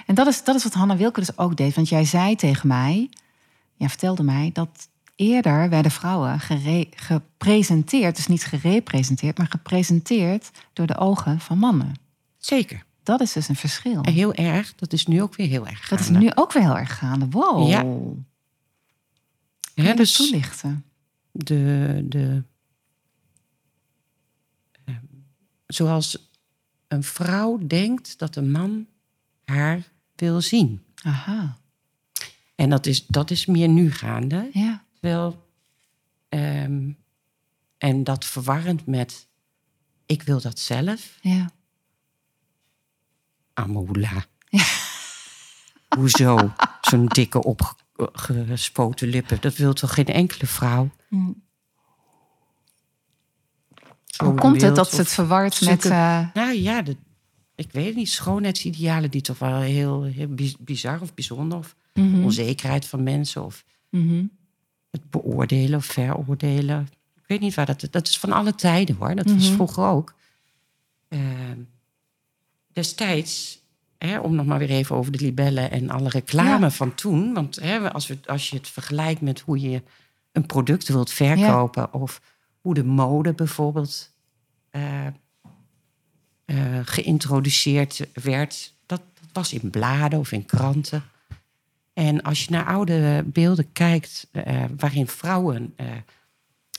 En 0.05 0.16
dat 0.16 0.28
is, 0.28 0.43
dat 0.43 0.55
is 0.55 0.64
wat 0.64 0.74
Hanna 0.74 0.97
Wilke 0.97 1.20
dus 1.20 1.38
ook 1.38 1.55
deed. 1.57 1.76
Want 1.76 1.89
jij 1.89 2.05
zei 2.05 2.36
tegen 2.36 2.68
mij, 2.68 3.10
ja, 3.80 3.89
vertelde 3.89 4.23
mij, 4.23 4.49
dat 4.53 4.89
eerder 5.15 5.69
werden 5.69 5.91
vrouwen 5.91 6.39
gere- 6.39 6.88
gepresenteerd, 6.95 8.15
dus 8.15 8.27
niet 8.27 8.43
gerepresenteerd, 8.43 9.38
maar 9.38 9.47
gepresenteerd 9.47 10.51
door 10.73 10.88
de 10.88 10.97
ogen 10.97 11.39
van 11.39 11.57
mannen. 11.57 11.93
Zeker. 12.38 12.84
Dat 13.03 13.21
is 13.21 13.34
dus 13.34 13.47
een 13.47 13.55
verschil. 13.55 14.01
En 14.01 14.13
heel 14.13 14.34
erg, 14.34 14.75
dat 14.75 14.93
is 14.93 15.05
nu 15.05 15.21
ook 15.21 15.36
weer 15.36 15.47
heel 15.47 15.67
erg. 15.67 15.88
Dat 15.88 15.99
is 15.99 16.05
gaande. 16.05 16.19
nu 16.19 16.32
ook 16.36 16.51
weer 16.51 16.63
heel 16.63 16.77
erg 16.77 16.97
gaande. 16.97 17.30
Wow. 17.30 17.69
Ja. 17.69 17.82
Kun 19.73 19.84
je 19.84 19.95
dus 19.95 20.15
toelichten? 20.15 20.84
de, 21.32 22.05
de, 22.09 22.43
ehm, 24.86 24.95
zoals 25.67 26.30
een 26.88 27.03
vrouw 27.03 27.59
denkt 27.67 28.17
dat 28.17 28.36
een 28.36 28.51
man 28.51 28.88
haar 29.45 29.84
wil 30.15 30.41
zien. 30.41 30.84
Aha. 31.03 31.57
En 32.60 32.70
dat 32.70 32.86
is, 32.86 33.05
dat 33.05 33.32
is 33.32 33.45
meer 33.45 33.68
nu 33.68 33.91
gaande. 33.91 34.49
Ja. 34.53 34.84
Wel, 34.99 35.47
ehm, 36.30 36.91
en 37.78 38.03
dat 38.03 38.26
verwarrend 38.26 38.86
met 38.86 39.28
ik 40.05 40.22
wil 40.24 40.41
dat 40.41 40.60
zelf. 40.60 41.18
Ja. 41.22 41.49
Amoula. 43.53 44.26
Hoezo? 45.97 46.53
Zo'n 46.82 47.05
dikke 47.05 47.43
opgespoten 47.43 49.07
lippen. 49.07 49.41
Dat 49.41 49.55
wil 49.55 49.74
toch 49.74 49.93
geen 49.93 50.05
enkele 50.05 50.45
vrouw? 50.47 50.89
Hm. 51.07 51.32
Zo 54.05 54.26
Hoe 54.26 54.36
komt 54.36 54.62
het 54.62 54.76
dat 54.76 54.89
ze 54.89 54.95
het 54.97 55.10
verward 55.14 55.62
met... 55.62 55.86
eh, 55.86 56.28
Nou 56.34 56.53
ja, 56.53 56.82
de, 56.82 56.97
ik 57.55 57.72
weet 57.72 57.86
het 57.86 57.95
niet. 57.95 58.10
Schoonheidsidealen 58.10 59.12
die 59.12 59.22
toch 59.22 59.39
wel 59.39 59.60
heel, 59.60 60.03
heel 60.03 60.28
biz- 60.34 60.55
bizar 60.60 61.01
of 61.01 61.14
bijzonder. 61.14 61.57
Of 61.57 61.76
mhm, 61.99 62.23
onzekerheid 62.23 62.85
van 62.85 63.03
mensen. 63.03 63.45
Of 63.45 63.63
mhm. 63.89 64.23
het 64.91 65.09
beoordelen 65.09 65.77
of 65.77 65.85
veroordelen. 65.85 66.89
Ik 67.15 67.23
weet 67.27 67.39
niet 67.39 67.53
waar 67.55 67.65
dat... 67.65 67.87
Dat 67.91 68.07
is 68.07 68.19
van 68.19 68.31
alle 68.31 68.55
tijden 68.55 68.95
hoor. 68.95 69.15
Dat 69.15 69.31
was 69.31 69.45
Mhm. 69.45 69.53
vroeger 69.53 69.83
ook. 69.83 70.13
Ehm, 71.07 71.59
destijds, 72.73 73.61
hè, 73.97 74.19
om 74.19 74.35
nog 74.35 74.45
maar 74.45 74.59
weer 74.59 74.69
even 74.69 74.95
over 74.95 75.11
de 75.11 75.19
libellen 75.19 75.71
en 75.71 75.89
alle 75.89 76.09
reclame 76.09 76.65
Ja. 76.65 76.71
van 76.71 76.95
toen. 76.95 77.33
Want 77.33 77.55
hè, 77.55 77.93
als, 77.93 78.07
we, 78.07 78.17
als 78.25 78.49
je 78.49 78.55
het 78.57 78.67
vergelijkt 78.67 79.21
met 79.21 79.39
hoe 79.39 79.59
je 79.59 79.81
een 80.31 80.45
product 80.45 80.87
wilt 80.87 81.11
verkopen... 81.11 81.93
of 81.93 82.21
hoe 82.61 82.73
de 82.73 82.83
mode 82.83 83.33
bijvoorbeeld 83.33 84.11
eh, 84.69 85.07
eh, 86.45 86.79
geïntroduceerd 86.83 88.07
werd... 88.13 88.73
Dat, 88.85 89.01
dat 89.13 89.29
was 89.33 89.53
in 89.53 89.69
bladen 89.69 90.19
of 90.19 90.31
in 90.31 90.45
kranten. 90.45 91.03
En 91.99 92.21
als 92.21 92.43
je 92.43 92.51
naar 92.51 92.65
oude 92.65 93.23
beelden 93.25 93.71
kijkt 93.71 94.27
eh, 94.31 94.63
waarin 94.77 95.07
vrouwen... 95.07 95.73
eh, 95.75 95.87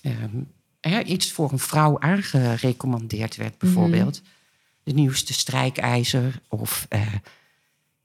ehm, 0.02 0.36
hè, 0.80 1.02
iets 1.02 1.32
voor 1.32 1.52
een 1.52 1.58
vrouw 1.58 1.98
aangerecommandeerd 1.98 3.36
werd, 3.36 3.58
bijvoorbeeld. 3.58 4.22
De 4.82 4.92
nieuwste 4.92 5.32
strijkijzer 5.32 6.40
of... 6.48 6.86
eh, 6.88 7.06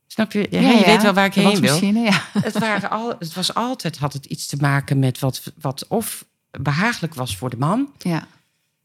snap 0.08 0.32
je? 0.32 0.48
Ja, 0.50 0.60
je 0.60 0.86
weet 0.86 1.02
wel 1.02 1.14
waar 1.14 1.26
ik 1.26 1.34
de 1.34 1.40
heen 1.40 1.60
wil. 1.60 1.80
Het, 2.44 2.60
waren 2.60 2.90
al, 2.90 3.16
het 3.20 3.34
was 3.34 3.54
altijd, 3.54 3.98
had 3.98 4.14
het 4.14 4.26
iets 4.26 4.48
te 4.48 4.58
maken 4.58 5.00
met 5.00 5.20
wat, 5.20 5.52
wat 5.62 5.88
of 5.88 6.26
behagelijk 6.52 7.14
was 7.14 7.38
voor 7.38 7.50
de 7.50 7.58
man. 7.58 7.92
ja. 7.98 8.28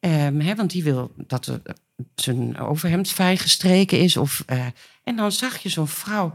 Ehm, 0.01 0.41
hè, 0.41 0.55
want 0.55 0.71
die 0.71 0.85
wil 0.85 1.13
dat 1.17 1.47
er, 1.47 1.63
zijn 2.15 2.59
overhemd 2.59 3.11
fijn 3.11 3.39
gestreken 3.39 3.99
is. 3.99 4.17
Of, 4.17 4.45
en 5.05 5.17
dan 5.17 5.33
zag 5.33 5.59
je 5.59 5.69
zo'n 5.69 5.89
vrouw 5.89 6.35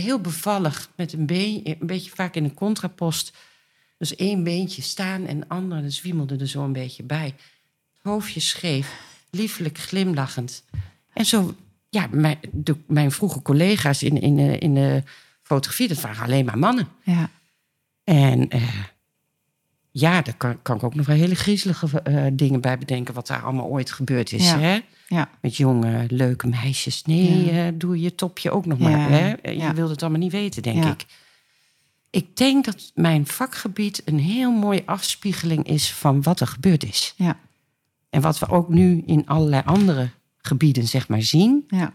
heel 0.00 0.20
bevallig 0.20 0.88
met 0.96 1.12
een 1.12 1.26
been, 1.26 1.60
een 1.64 1.86
beetje 1.86 2.10
vaak 2.14 2.34
in 2.34 2.44
een 2.44 2.54
contrapost. 2.54 3.32
Dus 3.98 4.16
één 4.16 4.44
beentje 4.44 4.82
staan 4.82 5.26
en 5.26 5.40
de 5.40 5.48
andere 5.48 5.90
zwiemelde 5.90 6.36
er 6.36 6.48
zo 6.48 6.64
een 6.64 6.72
beetje 6.72 7.02
bij. 7.02 7.24
Het 7.24 8.02
hoofdje 8.02 8.40
scheef, 8.40 9.00
liefelijk 9.30 9.78
glimlachend. 9.78 10.64
En 11.12 11.24
zo, 11.24 11.54
ja, 11.88 12.08
mijn, 12.10 12.38
de, 12.52 12.76
mijn 12.86 13.10
vroege 13.12 13.42
collega's 13.42 14.02
in, 14.02 14.20
in, 14.20 14.36
de- 14.36 14.58
in 14.58 14.74
de 14.74 15.02
fotografie, 15.42 15.88
dat 15.88 16.00
waren 16.00 16.22
alleen 16.22 16.44
maar 16.44 16.58
mannen. 16.58 16.88
ja. 17.02 17.30
En 18.04 18.48
eh, 18.48 18.62
ja, 19.90 20.22
daar 20.22 20.36
kan, 20.36 20.62
kan 20.62 20.76
ik 20.76 20.82
ook 20.82 20.94
nog 20.94 21.06
wel 21.06 21.16
hele 21.16 21.34
griezelige 21.34 22.00
eh, 22.02 22.26
dingen 22.32 22.60
bij 22.60 22.78
bedenken... 22.78 23.14
wat 23.14 23.26
daar 23.26 23.42
allemaal 23.42 23.66
ooit 23.66 23.90
gebeurd 23.92 24.32
is. 24.32 24.44
Ja. 24.46 24.58
Hè? 24.58 24.78
Ja. 25.08 25.30
Met 25.40 25.56
jonge, 25.56 26.04
leuke 26.08 26.46
meisjes. 26.46 27.02
Nee, 27.02 27.44
Ja. 27.44 27.66
eh, 27.66 27.72
doe 27.74 28.00
je 28.00 28.14
topje 28.14 28.50
ook 28.50 28.66
nog 28.66 28.78
maar. 28.78 29.08
Hè? 29.10 29.50
Je 29.50 29.72
wilt 29.74 29.90
het 29.90 30.02
allemaal 30.02 30.20
niet 30.20 30.32
weten, 30.32 30.62
denk 30.62 30.84
Ja. 30.84 30.90
ik. 30.90 31.06
Ik 32.10 32.36
denk 32.36 32.64
dat 32.64 32.90
mijn 32.94 33.26
vakgebied 33.26 34.02
een 34.04 34.18
heel 34.18 34.52
mooie 34.52 34.82
afspiegeling 34.86 35.66
is... 35.66 35.92
van 35.92 36.22
wat 36.22 36.40
er 36.40 36.46
gebeurd 36.46 36.84
is. 36.84 37.14
Ja. 37.16 37.38
En 38.10 38.20
wat 38.20 38.38
we 38.38 38.48
ook 38.48 38.68
nu 38.68 39.02
in 39.06 39.26
allerlei 39.26 39.62
andere 39.64 40.10
gebieden 40.36 40.86
zeg 40.88 41.08
maar 41.08 41.22
zien... 41.22 41.64
ja. 41.68 41.92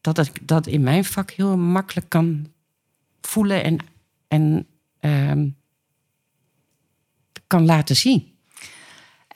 dat 0.00 0.18
ik 0.18 0.48
dat 0.48 0.66
in 0.66 0.80
mijn 0.80 1.04
vak 1.04 1.30
heel 1.30 1.56
makkelijk 1.56 2.08
kan 2.08 2.46
voelen 3.20 3.64
en, 3.64 3.78
en 4.28 4.66
ehm, 5.00 5.48
kan 7.46 7.64
laten 7.64 7.96
zien. 7.96 8.34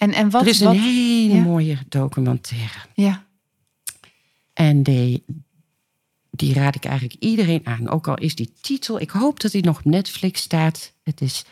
En, 0.01 0.12
en 0.12 0.30
wat... 0.30 0.42
er 0.42 0.48
is 0.48 0.61
wat 0.61 0.74
een 0.74 0.80
hele 0.80 1.34
ja. 1.34 1.42
mooie 1.42 1.78
documentaire. 1.88 2.78
ja. 2.94 3.28
En 4.53 4.82
die, 4.82 5.24
die 6.30 6.55
raad 6.55 6.74
ik 6.74 6.84
eigenlijk 6.84 7.22
iedereen 7.22 7.66
aan. 7.66 7.88
Ook 7.88 8.09
al 8.09 8.16
is 8.16 8.34
die 8.34 8.53
titel, 8.61 9.01
ik 9.01 9.11
hoop 9.11 9.40
dat 9.40 9.53
die 9.53 9.64
nog 9.64 9.78
op 9.78 9.84
Netflix 9.84 10.42
staat. 10.42 10.92
Het 11.03 11.20
is 11.20 11.44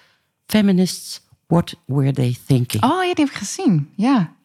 Feminists 0.47 1.21
What 1.47 1.75
Were 1.85 2.13
They 2.13 2.37
Thinking? 2.47 2.83
Oh 2.83 3.05
ja, 3.05 3.15
die 3.15 3.25
heb 3.25 3.35
ik 3.35 3.41
gezien. 3.41 3.93
Ja. 3.97 4.37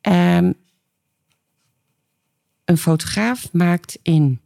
Ehm, 0.00 0.52
een 2.64 2.78
fotograaf 2.78 3.52
maakt 3.52 3.98
in 4.02 4.40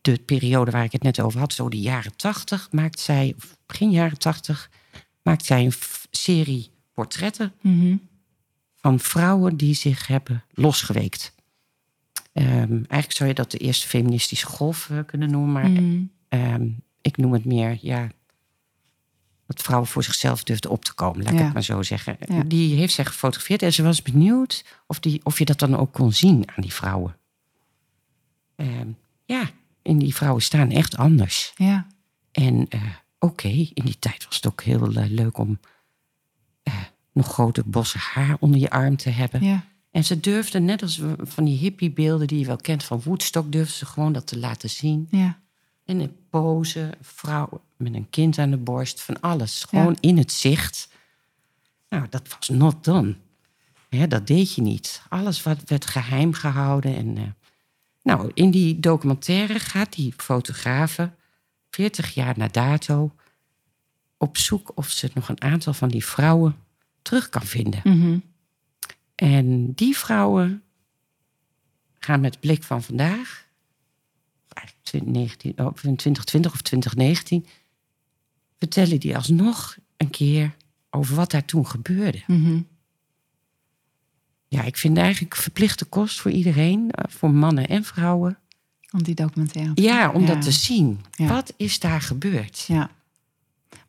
de 0.00 0.18
periode 0.18 0.70
waar 0.70 0.84
ik 0.84 0.92
het 0.92 1.02
net 1.02 1.20
over 1.20 1.40
had, 1.40 1.52
zo 1.52 1.68
de 1.68 1.80
jaren 1.80 2.16
tachtig, 2.16 2.68
maakt 2.70 3.00
zij, 3.00 3.34
begin 3.66 3.90
jaren 3.90 4.18
tachtig, 4.18 4.70
maakt 5.22 5.44
zij 5.44 5.64
een 5.64 5.72
serie 6.16 6.70
portretten 6.94 7.52
Mhm. 7.60 7.96
van 8.74 9.00
vrouwen 9.00 9.56
die 9.56 9.74
zich 9.74 10.06
hebben 10.06 10.44
losgeweekt. 10.50 11.34
Ehm, 12.32 12.72
eigenlijk 12.72 13.12
zou 13.12 13.28
je 13.28 13.34
dat 13.34 13.50
de 13.50 13.58
eerste 13.58 13.86
feministische 13.88 14.46
golf 14.46 14.90
eh, 14.90 14.98
kunnen 15.06 15.30
noemen, 15.30 15.52
maar 15.52 15.70
Mhm. 15.70 16.02
Ehm, 16.28 16.68
ik 17.00 17.16
noem 17.16 17.32
het 17.32 17.44
meer, 17.44 17.78
ja, 17.80 18.08
dat 19.46 19.62
vrouwen 19.62 19.88
voor 19.88 20.04
zichzelf 20.04 20.42
durfden 20.44 20.70
op 20.70 20.84
te 20.84 20.94
komen, 20.94 21.22
laat 21.22 21.32
ik 21.32 21.38
het 21.38 21.52
maar 21.52 21.62
zo 21.64 21.82
zeggen. 21.82 22.16
Ja. 22.28 22.42
Die 22.42 22.76
heeft 22.76 22.94
zij 22.94 23.04
gefotografeerd 23.04 23.62
en 23.62 23.72
ze 23.72 23.82
was 23.82 24.02
benieuwd 24.02 24.64
of, 24.86 25.00
die, 25.00 25.20
of 25.24 25.38
je 25.38 25.44
dat 25.44 25.58
dan 25.58 25.76
ook 25.76 25.92
kon 25.92 26.12
zien 26.12 26.48
aan 26.48 26.62
die 26.62 26.72
vrouwen. 26.72 27.16
Ehm, 28.56 28.88
ja, 29.24 29.50
en 29.82 29.98
die 29.98 30.14
vrouwen 30.14 30.42
staan 30.42 30.70
echt 30.70 30.96
anders. 30.96 31.52
Ja. 31.56 31.86
En 32.32 32.68
eh, 32.68 32.80
oké, 33.18 33.48
in 33.48 33.84
die 33.84 33.98
tijd 33.98 34.24
was 34.24 34.36
het 34.36 34.46
ook 34.46 34.62
heel 34.62 34.92
eh, 34.94 35.10
leuk 35.10 35.38
om 35.38 35.58
eh, 35.62 35.70
nog 37.16 37.32
grote 37.32 37.62
bossen 37.66 38.00
haar 38.00 38.36
onder 38.40 38.60
je 38.60 38.70
arm 38.70 38.96
te 38.96 39.10
hebben. 39.10 39.44
Ja. 39.44 39.64
En 39.90 40.04
ze 40.04 40.20
durfden, 40.20 40.64
net 40.64 40.82
als 40.82 41.00
van 41.18 41.44
die 41.44 41.58
hippiebeelden 41.58 42.26
die 42.26 42.38
je 42.38 42.46
wel 42.46 42.56
kent 42.56 42.84
van 42.84 43.00
Woodstock, 43.04 43.52
durfden 43.52 43.76
ze 43.76 43.86
gewoon 43.86 44.12
dat 44.12 44.26
te 44.26 44.38
laten 44.38 44.70
zien. 44.70 45.08
Ja. 45.10 45.38
En 45.84 46.00
een 46.00 46.16
pose, 46.30 46.80
een 46.80 46.94
vrouw 47.00 47.60
met 47.76 47.94
een 47.94 48.10
kind 48.10 48.38
aan 48.38 48.50
de 48.50 48.56
borst, 48.56 49.00
van 49.02 49.20
alles. 49.20 49.64
Gewoon 49.68 49.96
in 50.00 50.18
het 50.18 50.32
zicht. 50.32 50.88
Nou, 51.88 52.06
dat 52.10 52.28
was 52.38 52.48
not 52.48 52.84
done. 52.84 53.16
Hè, 53.88 54.06
dat 54.06 54.26
deed 54.26 54.54
je 54.54 54.62
niet. 54.62 55.02
Alles 55.08 55.42
wat 55.42 55.58
werd 55.64 55.86
geheim 55.86 56.32
gehouden. 56.32 56.96
En, 56.96 57.16
eh, 57.16 57.22
nou, 58.02 58.30
in 58.34 58.50
die 58.50 58.80
documentaire 58.80 59.58
gaat 59.58 59.92
die 59.92 60.14
fotografe, 60.16 61.10
40 61.70 62.14
jaar 62.14 62.34
na 62.36 62.48
dato, 62.48 63.14
op 64.16 64.36
zoek 64.36 64.72
of 64.74 64.88
ze 64.88 65.10
nog 65.14 65.28
een 65.28 65.42
aantal 65.42 65.72
van 65.72 65.88
die 65.88 66.04
vrouwen 66.04 66.56
terug 67.06 67.28
kan 67.28 67.42
vinden. 67.42 67.80
Mhm. 67.84 68.18
En 69.14 69.72
die 69.72 69.96
vrouwen 69.96 70.62
gaan 71.98 72.20
met 72.20 72.40
blik 72.40 72.62
van 72.62 72.82
vandaag, 72.82 73.46
eigenlijk 74.48 74.84
2019, 74.86 75.50
oh, 75.50 75.72
2020 75.72 76.52
of 76.52 76.60
2019, 76.62 77.46
vertellen 78.58 79.00
die 79.00 79.16
alsnog 79.16 79.76
een 79.96 80.10
keer 80.10 80.54
over 80.90 81.14
wat 81.16 81.30
daar 81.30 81.44
toen 81.44 81.66
gebeurde. 81.66 82.22
Mhm. 82.26 82.60
Ja, 84.48 84.62
ik 84.62 84.76
vind 84.76 84.98
eigenlijk 84.98 85.36
verplichte 85.36 85.84
kost 85.84 86.20
voor 86.20 86.30
iedereen, 86.30 86.90
eh, 86.90 87.10
voor 87.12 87.30
mannen 87.30 87.68
en 87.68 87.84
vrouwen. 87.84 88.38
Om 88.90 89.02
die 89.02 89.14
documentaire 89.14 89.72
Ja, 89.74 90.10
om 90.12 90.20
Ja. 90.20 90.26
dat 90.26 90.42
te 90.42 90.52
zien. 90.52 91.00
Ja. 91.10 91.26
Wat 91.26 91.52
is 91.56 91.78
daar 91.78 92.00
gebeurd? 92.00 92.64
Ja. 92.68 92.90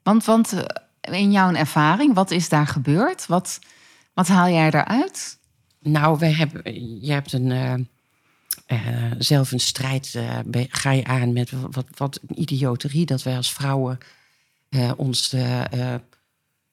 Want, 0.03 0.25
want 0.25 0.53
eh, 0.53 0.85
in 1.11 1.31
jouw 1.31 1.53
ervaring, 1.53 2.13
wat 2.13 2.31
is 2.31 2.49
daar 2.49 2.67
gebeurd? 2.67 3.25
Wat, 3.25 3.59
wat 4.13 4.27
haal 4.27 4.49
jij 4.49 4.69
daaruit? 4.69 5.37
Nou, 5.79 6.19
wij 6.19 6.31
hebben, 6.31 6.61
je 7.05 7.11
hebt 7.11 7.33
een, 7.33 7.51
eh, 7.51 7.73
eh, 8.65 9.11
zelf 9.17 9.51
een 9.51 9.59
strijd, 9.59 10.15
eh, 10.15 10.39
ga 10.69 10.91
je 10.91 11.03
aan 11.03 11.33
met 11.33 11.51
wat, 11.71 11.85
wat 11.97 12.19
een 12.27 12.41
idioterie 12.41 13.05
dat 13.05 13.23
wij 13.23 13.35
als 13.35 13.53
vrouwen 13.53 13.97
ons 14.95 15.35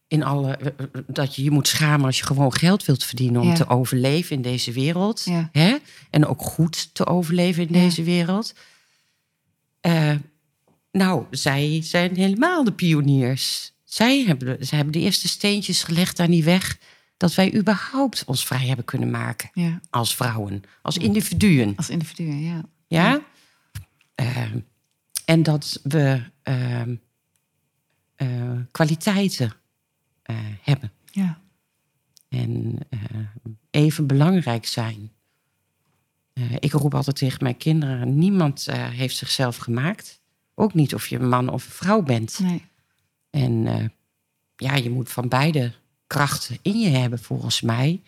in 0.09 0.23
alle, 0.23 0.59
dat 1.07 1.35
je 1.37 1.43
je 1.43 1.51
moet 1.51 1.69
schamen 1.69 2.07
als 2.07 2.19
je 2.19 2.25
gewoon 2.25 2.53
geld 2.53 2.85
wilt 2.85 3.05
verdienen 3.05 3.41
om 3.41 3.49
Ja. 3.49 3.55
te 3.55 3.69
overleven 3.69 4.37
in 4.37 4.43
deze 4.43 4.73
wereld. 4.73 5.23
Ja. 5.25 5.49
Hè? 5.53 5.77
En 6.11 6.27
ook 6.27 6.43
goed 6.43 6.95
te 6.95 7.07
overleven 7.07 7.67
in 7.69 7.75
Ja. 7.75 7.81
deze 7.81 8.03
wereld. 8.03 8.55
Nou, 10.93 11.25
zij 11.31 11.81
zijn 11.83 12.17
helemaal 12.17 12.65
de 12.65 12.73
pioniers. 12.73 13.73
Zij 13.95 14.25
hebben, 14.25 14.67
zij 14.67 14.77
hebben 14.77 14.93
de 14.93 15.01
eerste 15.01 15.29
steentjes 15.29 15.83
gelegd 15.83 16.21
aan 16.21 16.31
die 16.31 16.45
weg 16.45 16.79
dat 17.17 17.35
wij 17.35 17.55
überhaupt 17.55 18.25
ons 18.25 18.47
vrij 18.47 18.67
hebben 18.67 18.85
kunnen 18.85 19.11
maken 19.11 19.51
Ja. 19.53 19.81
als 19.91 20.15
vrouwen, 20.15 20.63
als 20.83 20.99
individuen. 20.99 21.77
Als 21.77 21.91
individu, 21.91 22.33
ja. 22.33 22.65
Ja? 22.87 23.25
Ehm, 24.15 24.59
en 25.25 25.43
dat 25.43 25.81
we 25.83 26.23
ehm, 26.43 26.95
eh, 28.15 28.53
kwaliteiten 28.71 29.53
eh, 30.23 30.37
hebben. 30.63 30.93
Ja. 31.11 31.41
En 32.29 32.79
eh, 32.91 32.99
even 33.71 34.07
belangrijk 34.07 34.67
zijn. 34.67 35.13
Ik 36.59 36.73
roep 36.73 36.95
altijd 36.95 37.17
tegen 37.17 37.43
mijn 37.43 37.57
kinderen: 37.57 38.19
niemand 38.19 38.67
heeft 38.71 39.17
zichzelf 39.17 39.57
gemaakt. 39.57 40.21
Ook 40.55 40.75
niet 40.75 40.95
of 40.95 41.07
je 41.07 41.19
een 41.19 41.29
man 41.29 41.49
of 41.49 41.65
een 41.65 41.73
vrouw 41.73 42.03
bent. 42.03 42.39
Nee. 42.39 42.63
En 43.35 43.67
eh, 43.67 43.85
ja, 44.57 44.75
je 44.75 44.91
moet 44.91 45.11
van 45.11 45.29
beide 45.29 45.73
krachten 46.07 46.59
in 46.63 46.81
je 46.81 46.89
hebben, 46.89 47.19
volgens 47.19 47.61
mij. 47.61 48.03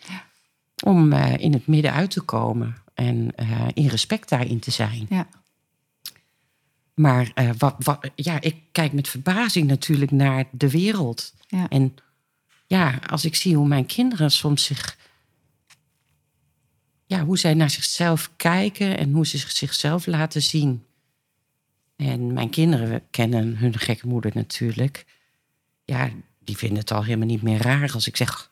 Om 0.83 1.13
eh, 1.13 1.37
in 1.37 1.53
het 1.53 1.67
midden 1.67 1.93
uit 1.93 2.11
te 2.11 2.21
komen 2.21 2.75
en 2.93 3.35
eh, 3.35 3.67
in 3.73 3.87
respect 3.87 4.29
daarin 4.29 4.59
te 4.59 4.71
zijn. 4.71 5.05
Ja. 5.09 5.27
Maar 6.93 7.53
wat, 7.57 7.75
wat, 7.79 8.09
ja, 8.15 8.41
ik 8.41 8.55
kijk 8.71 8.93
met 8.93 9.07
verbazing 9.07 9.67
natuurlijk 9.67 10.11
naar 10.11 10.45
de 10.51 10.69
wereld. 10.69 11.33
Ja. 11.47 11.69
En 11.69 11.95
ja, 12.67 12.99
als 13.07 13.25
ik 13.25 13.35
zie 13.35 13.55
hoe 13.55 13.67
mijn 13.67 13.85
kinderen 13.85 14.31
soms 14.31 14.63
zich. 14.63 14.97
Ja, 17.05 17.25
hoe 17.25 17.37
zij 17.37 17.53
naar 17.53 17.69
zichzelf 17.69 18.31
kijken 18.35 18.97
en 18.97 19.13
hoe 19.13 19.27
ze 19.27 19.37
zich- 19.37 19.51
zichzelf 19.51 20.05
laten 20.05 20.41
zien. 20.41 20.85
En 21.95 22.33
mijn 22.33 22.49
kinderen 22.49 23.03
kennen 23.09 23.57
hun 23.57 23.79
gekke 23.79 24.07
moeder 24.07 24.31
natuurlijk. 24.33 25.05
Ja, 25.87 26.09
die 26.43 26.57
vinden 26.57 26.77
het 26.79 26.91
al 26.91 27.03
helemaal 27.03 27.27
niet 27.27 27.41
meer 27.41 27.61
raar 27.61 27.91
als 27.93 28.07
ik 28.07 28.17
zeg. 28.17 28.51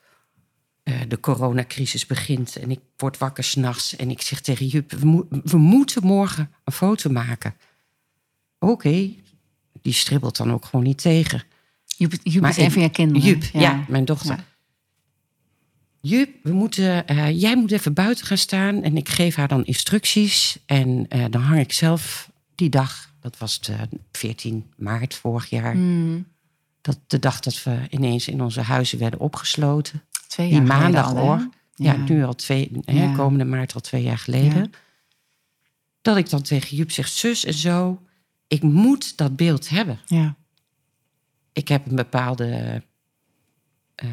eh, 0.83 0.93
de 1.07 1.19
coronacrisis 1.19 2.05
begint 2.05 2.55
en 2.55 2.71
ik 2.71 2.79
word 2.97 3.17
wakker 3.17 3.43
s'nachts. 3.43 3.95
En 3.95 4.09
ik 4.09 4.21
zeg 4.21 4.41
tegen 4.41 4.67
Jup: 4.67 4.91
we, 4.91 5.05
mo- 5.05 5.27
we 5.29 5.57
moeten 5.57 6.03
morgen 6.05 6.51
een 6.63 6.73
foto 6.73 7.09
maken. 7.09 7.55
Oké, 8.59 9.09
die 9.81 9.93
stribbelt 9.93 10.37
dan 10.37 10.51
ook 10.51 10.65
gewoon 10.65 10.85
niet 10.85 10.97
tegen. 11.01 11.43
Jup, 11.97 12.13
Jup 12.23 12.41
Maar 12.41 12.49
is 12.51 12.57
een 12.57 12.71
van 12.71 12.81
je 12.81 12.89
kinderen. 12.89 13.27
Jup, 13.27 13.43
ja, 13.43 13.85
mijn 13.87 14.05
dochter. 14.05 14.35
Ja. 14.35 14.43
Jup, 16.01 16.29
we 16.43 16.51
moeten, 16.53 17.07
eh, 17.07 17.41
jij 17.41 17.55
moet 17.57 17.71
even 17.71 17.93
buiten 17.93 18.25
gaan 18.25 18.37
staan. 18.37 18.83
En 18.83 18.97
ik 18.97 19.09
geef 19.09 19.35
haar 19.35 19.47
dan 19.47 19.65
instructies. 19.65 20.57
En 20.65 21.05
eh, 21.09 21.25
dan 21.29 21.41
hang 21.41 21.59
ik 21.59 21.71
zelf 21.73 22.31
die 22.55 22.69
dag, 22.69 23.13
dat 23.19 23.37
was 23.37 23.59
de 23.61 23.75
14 24.11 24.71
maart 24.77 25.13
vorig 25.15 25.49
jaar. 25.49 25.73
Hmm, 25.73 26.25
Dat 26.85 26.99
de 27.07 27.19
dag 27.19 27.39
dat 27.39 27.63
we 27.63 27.79
ineens 27.89 28.27
in 28.27 28.41
onze 28.41 28.61
huizen 28.61 28.99
werden 28.99 29.19
opgesloten. 29.19 30.03
twee 30.27 30.47
Die 30.49 30.55
jaar 30.57 30.65
geleden 30.67 30.83
maandag 30.91 31.13
al, 31.13 31.17
hoor. 31.17 31.49
Ja, 31.75 31.93
Ja. 31.93 31.97
nu 31.97 32.23
al 32.23 32.35
twee, 32.35 32.71
hè, 32.85 33.15
komende 33.15 33.45
maart 33.45 33.73
al 33.73 33.81
twee 33.81 34.03
jaar 34.03 34.17
geleden. 34.17 34.71
Dat 36.01 36.17
ik 36.17 36.29
dan 36.29 36.41
tegen 36.41 36.77
Jup 36.77 36.91
zeg, 36.91 37.07
zus 37.07 37.45
en 37.45 37.53
zo. 37.53 38.01
Ik 38.47 38.61
moet 38.61 39.17
dat 39.17 39.35
beeld 39.35 39.69
hebben. 39.69 39.99
Ja. 40.05 40.35
ik 41.53 41.67
heb 41.67 41.85
een 41.85 41.95
bepaalde. 41.95 42.81
eh, 43.95 44.09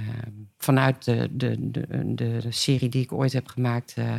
vanuit 0.59 1.05
de, 1.05 1.29
de, 1.33 1.71
de, 1.71 2.15
de, 2.15 2.41
serie 2.49 2.89
die 2.89 3.03
ik 3.03 3.13
ooit 3.13 3.33
heb 3.33 3.47
gemaakt 3.49 3.93
eh, 3.97 4.15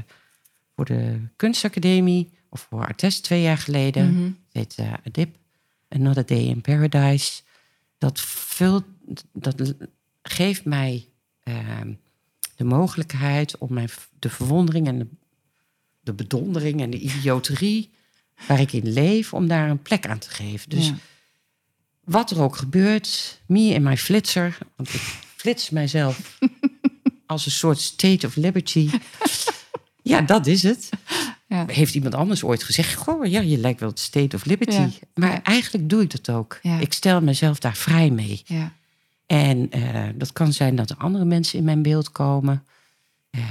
voor 0.75 0.85
de 0.85 1.19
Kunstacademie, 1.35 2.29
of 2.49 2.67
voor 2.69 2.85
Artest 2.85 3.23
twee 3.23 3.41
jaar 3.41 3.57
geleden. 3.57 4.13
Mhm. 4.13 4.23
Het 4.23 4.35
heet 4.51 4.75
eh, 4.75 4.93
Adip, 5.05 5.35
Another 5.89 6.25
Day 6.25 6.43
in 6.43 6.61
Paradise. 6.61 7.41
Dat, 8.03 8.19
vult, 8.19 8.83
dat 9.33 9.73
geeft 10.21 10.65
mij 10.65 11.09
ehm, 11.43 11.93
de 12.55 12.63
mogelijkheid 12.63 13.57
om 13.57 13.73
mijn, 13.73 13.89
de 14.19 14.29
verwondering 14.29 14.87
en 14.87 14.99
de, 14.99 15.07
de 15.99 16.13
bedondering 16.13 16.81
en 16.81 16.89
de 16.89 16.99
idioterie 16.99 17.91
waar 18.47 18.59
ik 18.59 18.73
in 18.73 18.93
leef, 18.93 19.33
om 19.33 19.47
daar 19.47 19.69
een 19.69 19.81
plek 19.81 20.07
aan 20.07 20.19
te 20.19 20.29
geven. 20.29 20.69
Dus 20.69 20.87
Ja. 20.87 20.95
wat 22.03 22.31
er 22.31 22.41
ook 22.41 22.55
gebeurt, 22.55 23.41
me 23.45 23.73
en 23.73 23.83
mijn 23.83 23.97
flitser, 23.97 24.57
want 24.75 24.93
ik 24.93 25.01
flits 25.35 25.69
mijzelf 25.69 26.39
als 27.25 27.45
een 27.45 27.51
soort 27.51 27.79
state 27.79 28.27
of 28.27 28.35
liberty. 28.35 28.89
Ja, 30.01 30.21
dat 30.21 30.47
is 30.47 30.63
het. 30.63 30.89
Ja. 31.53 31.65
Heeft 31.67 31.95
iemand 31.95 32.15
anders 32.15 32.43
ooit 32.43 32.63
gezegd, 32.63 32.93
goh, 32.93 33.25
ja, 33.25 33.39
je 33.39 33.57
lijkt 33.57 33.79
wel 33.79 33.89
het 33.89 33.99
state 33.99 34.35
of 34.35 34.45
liberty. 34.45 34.75
Ja. 34.75 34.89
Maar 35.13 35.41
eigenlijk 35.41 35.89
doe 35.89 36.01
ik 36.01 36.11
dat 36.11 36.35
ook. 36.35 36.59
Ik 36.79 36.93
stel 36.93 37.21
mezelf 37.21 37.59
daar 37.59 37.75
vrij 37.75 38.09
mee. 38.09 38.41
Ja. 38.45 38.73
En 39.25 39.71
eh, 39.71 40.05
dat 40.15 40.33
kan 40.33 40.53
zijn 40.53 40.75
dat 40.75 40.89
er 40.89 40.97
andere 40.97 41.25
mensen 41.25 41.59
in 41.59 41.65
mijn 41.65 41.81
beeld 41.81 42.11
komen. 42.11 42.63
Eh, 43.29 43.41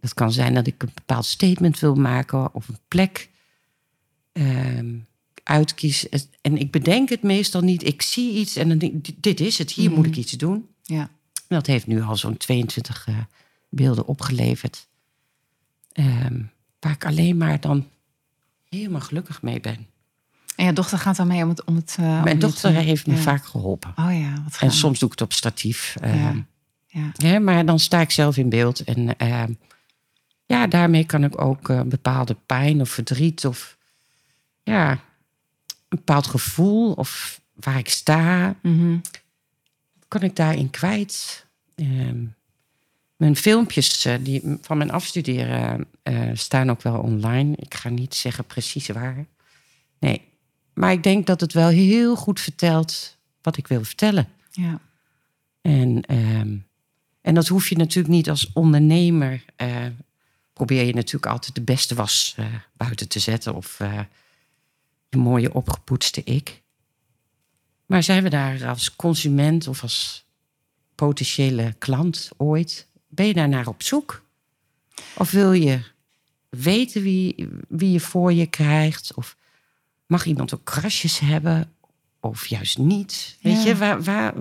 dat 0.00 0.14
kan 0.14 0.32
zijn 0.32 0.54
dat 0.54 0.66
ik 0.66 0.82
een 0.82 0.90
bepaald 0.94 1.24
statement 1.24 1.78
wil 1.78 1.94
maken 1.94 2.54
of 2.54 2.68
een 2.68 2.78
plek. 2.88 3.28
Ehm, 4.32 4.94
uitkies. 5.42 6.08
En 6.40 6.58
ik 6.58 6.70
bedenk 6.70 7.08
het 7.08 7.22
meestal 7.22 7.60
niet. 7.60 7.86
Ik 7.86 8.02
zie 8.02 8.32
iets 8.32 8.56
en 8.56 8.68
dan 8.68 8.78
denk 8.78 9.06
ik, 9.06 9.22
dit 9.22 9.40
is 9.40 9.58
het. 9.58 9.70
Hier 9.72 9.90
moet 9.90 10.06
ik 10.06 10.16
iets 10.16 10.32
doen. 10.32 10.68
Ja. 10.82 11.10
Dat 11.48 11.66
heeft 11.66 11.86
nu 11.86 12.02
al 12.02 12.16
zo'n 12.16 12.36
22 12.36 13.06
eh, 13.06 13.16
beelden 13.68 14.06
opgeleverd. 14.06 14.86
Ehm, 15.92 16.40
waar 16.82 16.92
ik 16.92 17.04
alleen 17.06 17.36
maar 17.36 17.60
dan 17.60 17.88
helemaal 18.68 19.00
gelukkig 19.00 19.42
mee 19.42 19.60
ben. 19.60 19.86
En 20.56 20.64
je 20.66 20.72
dochter 20.72 20.98
gaat 20.98 21.16
dan 21.16 21.26
mee 21.26 21.42
om 21.42 21.48
het... 21.48 21.64
Om 21.64 21.76
het 21.76 21.96
eh, 22.00 22.22
Mijn 22.22 22.38
dochter 22.38 22.72
te- 22.72 22.78
heeft 22.78 23.06
me 23.06 23.14
ja. 23.14 23.20
vaak 23.20 23.44
geholpen. 23.44 23.92
Oh 23.96 24.18
ja, 24.20 24.42
wat 24.44 24.58
En 24.60 24.70
soms 24.72 24.98
doe 24.98 25.08
ik 25.08 25.14
het 25.18 25.28
op 25.28 25.32
statief. 25.32 25.96
ehm, 26.00 26.16
Ja. 26.18 26.44
Ja. 26.86 27.10
Hè, 27.16 27.38
maar 27.40 27.64
dan 27.66 27.78
sta 27.78 28.00
ik 28.00 28.10
zelf 28.10 28.36
in 28.36 28.48
beeld. 28.48 28.80
En 28.84 29.18
eh, 29.18 29.44
ja, 30.46 30.66
daarmee 30.66 31.04
kan 31.04 31.24
ik 31.24 31.40
ook 31.40 31.68
eh, 31.68 31.80
bepaalde 31.80 32.36
pijn 32.46 32.80
of 32.80 32.90
verdriet 32.90 33.44
of 33.46 33.76
ja, 34.62 34.90
een 34.90 34.98
bepaald 35.88 36.26
gevoel 36.26 36.92
of 36.92 37.40
waar 37.54 37.78
ik 37.78 37.88
sta, 37.88 38.54
Mhm. 38.62 38.96
kan 40.08 40.22
ik 40.22 40.36
daarin 40.36 40.70
kwijt. 40.70 41.46
Ehm, 41.74 42.24
mijn 43.22 43.36
filmpjes 43.36 44.04
eh, 44.04 44.14
die, 44.20 44.58
van 44.60 44.76
mijn 44.76 44.90
afstuderen 44.90 45.86
eh, 46.02 46.30
staan 46.34 46.70
ook 46.70 46.82
wel 46.82 46.98
online. 46.98 47.56
Ik 47.56 47.74
ga 47.74 47.88
niet 47.88 48.14
zeggen 48.14 48.44
precies 48.44 48.88
waar. 48.88 49.26
Nee, 49.98 50.22
maar 50.74 50.92
ik 50.92 51.02
denk 51.02 51.26
dat 51.26 51.40
het 51.40 51.52
wel 51.52 51.68
heel 51.68 52.16
goed 52.16 52.40
vertelt 52.40 53.16
wat 53.42 53.56
ik 53.56 53.66
wil 53.66 53.84
vertellen. 53.84 54.28
ja. 54.50 54.80
En, 55.60 56.00
ehm, 56.00 56.56
en 57.20 57.34
dat 57.34 57.48
hoef 57.48 57.68
je 57.68 57.76
natuurlijk 57.76 58.14
niet 58.14 58.30
als 58.30 58.50
ondernemer. 58.52 59.44
eh, 59.56 59.86
probeer 60.52 60.84
je 60.84 60.94
natuurlijk 60.94 61.32
altijd 61.32 61.54
de 61.54 61.62
beste 61.62 61.94
was 61.94 62.34
eh, 62.36 62.46
buiten 62.76 63.08
te 63.08 63.18
zetten. 63.18 63.54
Of 63.54 63.80
eh 63.80 64.00
je 65.08 65.18
mooie 65.18 65.54
opgepoetste 65.54 66.24
ik. 66.24 66.62
Maar 67.86 68.02
zijn 68.02 68.22
we 68.22 68.28
daar 68.28 68.66
als 68.66 68.96
consument 68.96 69.68
of 69.68 69.82
als 69.82 70.24
potentiële 70.94 71.74
klant 71.78 72.30
ooit? 72.36 72.90
Ben 73.14 73.26
je 73.26 73.32
daar 73.34 73.48
naar 73.48 73.66
op 73.66 73.82
zoek? 73.82 74.22
Of 75.16 75.30
wil 75.30 75.52
je 75.52 75.80
weten 76.48 77.02
wie, 77.02 77.48
wie 77.68 77.90
je 77.90 78.00
voor 78.00 78.32
je 78.32 78.46
krijgt? 78.46 79.14
Of 79.14 79.36
mag 80.06 80.24
iemand 80.24 80.54
ook 80.54 80.64
krasjes 80.64 81.18
hebben? 81.18 81.72
Of 82.20 82.46
juist 82.46 82.78
niet? 82.78 83.38
Weet 83.42 83.62
Ja. 83.62 83.68
je, 83.68 83.76
waar, 83.76 84.02
waar, 84.02 84.34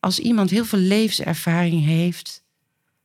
als 0.00 0.18
iemand 0.18 0.50
heel 0.50 0.64
veel 0.64 0.78
levenservaring 0.78 1.84
heeft, 1.84 2.42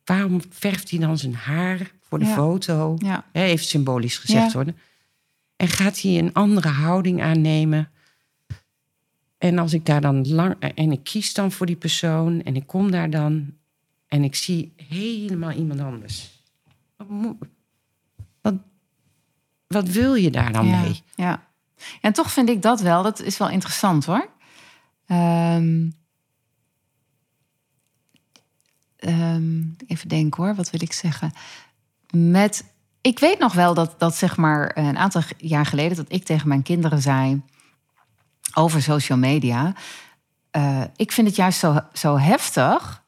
waarom 0.05 0.41
verft 0.49 0.89
hij 0.89 0.99
dan 0.99 1.17
zijn 1.17 1.35
haar 1.35 1.91
voor 2.01 2.19
de 2.19 2.25
Ja. 2.25 2.33
foto? 2.33 2.95
Ja. 2.99 3.25
Heeft 3.31 3.67
symbolisch 3.67 4.17
gezegd 4.17 4.53
worden. 4.53 4.77
En 5.55 5.67
gaat 5.67 6.01
hij 6.01 6.17
een 6.17 6.33
andere 6.33 6.67
houding 6.67 7.21
aannemen? 7.21 7.91
En 9.37 9.57
als 9.57 9.73
ik 9.73 9.85
daar 9.85 10.01
dan 10.01 10.27
lang. 10.33 10.55
En 10.75 10.91
ik 10.91 11.03
kies 11.03 11.33
dan 11.33 11.51
voor 11.51 11.65
die 11.65 11.75
persoon. 11.75 12.43
En 12.43 12.55
ik 12.55 12.67
kom 12.67 12.91
daar 12.91 13.09
dan. 13.09 13.53
En 14.13 14.23
ik 14.23 14.35
zie 14.35 14.73
helemaal 14.75 15.51
iemand 15.51 15.79
anders. 15.79 16.43
Wat, 16.97 17.09
moet- 17.09 17.47
wat, 18.41 18.55
wat 19.67 19.87
wil 19.87 20.13
je 20.13 20.31
daar 20.31 20.51
dan 20.51 20.65
ja. 20.67 20.81
mee? 20.81 21.03
Ja. 21.15 21.47
En 22.01 22.13
toch 22.13 22.31
vind 22.31 22.49
ik 22.49 22.61
dat 22.61 22.81
wel, 22.81 23.03
dat 23.03 23.21
is 23.21 23.37
wel 23.37 23.49
interessant 23.49 24.05
hoor. 24.05 24.29
Ehm, 25.07 25.89
ehm, 28.95 29.61
even 29.87 30.07
denken 30.07 30.43
hoor, 30.43 30.55
wat 30.55 30.69
wil 30.69 30.81
ik 30.81 30.93
zeggen? 30.93 31.31
Met, 32.11 32.65
ik 33.01 33.19
weet 33.19 33.39
nog 33.39 33.53
wel 33.53 33.73
dat, 33.73 33.99
dat 33.99 34.15
zeg 34.15 34.37
maar 34.37 34.77
een 34.77 34.97
aantal 34.97 35.21
jaar 35.37 35.65
geleden... 35.65 35.97
dat 35.97 36.11
ik 36.11 36.25
tegen 36.25 36.47
mijn 36.47 36.63
kinderen 36.63 37.01
zei 37.01 37.41
over 38.53 38.81
social 38.81 39.17
media... 39.17 39.73
eh, 40.51 40.83
ik 40.95 41.11
vind 41.11 41.27
het 41.27 41.35
juist 41.35 41.59
zo, 41.59 41.79
zo 41.93 42.17
heftig... 42.17 43.02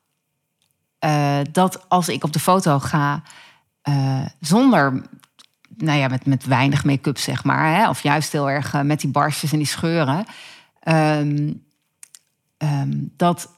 eh, 1.00 1.40
dat 1.52 1.90
als 1.90 2.10
ik 2.10 2.24
op 2.24 2.34
de 2.34 2.40
foto 2.40 2.80
ga 2.80 3.22
eh, 3.82 4.26
zonder 4.40 5.04
nou 5.78 6.00
ja, 6.00 6.08
met, 6.08 6.26
met 6.26 6.46
weinig 6.46 6.84
make-up, 6.84 7.18
zeg 7.18 7.44
maar. 7.44 7.76
Hè? 7.76 7.90
Of 7.90 8.04
juist 8.04 8.32
heel 8.32 8.50
erg 8.50 8.74
eh, 8.74 8.82
met 8.82 9.00
die 9.00 9.10
barstjes 9.10 9.52
en 9.52 9.58
die 9.58 9.68
scheuren. 9.68 10.26
Ehm, 10.80 11.54
ehm, 12.58 12.92
dat, 13.18 13.54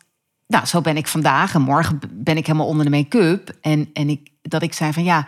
nou, 0.47 0.65
zo 0.65 0.81
ben 0.81 0.97
ik 0.97 1.07
vandaag 1.07 1.53
en 1.53 1.61
morgen 1.61 1.99
ben 2.11 2.37
ik 2.37 2.45
helemaal 2.45 2.67
onder 2.67 2.85
de 2.85 2.91
make-up. 2.91 3.57
En, 3.61 3.89
en 3.93 4.09
ik, 4.09 4.29
dat 4.41 4.61
ik 4.61 4.73
zei 4.73 4.93
van 4.93 5.03
ja, 5.03 5.27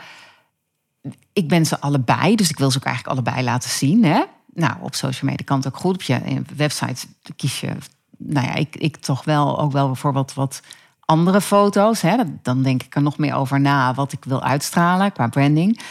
ik 1.33 1.47
ben 1.47 1.65
ze 1.65 1.79
allebei. 1.79 2.35
Dus 2.35 2.49
ik 2.49 2.57
wil 2.57 2.71
ze 2.71 2.77
ook 2.77 2.85
eigenlijk 2.85 3.15
allebei 3.15 3.43
laten 3.45 3.69
zien. 3.69 4.03
Hè? 4.03 4.23
Nou, 4.53 4.73
op 4.81 4.95
social 4.95 5.31
media 5.31 5.45
kan 5.45 5.57
het 5.57 5.67
ook 5.67 5.77
goed. 5.77 5.93
Op 5.93 6.01
je 6.01 6.15
in 6.25 6.47
websites 6.55 7.05
kies 7.35 7.59
je, 7.59 7.71
nou 8.17 8.47
ja, 8.47 8.53
ik, 8.53 8.75
ik 8.75 8.97
toch 8.97 9.23
wel 9.23 9.59
ook 9.59 9.71
wel 9.71 9.85
bijvoorbeeld 9.85 10.33
wat 10.33 10.61
andere 11.09 11.41
foto's. 11.41 12.01
Hè? 12.01 12.15
Dan 12.41 12.63
denk 12.63 12.83
ik 12.83 12.95
er 12.95 13.01
nog 13.01 13.17
meer 13.17 13.33
over 13.33 13.59
na 13.59 13.93
wat 13.93 14.11
ik 14.11 14.25
wil 14.25 14.43
uitstralen 14.43 15.11
qua 15.11 15.27
branding. 15.27 15.81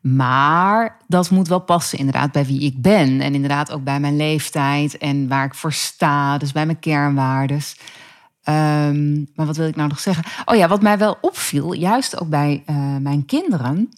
Maar 0.00 0.96
dat 1.06 1.30
moet 1.30 1.48
wel 1.48 1.60
passen 1.60 1.98
inderdaad 1.98 2.32
bij 2.32 2.46
wie 2.46 2.60
ik 2.60 2.82
ben. 2.82 3.20
En 3.20 3.34
inderdaad 3.34 3.72
ook 3.72 3.84
bij 3.84 4.00
mijn 4.00 4.16
leeftijd 4.16 4.98
en 4.98 5.28
waar 5.28 5.44
ik 5.44 5.54
voor 5.54 5.72
sta. 5.72 6.38
Dus 6.38 6.52
bij 6.52 6.66
mijn 6.66 6.78
kernwaardes. 6.78 7.76
Ehm, 8.42 9.14
maar 9.34 9.46
wat 9.46 9.56
wil 9.56 9.66
ik 9.66 9.76
nou 9.76 9.88
nog 9.88 10.00
zeggen? 10.00 10.24
Oh 10.44 10.56
ja, 10.56 10.68
wat 10.68 10.82
mij 10.82 10.98
wel 10.98 11.18
opviel, 11.20 11.72
juist 11.72 12.20
ook 12.20 12.28
bij 12.28 12.62
eh, 12.66 12.96
mijn 13.00 13.24
kinderen... 13.24 13.88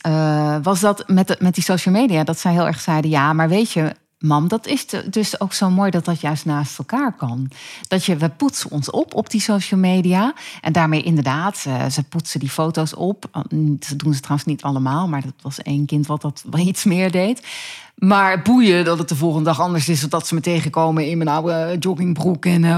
eh, 0.00 0.56
was 0.62 0.80
dat 0.80 1.08
met, 1.08 1.28
de, 1.28 1.36
met 1.38 1.54
die 1.54 1.64
social 1.64 1.94
media, 1.94 2.24
dat 2.24 2.38
zij 2.38 2.52
heel 2.52 2.66
erg 2.66 2.80
zeiden... 2.80 3.10
ja, 3.10 3.32
maar 3.32 3.48
weet 3.48 3.70
je, 3.70 3.94
mam, 4.22 4.48
dat 4.48 4.66
is 4.66 4.86
dus 5.10 5.40
ook 5.40 5.52
zo 5.52 5.70
mooi 5.70 5.90
dat 5.90 6.04
dat 6.04 6.20
juist 6.20 6.44
naast 6.44 6.78
elkaar 6.78 7.12
kan. 7.12 7.50
Dat 7.88 8.04
je, 8.04 8.16
we 8.16 8.28
poetsen 8.28 8.70
ons 8.70 8.90
op 8.90 9.14
op 9.14 9.30
die 9.30 9.40
social 9.40 9.80
media. 9.80 10.34
En 10.60 10.72
daarmee 10.72 11.02
inderdaad, 11.02 11.64
eh, 11.66 11.88
ze 11.88 12.02
poetsen 12.02 12.40
die 12.40 12.50
foto's 12.50 12.96
op. 12.96 13.28
Dat 13.32 13.94
doen 13.96 14.14
ze 14.14 14.20
trouwens 14.20 14.48
niet 14.48 14.62
allemaal, 14.62 15.08
maar 15.08 15.22
dat 15.22 15.32
was 15.42 15.62
één 15.62 15.86
kind 15.86 16.06
wat 16.06 16.22
dat 16.22 16.44
wel 16.50 16.66
iets 16.66 16.84
meer 16.84 17.10
deed. 17.10 17.46
Maar 17.94 18.42
boeien 18.42 18.84
dat 18.84 18.98
het 18.98 19.08
de 19.08 19.16
volgende 19.16 19.44
dag 19.44 19.60
anders 19.60 19.88
is... 19.88 20.04
of 20.04 20.10
dat 20.10 20.26
ze 20.26 20.34
me 20.34 20.40
tegenkomen 20.40 21.08
in 21.08 21.18
mijn 21.18 21.28
oude 21.28 21.76
joggingbroek 21.78 22.46
en... 22.46 22.64
eh, 22.64 22.76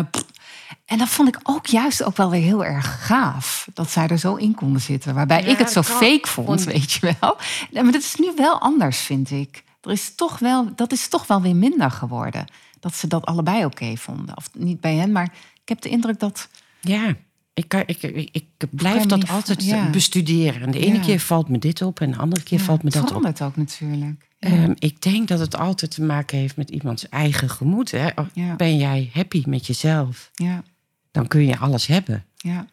en 0.85 0.99
dat 0.99 1.09
vond 1.09 1.29
ik 1.29 1.39
ook 1.43 1.67
juist 1.67 2.03
ook 2.03 2.17
wel 2.17 2.31
weer 2.31 2.43
heel 2.43 2.65
erg 2.65 3.07
gaaf. 3.07 3.69
Dat 3.75 3.91
zij 3.91 4.07
er 4.07 4.19
zo 4.19 4.35
in 4.35 4.55
konden 4.55 4.81
zitten. 4.81 5.15
Waarbij 5.15 5.43
Ja, 5.43 5.49
ik 5.49 5.59
het 5.59 5.71
zo 5.71 5.83
fake 5.83 6.29
vond, 6.29 6.65
weet 6.65 6.93
je 6.93 7.17
wel. 7.21 7.37
Maar 7.83 7.93
dat 7.93 8.03
is 8.03 8.15
nu 8.15 8.33
wel 8.37 8.61
anders, 8.61 8.99
vind 8.99 9.31
ik. 9.31 9.64
Er 9.85 9.91
is 9.91 10.15
toch 10.15 10.39
wel, 10.39 10.75
dat 10.75 10.93
is 10.93 11.09
toch 11.09 11.27
wel 11.27 11.43
weer 11.43 11.57
minder 11.57 11.91
geworden. 11.91 12.45
Dat 12.81 12.95
ze 12.95 13.07
dat 13.07 13.25
allebei 13.27 13.65
oké 13.65 13.97
vonden. 13.97 14.37
Of 14.37 14.51
niet 14.55 14.81
bij 14.81 14.95
hen, 14.95 15.13
maar 15.13 15.33
ik 15.63 15.69
heb 15.69 15.81
de 15.81 15.89
indruk 15.89 16.19
dat... 16.21 16.49
Ja, 16.81 17.15
ik, 17.55 17.69
kan, 17.69 17.83
ik, 17.87 18.03
ik, 18.03 18.29
ik 18.33 18.47
blijf 18.71 19.03
dat 19.05 19.19
niet- 19.19 19.29
altijd 19.31 19.65
ja. 19.65 19.91
bestuderen. 19.91 20.63
En 20.63 20.71
de 20.71 20.79
ene 20.79 20.95
Ja. 20.95 21.01
keer 21.03 21.21
valt 21.21 21.49
me 21.49 21.59
dit 21.59 21.83
op 21.83 22.01
en 22.01 22.11
de 22.11 22.17
andere 22.17 22.43
keer 22.43 22.61
valt 22.61 22.79
me 22.83 22.85
het 22.85 22.93
dat 22.95 23.03
op. 23.03 23.09
verandert 23.09 23.43
ook 23.43 23.57
natuurlijk. 23.57 24.29
Ehm, 24.39 24.73
ik 24.79 25.03
denk 25.03 25.29
dat 25.29 25.39
het 25.39 25.57
altijd 25.57 25.91
te 25.91 26.03
maken 26.03 26.39
heeft 26.39 26.57
met 26.57 26.71
iemands 26.71 27.09
eigen 27.09 27.51
gemoed. 27.51 27.91
Hè? 27.91 28.09
Ben 28.57 28.77
jij 28.77 29.11
happy 29.13 29.43
met 29.47 29.67
jezelf? 29.67 30.31
ja, 30.35 30.63
Dan 31.11 31.27
kun 31.29 31.47
je 31.47 31.59
alles 31.59 31.87
hebben. 31.87 32.25
ja, 32.37 32.67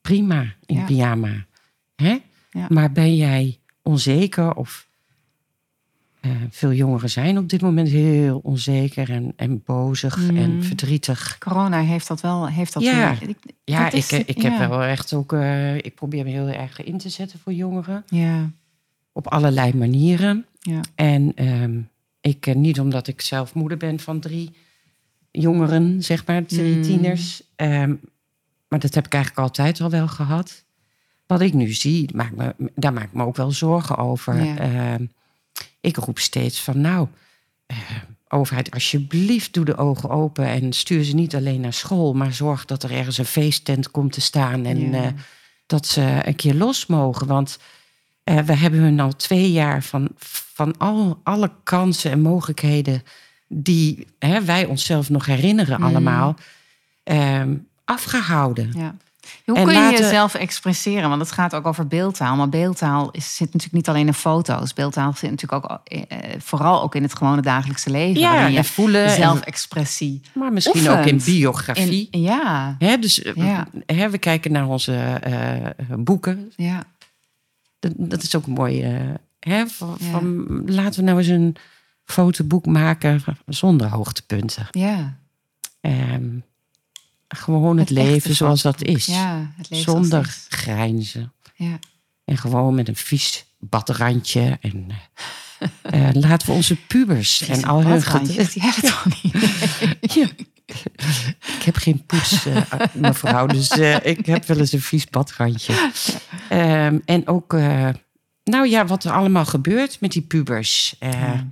Prima 0.00 0.54
in 0.66 0.76
Ja. 0.76 0.84
pyjama. 0.84 1.44
Hè? 1.96 2.18
Ja. 2.50 2.66
Maar 2.68 2.92
ben 2.92 3.16
jij 3.16 3.58
onzeker 3.82 4.54
of... 4.54 4.86
eh, 6.30 6.36
veel 6.50 6.72
jongeren 6.72 7.10
zijn 7.10 7.38
op 7.38 7.48
dit 7.48 7.60
moment 7.60 7.88
heel 7.88 8.40
onzeker 8.42 9.10
en, 9.10 9.32
en 9.36 9.62
bozig 9.64 10.30
Mm. 10.30 10.36
en 10.36 10.62
verdrietig. 10.64 11.36
corona 11.38 11.80
heeft 11.80 12.08
dat 12.08 12.20
wel... 12.20 12.48
Heeft 12.48 12.72
dat 12.72 12.82
Ja. 12.82 13.16
weer- 13.18 13.28
ik- 13.28 13.54
Ja, 13.64 13.84
dat 13.84 13.92
is- 13.92 14.12
ik, 14.12 14.26
ik 14.28 14.42
heb 14.42 14.52
ja. 14.52 14.68
wel 14.68 14.82
echt 14.82 15.12
ook... 15.12 15.32
eh, 15.32 15.74
ik 15.76 15.94
probeer 15.94 16.24
me 16.24 16.30
heel 16.30 16.48
erg 16.48 16.82
in 16.84 16.98
te 16.98 17.08
zetten 17.08 17.38
voor 17.38 17.52
jongeren. 17.52 18.04
Ja, 18.06 18.50
Op 19.12 19.26
allerlei 19.26 19.74
manieren. 19.74 20.46
ja, 20.60 20.80
En 20.94 21.32
ehm, 21.34 21.78
ik, 22.20 22.46
eh, 22.46 22.54
niet 22.54 22.80
omdat 22.80 23.06
ik 23.08 23.20
zelf 23.20 23.54
moeder 23.54 23.78
ben 23.78 24.00
van 24.00 24.20
drie 24.20 24.50
jongeren, 25.30 26.02
zeg 26.02 26.26
maar, 26.26 26.44
drie 26.46 26.76
Mm. 26.76 26.82
tieners. 26.82 27.42
Ehm, 27.56 27.94
maar 28.68 28.78
dat 28.78 28.94
heb 28.94 29.06
ik 29.06 29.14
eigenlijk 29.14 29.42
altijd 29.42 29.80
al 29.80 29.90
wel 29.90 30.08
gehad. 30.08 30.64
Wat 31.26 31.40
ik 31.40 31.54
nu 31.54 31.72
zie, 31.72 32.10
maakt 32.14 32.36
me, 32.36 32.54
daar 32.74 32.92
maak 32.92 33.04
ik 33.04 33.12
me 33.12 33.24
ook 33.24 33.36
wel 33.36 33.50
zorgen 33.50 33.96
over. 33.96 34.44
Ja. 34.44 34.56
Ehm, 34.58 35.04
ik 35.86 35.96
roep 35.96 36.18
steeds 36.18 36.60
van, 36.60 36.80
nou, 36.80 37.08
eh, 37.66 37.76
overheid, 38.28 38.70
alsjeblieft 38.70 39.54
doe 39.54 39.64
de 39.64 39.76
ogen 39.76 40.10
open 40.10 40.46
en 40.46 40.72
stuur 40.72 41.04
ze 41.04 41.14
niet 41.14 41.34
alleen 41.34 41.60
naar 41.60 41.72
school, 41.72 42.12
maar 42.12 42.32
zorg 42.32 42.64
dat 42.64 42.82
er 42.82 42.90
ergens 42.90 43.18
een 43.18 43.24
feesttent 43.24 43.90
komt 43.90 44.12
te 44.12 44.20
staan 44.20 44.64
en 44.64 44.90
Ja. 44.90 45.02
eh, 45.04 45.12
dat 45.66 45.86
ze 45.86 46.20
een 46.24 46.36
keer 46.36 46.54
los 46.54 46.86
mogen. 46.86 47.26
Want 47.26 47.58
eh, 48.24 48.38
we 48.38 48.52
hebben 48.56 48.80
hun 48.80 49.00
al 49.00 49.16
twee 49.16 49.52
jaar 49.52 49.82
van, 49.82 50.08
van 50.18 50.78
al, 50.78 51.20
alle 51.22 51.50
kansen 51.62 52.10
en 52.10 52.20
mogelijkheden 52.20 53.02
die 53.48 54.06
hè, 54.18 54.44
wij 54.44 54.64
onszelf 54.64 55.10
nog 55.10 55.26
herinneren 55.26 55.80
Mm. 55.80 55.86
allemaal, 55.86 56.36
ehm, 57.02 57.56
afgehouden. 57.84 58.72
ja. 58.76 58.94
Hoe 59.44 59.56
En 59.56 59.64
kun 59.64 59.72
je 59.74 59.78
laten- 59.80 59.98
jezelf 60.04 60.34
expresseren? 60.34 61.08
Want 61.08 61.20
het 61.20 61.32
gaat 61.32 61.54
ook 61.54 61.66
over 61.66 61.86
beeldtaal. 61.86 62.36
Maar 62.36 62.48
beeldtaal 62.48 63.10
is, 63.10 63.26
zit 63.36 63.46
natuurlijk 63.46 63.72
niet 63.72 63.88
alleen 63.88 64.06
in 64.06 64.14
foto's. 64.14 64.74
Beeldtaal 64.74 65.12
zit 65.12 65.30
natuurlijk 65.30 65.64
ook 65.64 65.80
eh, 65.84 66.02
eh, 66.08 66.18
vooral 66.40 66.82
ook 66.82 66.94
in 66.94 67.02
het 67.02 67.16
gewone 67.16 67.42
dagelijkse 67.42 67.90
leven. 67.90 68.20
Ja, 68.20 68.46
je 68.46 68.56
en 68.56 68.64
voelen. 68.64 69.04
en- 69.04 69.10
zelfexpressie. 69.16 70.20
maar 70.34 70.52
misschien 70.52 70.88
ook 70.88 71.04
in 71.04 71.20
biografie. 71.24 72.08
In, 72.10 72.20
ja, 72.20 72.76
Hè, 72.78 72.98
dus 72.98 73.22
eh, 73.22 73.34
Ja. 73.34 73.66
hè, 73.86 74.10
we 74.10 74.18
kijken 74.18 74.52
naar 74.52 74.66
onze 74.66 74.94
eh, 74.94 75.70
boeken. 75.98 76.52
ja, 76.56 76.82
Dat, 77.78 77.92
dat 77.96 78.22
is 78.22 78.36
ook 78.36 78.46
mooi. 78.46 78.82
hè, 79.40 79.66
van, 79.66 79.96
Ja. 79.98 80.10
van, 80.10 80.46
laten 80.66 81.00
we 81.00 81.06
nou 81.06 81.18
eens 81.18 81.28
een 81.28 81.56
fotoboek 82.04 82.66
maken 82.66 83.22
zonder 83.46 83.88
hoogtepunten. 83.88 84.66
ja. 84.70 85.16
Ehm, 85.80 86.24
gewoon 87.28 87.78
het, 87.78 87.90
leven 87.90 88.34
zoals 88.34 88.62
dat 88.62 88.82
is. 88.82 89.06
Ja, 89.06 89.50
het 89.56 89.68
zonder 89.70 90.20
is. 90.26 90.46
grijnzen. 90.48 91.32
Ja. 91.54 91.78
En 92.24 92.36
gewoon 92.36 92.74
met 92.74 92.88
een 92.88 92.96
vies 92.96 93.44
badrandje. 93.58 94.58
En 94.60 94.86
eh, 95.82 96.08
laten 96.12 96.46
we 96.48 96.52
onze 96.54 96.76
pubers 96.76 97.40
en 97.48 97.64
al 97.64 97.82
hun 97.82 97.90
Badrandjes, 97.98 98.36
ged- 98.36 98.52
die 98.52 98.62
hebben 98.62 98.80
het 98.82 98.90
toch 98.90 99.22
niet? 99.22 100.14
Ja. 100.14 100.28
Ik 101.56 101.62
heb 101.62 101.76
geen 101.76 102.06
poets, 102.06 102.46
eh, 102.46 102.62
mevrouw. 102.92 103.46
Dus 103.46 103.70
ik 104.02 104.26
heb 104.26 104.44
wel 104.44 104.58
eens 104.58 104.72
een 104.72 104.80
vies 104.80 105.06
badrandje. 105.06 105.90
Ehm, 106.48 106.98
en 107.04 107.28
ook, 107.28 107.52
nou 108.44 108.68
ja, 108.68 108.86
wat 108.86 109.04
er 109.04 109.12
allemaal 109.12 109.44
gebeurt 109.44 110.00
met 110.00 110.12
die 110.12 110.22
pubers. 110.22 110.96
Ja. 111.00 111.46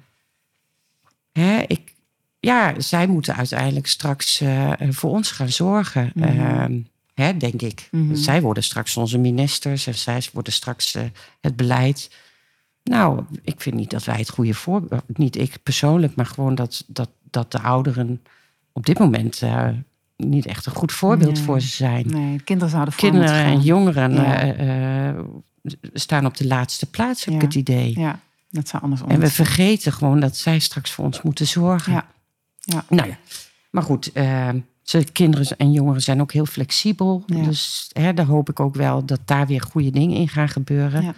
hè, 1.33 1.59
ik, 1.67 1.94
ja, 2.45 2.81
zij 2.81 3.07
moeten 3.07 3.37
uiteindelijk 3.37 3.87
straks 3.87 4.41
eh, 4.41 4.71
voor 4.91 5.11
ons 5.11 5.31
gaan 5.31 5.49
zorgen. 5.49 6.11
Mhm. 6.15 6.29
Ehm, 6.29 6.79
hè, 7.15 7.37
denk 7.37 7.63
ik. 7.63 7.89
Mhm. 7.91 8.15
Zij 8.15 8.41
worden 8.43 8.63
straks 8.63 8.97
onze 8.97 9.19
ministers 9.19 9.87
en 9.87 9.95
zij 9.95 10.23
worden 10.33 10.53
straks 10.53 10.95
eh, 10.95 11.03
het 11.41 11.57
beleid. 11.57 12.11
Nou, 12.83 13.23
ik 13.43 13.61
vind 13.61 13.75
niet 13.77 13.91
dat 13.91 14.05
wij 14.05 14.17
het 14.19 14.29
goede 14.31 14.55
voorbeeld, 14.55 15.03
niet 15.19 15.37
ik 15.39 15.57
persoonlijk, 15.63 16.15
maar 16.15 16.27
gewoon 16.27 16.55
dat, 16.55 16.85
dat, 16.87 17.09
dat 17.31 17.53
de 17.53 17.61
ouderen 17.61 18.23
op 18.73 18.87
dit 18.87 18.99
moment 18.99 19.43
eh, 19.43 19.69
niet 20.17 20.47
echt 20.47 20.67
een 20.67 20.73
goed 20.73 20.93
voorbeeld 20.93 21.35
Nee. 21.35 21.43
voor 21.45 21.61
ze 21.61 21.69
zijn. 21.69 22.07
Nee, 22.07 22.37
de 22.37 22.45
kinderen 22.45 22.71
zouden 22.73 22.95
voor 22.95 23.11
Kinderen 23.11 23.45
en 23.45 23.61
jongeren 23.61 24.13
Ja. 24.15 24.41
eh, 24.41 25.09
eh, 25.09 25.17
staan 25.93 26.27
op 26.27 26.37
de 26.37 26.47
laatste 26.47 26.87
plaats, 26.87 27.25
heb 27.25 27.35
ik 27.35 27.41
het 27.41 27.55
idee. 27.55 27.99
Ja, 28.01 28.21
dat 28.51 28.69
zou 28.69 28.83
andersom 28.83 29.09
En 29.11 29.21
we 29.21 29.31
vergeten 29.31 29.93
gewoon 29.93 30.21
dat 30.21 30.37
zij 30.37 30.59
straks 30.59 30.91
voor 30.91 31.05
ons 31.05 31.23
moeten 31.23 31.47
zorgen. 31.47 31.93
Ja. 31.93 32.07
Ja. 32.65 32.85
Nou 32.89 33.09
ja, 33.09 33.19
maar 33.71 33.83
goed, 33.83 34.13
eh, 34.13 34.49
ze, 34.83 35.05
kinderen 35.13 35.57
en 35.57 35.73
jongeren 35.73 36.03
zijn 36.03 36.21
ook 36.21 36.33
heel 36.33 36.47
flexibel. 36.47 37.23
Ja. 37.27 37.43
Dus 37.43 37.91
hè, 37.93 38.15
daar 38.15 38.27
hoop 38.27 38.49
ik 38.49 38.61
ook 38.61 38.75
wel 38.75 39.05
dat 39.05 39.21
daar 39.25 39.47
weer 39.47 39.61
goede 39.61 39.91
dingen 39.91 40.17
in 40.17 40.29
gaan 40.29 40.49
gebeuren. 40.49 41.03
Ja. 41.03 41.15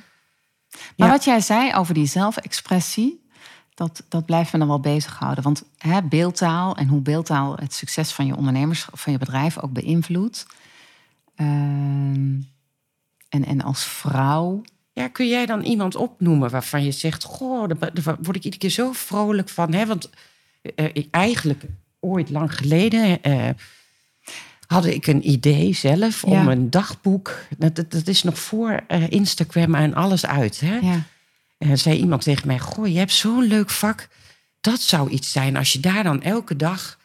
Maar 0.97 1.09
wat 1.09 1.25
jij 1.25 1.41
zei 1.41 1.75
over 1.75 1.95
die 1.95 2.07
zelfexpressie, 2.07 3.25
dat, 3.75 4.03
dat 4.09 4.25
blijft 4.25 4.53
me 4.53 4.59
dan 4.59 4.69
wel 4.69 4.81
bezighouden. 4.81 5.45
Want 5.45 5.65
hè, 5.79 6.03
beeldtaal 6.03 6.77
en 6.77 6.89
hoe 6.89 7.01
beeldtaal 7.01 7.57
het 7.57 7.75
succes 7.75 8.13
van 8.13 8.27
je 8.27 8.37
ondernemers, 8.37 8.89
van 8.93 9.13
je 9.13 9.19
bedrijf 9.19 9.59
ook 9.59 9.73
beïnvloedt. 9.73 10.47
Ehm, 11.35 12.41
en, 13.29 13.45
en 13.45 13.63
als 13.63 13.85
vrouw. 13.85 14.63
Ja, 14.93 15.09
kun 15.09 15.29
jij 15.29 15.47
dan 15.47 15.61
iemand 15.61 15.97
opnoemen 15.97 16.51
waarvan 16.51 16.85
je 16.85 16.93
zegt... 16.93 17.25
Goh, 17.25 17.69
daar, 17.69 17.93
word 18.03 18.37
ik 18.37 18.45
iedere 18.45 18.59
keer 18.59 18.71
zo 18.71 18.93
vrolijk 18.93 19.49
van. 19.49 19.73
Hè? 19.73 19.87
Want 19.87 20.11
ik- 20.75 21.09
eigenlijk 21.11 21.63
ooit 22.01 22.31
lang 22.31 22.55
geleden... 22.57 23.23
eh, 23.23 23.49
had 24.67 24.85
ik 24.85 25.07
een 25.07 25.31
idee 25.31 25.75
zelf 25.75 26.25
om 26.25 26.33
Ja. 26.33 26.47
een 26.47 26.71
dagboek... 26.71 27.39
Dat, 27.59 27.75
dat, 27.77 27.91
dat 27.91 28.07
is 28.09 28.23
nog 28.23 28.39
voor 28.39 28.81
eh, 28.89 29.11
Instagram 29.11 29.75
en 29.75 29.95
alles 29.95 30.27
uit. 30.27 30.61
Hè? 30.61 30.77
Ja, 30.77 31.03
En 31.59 31.79
zei 31.79 31.99
iemand 31.99 32.23
tegen 32.23 32.47
mij: 32.47 32.59
Goh, 32.59 32.87
je 32.89 32.99
hebt 32.99 33.13
zo'n 33.13 33.43
leuk 33.43 33.71
vak. 33.71 34.09
Dat 34.61 34.81
zou 34.81 35.11
iets 35.11 35.33
zijn 35.33 35.57
als 35.57 35.73
je 35.73 35.81
daar 35.81 36.03
dan 36.03 36.23
elke 36.23 36.57
dag 36.57 36.99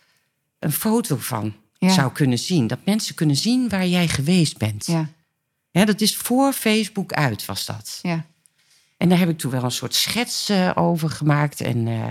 een 0.59 0.71
foto 0.71 1.15
van 1.15 1.53
Ja. 1.77 1.89
zou 1.89 2.11
kunnen 2.11 2.39
zien. 2.39 2.67
Dat 2.67 2.79
mensen 2.85 3.15
kunnen 3.15 3.35
zien 3.35 3.69
waar 3.69 3.87
jij 3.87 4.07
geweest 4.07 4.57
bent. 4.57 4.85
ja, 5.71 5.85
dat 5.85 6.01
is 6.01 6.17
voor 6.17 6.53
Facebook 6.53 7.13
uit, 7.13 7.45
was 7.45 7.65
dat. 7.65 7.99
ja. 8.01 8.25
En 8.97 9.09
daar 9.09 9.19
heb 9.19 9.29
ik 9.29 9.37
toen 9.37 9.51
wel 9.51 9.63
een 9.63 9.71
soort 9.71 9.95
schets 9.95 10.49
eh, 10.49 10.71
over 10.75 11.09
gemaakt. 11.09 11.61
En 11.61 11.87
eh, 11.87 12.05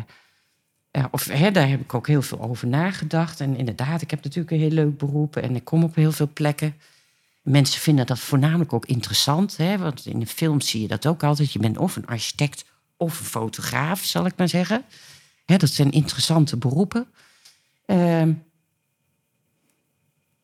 eh, 0.91 1.05
of, 1.11 1.25
hè, 1.25 1.51
daar 1.51 1.69
heb 1.69 1.81
ik 1.81 1.95
ook 1.95 2.07
heel 2.07 2.23
veel 2.23 2.41
over 2.41 2.69
nagedacht. 2.69 3.41
En 3.41 3.57
inderdaad, 3.57 4.03
ik 4.03 4.11
heb 4.11 4.23
natuurlijk 4.23 4.51
een 4.51 4.59
heel 4.59 4.71
leuk 4.71 4.99
beroep 4.99 5.37
en 5.37 5.57
ik 5.57 5.65
kom 5.65 5.85
op 5.85 5.95
heel 5.95 6.13
veel 6.13 6.31
plekken. 6.33 6.75
Mensen 7.43 7.81
vinden 7.81 8.07
dat 8.07 8.19
voornamelijk 8.19 8.73
ook 8.73 8.87
interessant. 8.87 9.57
Hè? 9.57 9.79
Want 9.79 10.07
in 10.07 10.21
de 10.21 10.27
film 10.27 10.61
zie 10.61 10.81
je 10.81 10.89
dat 10.89 11.07
ook 11.07 11.23
altijd. 11.23 11.53
Je 11.53 11.59
bent 11.59 11.79
of 11.79 11.97
een 11.97 12.07
architect 12.07 12.65
of 12.97 13.19
een 13.19 13.27
fotograaf, 13.27 14.05
zal 14.05 14.27
ik 14.27 14.37
maar 14.37 14.49
zeggen. 14.49 14.85
Hè, 15.45 15.57
dat 15.57 15.71
zijn 15.71 15.91
interessante 15.91 16.57
beroepen. 16.57 17.07
Ehm, 17.87 18.33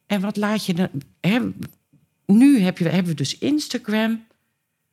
en 0.06 0.20
wat 0.20 0.36
laat 0.36 0.66
je 0.66 0.74
dan... 0.74 0.88
Hè, 1.20 1.40
nu 2.26 2.60
heb 2.60 2.78
je, 2.78 2.88
hebben 2.88 3.12
we 3.12 3.16
dus 3.16 3.38
Instagram... 3.38 4.26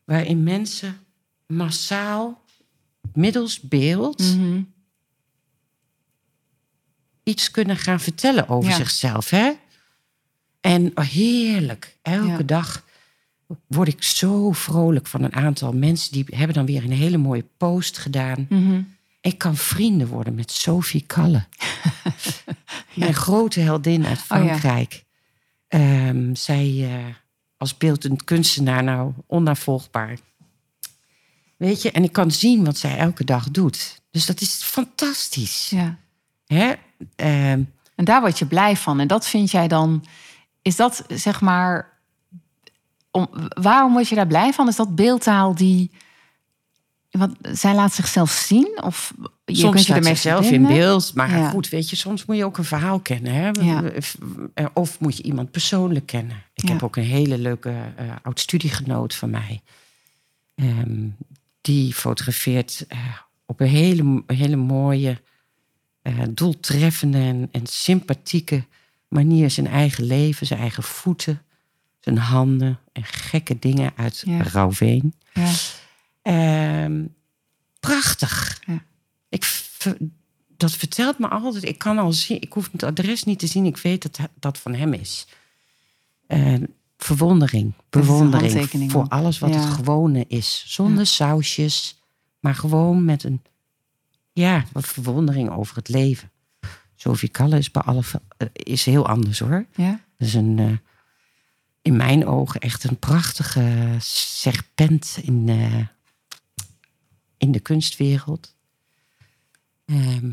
waarin 0.04 0.44
mensen 0.44 0.98
massaal 1.48 2.42
middels 3.14 3.60
beeld... 3.60 4.20
Mhm. 4.20 4.62
Iets 7.24 7.52
kunnen 7.52 7.78
gaan 7.78 8.00
vertellen 8.00 8.48
over 8.50 8.70
Ja. 8.70 8.76
zichzelf. 8.76 9.30
Hè? 9.30 9.52
En 10.62 10.92
oh, 10.96 11.06
heerlijk. 11.06 11.98
Elke 12.02 12.28
Ja. 12.28 12.38
dag 12.38 12.84
word 13.68 13.88
ik 13.88 14.04
zo 14.04 14.52
vrolijk 14.52 15.08
van 15.08 15.24
een 15.24 15.34
aantal 15.36 15.72
mensen. 15.74 16.12
Die 16.12 16.26
hebben 16.30 16.56
dan 16.56 16.66
weer 16.66 16.84
een 16.84 16.92
hele 16.92 17.18
mooie 17.18 17.46
post 17.58 17.98
gedaan. 17.98 18.46
Mhm. 18.50 18.82
Ik 19.22 19.38
kan 19.38 19.56
vrienden 19.58 20.08
worden 20.08 20.36
met 20.36 20.52
Sophie 20.52 21.04
Kalle. 21.08 21.46
Mijn 22.96 23.14
grote 23.14 23.60
heldin 23.60 24.06
uit 24.06 24.18
Oh 24.20 24.24
ja. 24.28 24.36
Frankrijk. 24.36 25.04
Ehm, 25.68 26.36
zij 26.36 26.90
eh, 26.92 27.06
als 27.58 27.78
beeldend 27.78 28.24
kunstenaar, 28.24 28.84
nou 28.84 29.14
onnavolgbaar. 29.28 30.18
Weet 31.58 31.82
je, 31.82 31.92
en 31.92 32.04
ik 32.04 32.12
kan 32.12 32.32
zien 32.32 32.66
wat 32.66 32.78
zij 32.78 32.98
elke 32.98 33.24
dag 33.24 33.50
doet. 33.52 34.02
Dus 34.12 34.26
dat 34.26 34.42
is 34.42 34.54
fantastisch. 34.64 35.70
ja. 35.70 35.98
Hè? 36.46 36.74
Ehm, 37.16 37.62
En 37.96 38.06
daar 38.06 38.22
word 38.22 38.40
je 38.40 38.46
blij 38.46 38.76
van. 38.76 39.00
En 39.00 39.08
dat 39.08 39.28
vind 39.28 39.52
jij 39.52 39.68
dan. 39.68 40.06
Is 40.62 40.76
dat 40.76 41.04
zeg 41.08 41.42
maar. 41.42 41.92
Om, 43.12 43.28
waarom 43.50 43.94
word 43.94 44.08
je 44.10 44.16
daar 44.16 44.28
blij 44.28 44.54
van? 44.54 44.68
Is 44.68 44.76
dat 44.76 44.96
beeldtaal 44.96 45.56
die. 45.56 45.92
Want 47.12 47.36
zij 47.42 47.74
laat 47.76 47.94
zichzelf 47.94 48.32
zien? 48.32 48.80
Of 48.84 49.14
je 49.46 49.56
soms 49.56 49.74
kunt 49.74 49.86
je 49.88 49.94
ermee 49.94 50.14
ze 50.16 50.22
zelf 50.22 50.52
in 50.52 50.66
beeld. 50.68 51.14
Maar 51.14 51.30
Ja. 51.38 51.50
goed, 51.50 51.70
weet 51.70 51.90
je, 51.90 51.96
soms 51.96 52.26
moet 52.26 52.38
je 52.38 52.46
ook 52.46 52.58
een 52.58 52.64
verhaal 52.64 53.00
kennen. 53.00 53.34
Hè? 53.34 53.50
Ja. 53.62 53.84
Of 54.74 55.00
moet 55.00 55.18
je 55.18 55.24
iemand 55.24 55.52
persoonlijk 55.52 56.06
kennen. 56.06 56.36
Ik 56.54 56.64
Ja. 56.68 56.72
heb 56.74 56.84
ook 56.84 56.96
een 56.96 57.04
hele 57.04 57.38
leuke 57.38 57.70
eh 57.96 58.06
oud-studiegenoot 58.22 59.16
van 59.16 59.30
mij. 59.30 59.62
Ehm, 60.56 61.08
die 61.62 61.94
fotografeert 61.94 62.86
eh, 62.88 63.00
op 63.46 63.60
een 63.60 63.68
hele, 63.68 64.24
hele 64.28 64.56
mooie, 64.56 65.22
eh, 66.04 66.20
doeltreffende 66.30 67.18
en, 67.18 67.50
en 67.52 67.66
sympathieke 67.66 68.64
manier 69.08 69.50
zijn 69.50 69.68
eigen 69.68 70.04
leven, 70.04 70.48
zijn 70.48 70.60
eigen 70.60 70.84
voeten, 70.84 71.42
zijn 72.00 72.18
handen 72.18 72.80
en 72.92 73.04
gekke 73.04 73.60
dingen 73.60 73.92
uit 73.96 74.24
Ja. 74.26 74.42
Rauwveen. 74.42 75.14
Ja. 75.34 75.52
Ehm, 76.22 77.06
prachtig. 77.80 78.62
Ja. 78.66 78.84
Ik, 79.30 79.64
dat 80.58 80.72
vertelt 80.72 81.20
me 81.20 81.28
altijd. 81.28 81.64
Ik 81.64 81.78
kan 81.78 81.98
al 81.98 82.14
zien, 82.14 82.42
ik 82.42 82.54
hoef 82.54 82.70
het 82.72 82.84
adres 82.84 83.24
niet 83.24 83.40
te 83.40 83.48
zien. 83.48 83.66
Ik 83.66 83.78
weet 83.78 84.02
dat 84.02 84.30
dat 84.40 84.58
van 84.58 84.74
hem 84.74 84.94
is. 84.94 85.28
Eh, 86.28 86.56
verwondering, 86.98 87.74
bewondering 87.90 88.92
voor 88.92 89.08
alles 89.08 89.40
wat 89.40 89.56
het 89.56 89.66
gewone 89.66 90.26
is. 90.28 90.64
Zonder 90.68 91.06
sausjes, 91.06 91.98
maar 92.40 92.56
gewoon 92.56 93.06
met 93.06 93.24
een, 93.24 93.42
ja, 94.34 94.66
wat 94.72 94.88
verwondering 94.88 95.50
over 95.50 95.76
het 95.76 95.90
leven. 95.90 96.32
Sophie 96.96 97.30
Kalle 97.30 97.58
is, 97.58 97.72
bij 97.72 97.82
alle, 97.82 98.02
eh, 98.38 98.48
is 98.54 98.86
heel 98.86 99.08
anders 99.08 99.40
hoor. 99.40 99.66
Ja? 99.76 100.00
Dat 100.18 100.28
is 100.28 100.34
een, 100.34 100.60
eh, 100.60 100.78
in 101.82 101.96
mijn 101.96 102.26
ogen 102.28 102.60
echt 102.60 102.84
een 102.84 103.00
prachtige 103.00 103.96
serpent 104.00 105.18
in, 105.22 105.50
eh, 105.50 105.88
in 107.38 107.52
de 107.52 107.60
kunstwereld. 107.60 108.56
Ehm, 109.86 110.32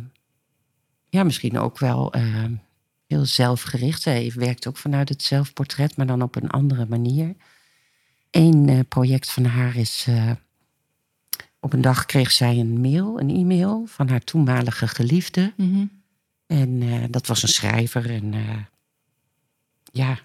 ja, 1.08 1.22
misschien 1.22 1.58
ook 1.58 1.78
wel 1.78 2.12
ehm, 2.12 2.54
heel 3.06 3.24
zelfgericht. 3.24 4.04
Hij 4.04 4.32
werkt 4.34 4.66
ook 4.66 4.76
vanuit 4.76 5.08
het 5.08 5.22
zelfportret, 5.22 5.96
maar 5.96 6.06
dan 6.06 6.22
op 6.22 6.36
een 6.36 6.50
andere 6.50 6.86
manier. 6.86 7.36
Eén 8.30 8.86
project 8.88 9.30
van 9.30 9.44
haar 9.44 9.76
is. 9.76 10.06
Op 11.60 11.72
een 11.72 11.80
dag 11.80 12.06
kreeg 12.06 12.30
zij 12.30 12.58
een 12.58 12.80
mail, 12.80 13.20
een 13.20 13.30
e-mail 13.30 13.86
van 13.86 14.08
haar 14.08 14.24
toenmalige 14.24 14.88
geliefde. 14.88 15.52
Mhm. 15.56 15.86
En 16.46 16.82
eh, 16.82 17.04
dat 17.10 17.26
was 17.26 17.42
een 17.42 17.48
schrijver. 17.48 18.10
En 18.10 18.34
eh, 18.34 18.64
ja, 19.92 20.18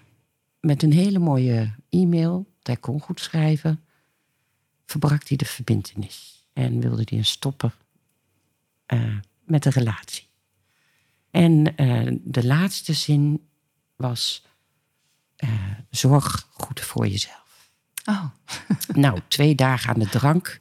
met 0.60 0.82
een 0.82 0.92
hele 0.92 1.18
mooie 1.18 1.74
e-mail, 1.90 2.46
hij 2.62 2.76
kon 2.76 3.00
goed 3.00 3.20
schrijven, 3.20 3.84
verbrak 4.86 5.28
hij 5.28 5.36
de 5.36 5.44
verbindenis. 5.44 6.46
En 6.52 6.80
wilde 6.80 7.02
hij 7.04 7.18
een 7.18 7.24
stoppen 7.24 7.72
eh, 8.86 9.16
met 9.44 9.62
de 9.62 9.70
relatie. 9.70 10.24
En 11.30 11.64
de 12.24 12.46
laatste 12.46 12.92
zin 12.92 13.48
was: 13.96 14.44
zorg 15.90 16.48
goed 16.50 16.80
voor 16.80 17.06
jezelf. 17.06 17.70
Oh, 18.04 18.24
Nou, 18.94 19.20
twee 19.28 19.54
dagen 19.54 19.94
aan 19.94 20.00
de 20.00 20.08
drank, 20.08 20.60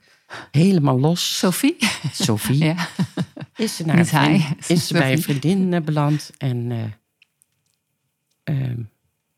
helemaal 0.52 1.00
los. 1.00 1.38
Sophie? 1.38 1.76
Sophie 2.12 2.64
Ja. 2.66 2.88
is 3.56 3.76
ze, 3.76 3.86
naar 3.86 3.98
een 3.98 4.06
vriend- 4.06 4.70
is 4.70 4.88
ze 4.88 4.94
bij 4.94 5.12
een 5.12 5.22
vriendin 5.22 5.74
eh, 5.74 5.82
beland. 5.82 6.32
En 6.38 6.72
eh, 6.72 8.62
ehm, 8.62 8.82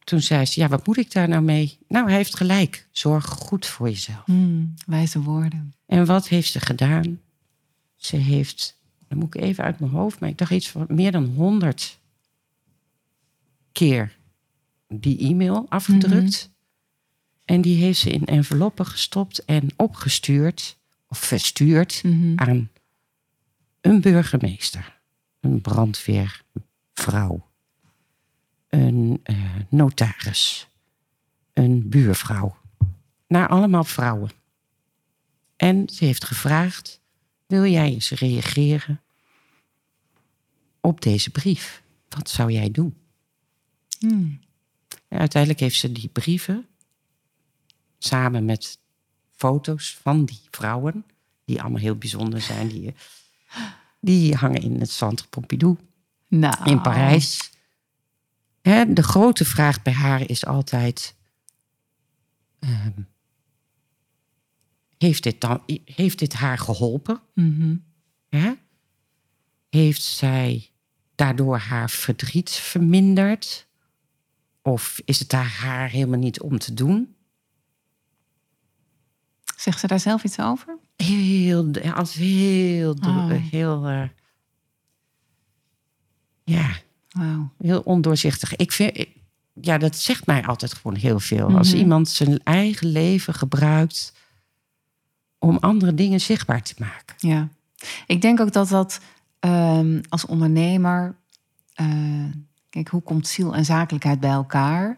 toen 0.03 0.21
zei 0.21 0.45
ze: 0.45 0.59
Ja, 0.59 0.67
wat 0.67 0.87
moet 0.87 0.97
ik 0.97 1.11
daar 1.11 1.27
nou 1.27 1.41
mee? 1.41 1.77
Nou, 1.87 2.07
hij 2.07 2.15
heeft 2.15 2.35
gelijk. 2.35 2.87
Zorg 2.91 3.25
goed 3.25 3.65
voor 3.65 3.89
jezelf. 3.89 4.25
Hmm, 4.25 4.73
wijze 4.85 5.21
woorden. 5.21 5.73
En 5.85 6.05
wat 6.05 6.27
heeft 6.27 6.51
ze 6.51 6.59
gedaan? 6.59 7.19
Ze 7.95 8.15
heeft, 8.15 8.79
dan 9.07 9.17
moet 9.17 9.35
ik 9.35 9.41
even 9.41 9.63
uit 9.63 9.79
mijn 9.79 9.91
hoofd, 9.91 10.19
maar 10.19 10.29
ik 10.29 10.37
dacht 10.37 10.51
iets 10.51 10.69
van 10.69 10.85
meer 10.89 11.11
dan 11.11 11.25
honderd 11.25 11.99
keer 13.71 14.17
die 14.87 15.19
e-mail 15.19 15.65
afgedrukt. 15.69 16.51
En 17.47 17.61
die 17.61 17.83
heeft 17.83 17.99
ze 17.99 18.09
in 18.09 18.25
enveloppen 18.25 18.85
gestopt 18.85 19.45
en 19.45 19.69
opgestuurd, 19.75 20.77
of 21.07 21.17
verstuurd, 21.17 22.03
Mhm. 22.03 22.33
aan 22.35 22.69
een 23.81 24.01
burgemeester, 24.01 24.99
een 25.39 25.61
brandweervrouw, 25.61 27.47
een 28.69 29.19
eh, 29.23 29.55
notaris, 29.69 30.67
een 31.53 31.89
buurvrouw. 31.89 32.57
Naar 33.27 33.47
allemaal 33.47 33.83
vrouwen. 33.83 34.29
En 35.55 35.89
ze 35.89 36.05
heeft 36.05 36.25
gevraagd: 36.25 37.01
wil 37.45 37.65
jij 37.65 37.87
eens 37.91 38.09
reageren 38.11 39.01
op 40.81 41.01
deze 41.01 41.29
brief? 41.29 41.83
Wat 42.09 42.29
zou 42.29 42.51
jij 42.51 42.71
doen? 42.71 42.95
Hmm. 43.99 44.39
En 45.07 45.19
uiteindelijk 45.19 45.61
heeft 45.61 45.79
ze 45.79 45.91
die 45.91 46.07
brieven 46.09 46.65
samen 47.97 48.45
met 48.45 48.79
foto's 49.31 49.97
van 50.01 50.25
die 50.25 50.41
vrouwen, 50.51 51.05
die 51.45 51.61
allemaal 51.61 51.81
heel 51.81 51.95
bijzonder 51.95 52.41
zijn, 52.41 52.67
die, 52.67 52.93
die 53.99 54.35
hangen 54.35 54.61
in 54.61 54.79
het 54.79 54.91
Centre 54.91 55.27
Pompidou 55.27 55.77
Nou. 56.27 56.69
in 56.69 56.81
Parijs. 56.81 57.51
Hè, 58.61 58.93
de 58.93 59.03
grote 59.03 59.45
vraag 59.45 59.81
bij 59.81 59.93
haar 59.93 60.29
is 60.29 60.45
altijd: 60.45 61.15
ehm, 62.59 63.01
heeft, 64.97 65.23
dit 65.23 65.41
dan, 65.41 65.63
heeft 65.85 66.19
dit 66.19 66.33
haar 66.33 66.57
geholpen? 66.57 67.21
Mhm. 67.33 67.75
Hè? 68.29 68.53
Heeft 69.69 70.01
zij 70.01 70.69
daardoor 71.15 71.57
haar 71.57 71.89
verdriet 71.89 72.49
verminderd? 72.49 73.67
Of 74.61 75.01
is 75.05 75.19
het 75.19 75.29
daar 75.29 75.49
haar 75.49 75.89
helemaal 75.89 76.19
niet 76.19 76.41
om 76.41 76.57
te 76.57 76.73
doen? 76.73 77.15
Zegt 79.57 79.79
ze 79.79 79.87
daar 79.87 79.99
zelf 79.99 80.23
iets 80.23 80.39
over? 80.39 80.77
Heel, 80.95 81.71
als 81.95 82.13
heel, 82.13 82.91
Oh. 83.01 83.29
heel, 83.31 83.85
eh, 83.87 84.03
ja, 86.43 86.69
Wauw. 87.09 87.49
heel 87.57 87.79
ondoorzichtig. 87.81 88.55
Ik 88.55 88.71
vind, 88.71 89.05
ja, 89.61 89.77
dat 89.77 89.95
zegt 89.95 90.25
mij 90.25 90.45
altijd 90.45 90.73
gewoon 90.73 90.95
heel 90.97 91.19
veel. 91.19 91.57
Als 91.57 91.69
Mhm. 91.69 91.77
iemand 91.77 92.09
zijn 92.09 92.39
eigen 92.43 92.87
leven 92.87 93.33
gebruikt 93.33 94.13
om 95.39 95.57
andere 95.57 95.93
dingen 95.93 96.19
zichtbaar 96.21 96.61
te 96.61 96.73
maken. 96.77 97.15
Ja. 97.17 97.47
Ik 98.07 98.21
denk 98.21 98.39
ook 98.39 98.51
dat 98.53 98.69
dat 98.69 98.99
ehm, 99.39 100.01
als 100.09 100.25
ondernemer... 100.25 101.15
eh, 101.73 101.85
kijk, 102.69 102.87
hoe 102.87 103.01
komt 103.01 103.27
ziel 103.27 103.55
en 103.55 103.65
zakelijkheid 103.65 104.19
bij 104.19 104.29
elkaar? 104.29 104.97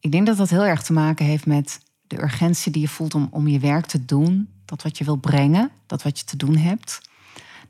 Ik 0.00 0.12
denk 0.12 0.26
dat 0.26 0.36
dat 0.36 0.50
heel 0.50 0.64
erg 0.64 0.82
te 0.82 0.92
maken 0.92 1.24
heeft 1.24 1.46
met 1.46 1.80
de 2.16 2.22
urgentie 2.22 2.72
die 2.72 2.82
je 2.82 2.88
voelt 2.88 3.14
om, 3.14 3.28
om 3.30 3.48
je 3.48 3.58
werk 3.58 3.86
te 3.86 4.04
doen. 4.04 4.48
Dat 4.64 4.82
wat 4.82 4.98
je 4.98 5.04
wil 5.04 5.16
brengen, 5.16 5.70
dat 5.86 6.02
wat 6.02 6.18
je 6.18 6.24
te 6.24 6.36
doen 6.36 6.56
hebt. 6.56 7.00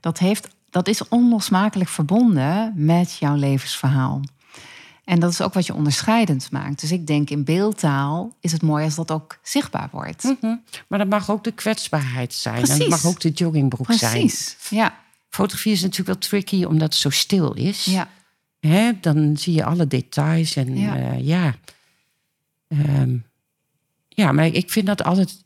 Dat, 0.01 0.19
heeft, 0.19 0.49
dat 0.71 0.89
is 0.89 1.09
onlosmakelijk 1.09 1.91
verbonden 1.91 2.73
met 2.77 3.17
jouw 3.19 3.35
levensverhaal. 3.35 4.21
En 5.05 5.21
dat 5.21 5.31
is 5.31 5.41
ook 5.41 5.55
wat 5.55 5.67
je 5.67 5.75
onderscheidend 5.75 6.51
maakt. 6.51 6.81
Dus 6.81 6.93
ik 6.93 7.07
denk 7.07 7.31
in 7.31 7.45
beeldtaal 7.45 8.37
is 8.41 8.53
het 8.53 8.63
mooi 8.63 8.85
als 8.85 8.95
dat 8.95 9.11
ook 9.11 9.39
zichtbaar 9.43 9.89
wordt. 9.93 10.23
Mhm. 10.23 10.57
Maar 10.89 10.99
dat 10.99 11.09
mag 11.09 11.31
ook 11.31 11.45
de 11.45 11.53
kwetsbaarheid 11.53 12.35
zijn. 12.35 12.55
En 12.55 12.63
Precies. 12.63 12.79
dat 12.79 12.89
mag 12.89 13.07
ook 13.07 13.21
de 13.21 13.31
joggingbroek 13.31 13.93
zijn. 13.93 14.19
Precies, 14.19 14.57
ja. 14.71 14.95
Fotografie 15.29 15.73
is 15.73 15.81
natuurlijk 15.83 16.09
wel 16.09 16.29
tricky 16.29 16.65
omdat 16.65 16.83
het 16.93 16.95
zo 16.95 17.11
stil 17.11 17.53
is. 17.53 17.85
ja. 17.85 18.09
Hè? 18.61 18.93
Dan 19.01 19.37
zie 19.37 19.55
je 19.55 19.65
alle 19.65 19.87
details 19.87 20.57
en 20.57 20.77
Ja. 20.79 20.95
ja. 20.97 21.13
ja. 21.13 21.55
Ehm, 22.69 23.17
ja, 24.15 24.33
maar 24.33 24.47
ik 24.47 24.71
vind 24.71 24.87
dat 24.87 25.05
altijd. 25.05 25.45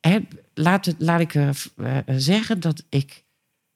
Hè, 0.00 0.18
laat, 0.54 0.84
het, 0.84 0.96
laat 0.98 1.20
ik 1.20 1.34
eh, 1.34 1.50
zeggen 2.06 2.60
dat 2.60 2.84
ik 2.88 3.24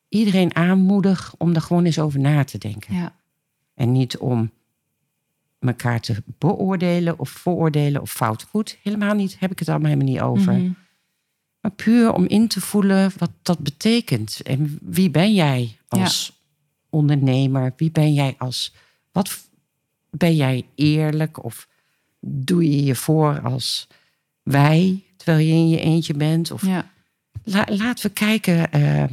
iedereen 0.08 0.54
aanmoedig 0.56 1.34
om 1.38 1.54
er 1.54 1.60
gewoon 1.60 1.84
eens 1.84 1.98
over 1.98 2.20
na 2.20 2.44
te 2.44 2.58
denken. 2.58 2.94
ja. 2.94 3.16
En 3.74 3.92
niet 3.92 4.18
om 4.18 4.50
elkaar 5.58 6.00
te 6.00 6.22
beoordelen 6.38 7.18
of 7.18 7.30
vooroordelen 7.30 8.00
of 8.00 8.10
fout 8.10 8.42
goed. 8.42 8.78
Helemaal 8.82 9.14
niet, 9.14 9.38
heb 9.38 9.50
ik 9.50 9.58
het 9.58 9.68
allemaal 9.68 9.90
helemaal 9.90 10.12
niet 10.12 10.20
over. 10.20 10.52
Mhm. 10.52 10.70
Maar 11.60 11.70
puur 11.70 12.12
om 12.12 12.26
in 12.26 12.48
te 12.48 12.60
voelen 12.60 13.12
wat 13.18 13.30
dat 13.42 13.58
betekent. 13.58 14.40
En 14.42 14.78
wie 14.82 15.10
ben 15.10 15.34
jij 15.34 15.78
als 15.88 16.42
ondernemer? 16.90 17.72
Wie 17.76 17.90
ben 17.90 18.14
jij 18.14 18.34
als. 18.38 18.74
Wat 19.12 19.48
ben 20.10 20.36
jij 20.36 20.66
eerlijk? 20.74 21.44
Of 21.44 21.68
doe 22.20 22.70
je 22.70 22.84
je 22.84 22.94
voor 22.94 23.40
als 23.40 23.88
wij, 24.50 25.02
terwijl 25.16 25.46
je 25.46 25.52
in 25.52 25.68
je 25.68 25.80
eentje 25.80 26.14
bent? 26.14 26.50
Of 26.50 26.66
ja. 26.66 26.90
la- 27.44 27.66
laten 27.70 28.06
we 28.06 28.12
kijken 28.12 28.72
eh, 28.72 29.04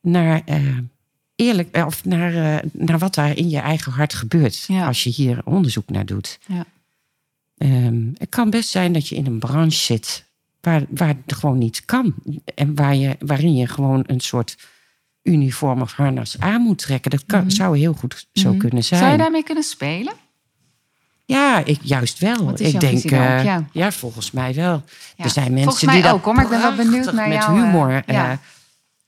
naar. 0.00 0.42
eh, 0.44 0.78
eerlijk, 1.36 1.68
eh, 1.70 1.86
of 1.86 2.04
naar, 2.04 2.62
naar 2.72 2.98
wat 2.98 3.14
daar 3.14 3.36
in 3.36 3.48
je 3.50 3.58
eigen 3.58 3.92
hart 3.92 4.14
gebeurt. 4.14 4.64
Ja. 4.68 4.86
Als 4.86 5.04
je 5.04 5.10
hier 5.10 5.40
onderzoek 5.44 5.88
naar 5.90 6.06
doet. 6.06 6.38
Ja. 6.46 6.64
Ehm, 7.58 8.02
het 8.18 8.28
kan 8.28 8.50
best 8.50 8.68
zijn 8.68 8.92
dat 8.92 9.08
je 9.08 9.14
in 9.16 9.26
een 9.26 9.38
branche 9.38 9.76
zit 9.78 10.24
waar, 10.60 10.82
waar 10.88 11.08
het 11.08 11.36
gewoon 11.36 11.58
niet 11.58 11.84
kan. 11.84 12.14
En 12.54 12.74
waar 12.74 12.94
je, 12.96 13.16
waarin 13.18 13.54
je 13.56 13.66
gewoon 13.66 14.02
een 14.06 14.20
soort 14.20 14.56
uniform 15.22 15.80
of 15.80 15.92
harnas 15.92 16.38
aan 16.40 16.60
moet 16.60 16.78
trekken. 16.78 17.10
Dat 17.10 17.24
kan, 17.26 17.50
zou 17.50 17.78
heel 17.78 17.92
goed 17.92 18.26
zo 18.32 18.48
Mhm. 18.50 18.58
kunnen 18.58 18.84
zijn. 18.84 19.00
Zou 19.00 19.12
je 19.12 19.18
daarmee 19.18 19.42
kunnen 19.44 19.64
spelen? 19.64 20.12
Ja, 21.26 21.64
ik, 21.64 21.78
juist 21.82 22.18
wel. 22.18 22.44
Wat 22.44 22.60
is 22.60 22.72
ik 22.72 22.80
denk, 22.80 23.04
eh, 23.04 23.44
Ja. 23.44 23.64
ja. 23.72 23.92
volgens 23.92 24.30
mij 24.30 24.54
wel. 24.54 24.82
Ja. 25.16 25.24
Er 25.24 25.30
zijn 25.30 25.46
mensen 25.46 25.62
Volgens 25.64 25.84
mij 25.84 25.94
die 25.94 26.02
dat 26.02 26.12
ook, 26.12 26.24
hoor, 26.24 26.34
maar 26.34 26.44
ik 26.44 26.50
ben 26.50 26.60
wel 26.60 26.74
benieuwd 26.74 27.12
naar 27.12 27.28
met 27.28 27.42
jou, 27.42 27.58
eh, 27.58 27.64
humor. 27.64 28.02
ja. 28.06 28.30
eh, 28.30 28.36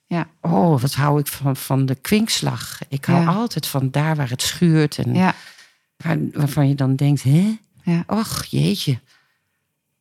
Ja. 0.07 0.27
oh, 0.41 0.81
wat 0.81 0.95
hou 0.95 1.21
ik 1.21 1.27
van, 1.27 1.57
van 1.57 1.87
de 1.87 1.95
kwinkslag. 1.95 2.79
Ik 2.89 3.05
hou 3.05 3.27
altijd 3.27 3.67
van 3.67 3.91
daar 3.91 4.17
waar 4.17 4.31
het 4.31 4.43
schuurt. 4.43 4.99
En 4.99 5.15
waarvan 6.33 6.69
je 6.69 6.75
dan 6.75 6.97
denkt, 6.97 7.23
hè? 7.23 7.59
Ja. 7.83 8.03
Och, 8.07 8.45
jeetje. 8.45 8.99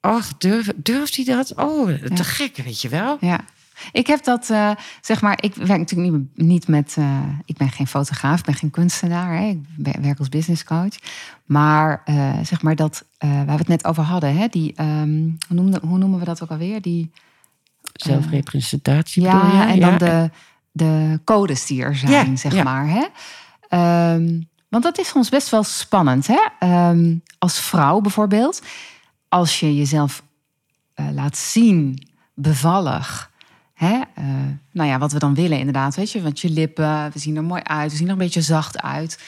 Och, 0.01 0.27
durf, 0.37 0.69
durft 0.75 1.15
hij 1.15 1.25
dat? 1.25 1.53
Oh, 1.55 1.89
te 2.03 2.23
gek, 2.23 2.57
weet 2.57 2.81
je 2.81 2.89
wel. 2.89 3.17
Ja. 3.21 3.39
Ik 3.91 4.07
heb 4.07 4.23
dat, 4.23 4.49
eh, 4.49 4.71
zeg 5.01 5.21
maar, 5.21 5.37
ik 5.41 5.55
werk 5.55 5.79
natuurlijk 5.79 6.11
niet, 6.11 6.47
niet 6.47 6.67
met, 6.67 6.95
eh, 6.97 7.19
ik 7.45 7.57
ben 7.57 7.69
geen 7.69 7.87
fotograaf, 7.87 8.39
ik 8.39 8.45
ben 8.45 8.53
geen 8.53 8.69
kunstenaar, 8.69 9.37
hè. 9.37 9.45
ik 9.45 9.59
ben- 9.77 10.01
werk 10.01 10.19
als 10.19 10.29
business 10.29 10.63
coach. 10.63 10.95
Maar 11.45 12.01
eh, 12.05 12.33
zeg 12.43 12.61
maar 12.61 12.75
dat, 12.75 13.05
waar 13.17 13.45
we 13.45 13.51
het 13.51 13.67
net 13.67 13.85
over 13.85 14.03
hadden, 14.03 14.37
hè, 14.37 14.47
die, 14.47 14.73
ehm, 14.75 15.29
hoe, 15.47 15.79
hoe 15.81 15.97
noemen 15.97 16.19
we 16.19 16.25
dat 16.25 16.43
ook 16.43 16.49
alweer? 16.49 16.81
Die, 16.81 17.11
Zelfrepresentatie 17.93 19.21
ja, 19.23 19.63
je? 19.63 19.71
en 19.71 19.79
dan 19.79 19.97
de, 19.97 20.29
de 20.71 21.19
codes 21.23 21.65
die 21.65 21.83
er 21.83 21.95
zijn, 21.95 22.29
Ja, 22.29 22.35
zeg 22.35 22.53
ja. 22.53 22.63
maar. 22.63 22.87
Hè? 22.87 23.05
Ehm, 23.69 24.41
want 24.69 24.83
dat 24.83 24.97
is 24.99 25.07
soms 25.07 25.29
best 25.29 25.49
wel 25.49 25.63
spannend. 25.63 26.27
Hè? 26.27 26.39
Ehm, 26.59 27.15
als 27.39 27.59
vrouw 27.59 27.99
bijvoorbeeld, 28.01 28.61
als 29.29 29.59
je 29.59 29.75
jezelf 29.75 30.23
laat 31.13 31.37
zien, 31.37 32.07
bevallig. 32.33 33.31
Hè? 33.75 34.01
eh, 34.15 34.23
nou 34.71 34.89
ja, 34.89 34.97
wat 34.97 35.11
we 35.11 35.19
dan 35.19 35.33
willen 35.35 35.57
inderdaad, 35.57 35.95
weet 35.95 36.11
je. 36.11 36.21
Want 36.21 36.39
je 36.39 36.49
lippen, 36.49 37.09
we 37.13 37.19
zien 37.19 37.35
er 37.35 37.43
mooi 37.43 37.61
uit, 37.63 37.91
we 37.91 37.97
zien 37.97 38.05
er 38.07 38.11
een 38.13 38.17
beetje 38.17 38.41
zacht 38.41 38.81
uit. 38.81 39.19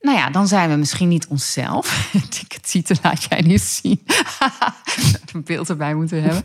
Nou 0.00 0.16
ja, 0.18 0.30
dan 0.30 0.48
zijn 0.48 0.70
we 0.70 0.76
misschien 0.76 1.08
niet 1.08 1.26
onszelf. 1.26 2.10
Het 2.54 2.68
ziet 2.68 2.90
er 2.90 2.98
laat 3.02 3.22
jij 3.28 3.40
niet 3.40 3.60
zien. 3.62 4.02
een 5.32 5.44
beeld 5.44 5.68
erbij 5.68 5.94
moeten 5.94 6.22
hebben. 6.22 6.42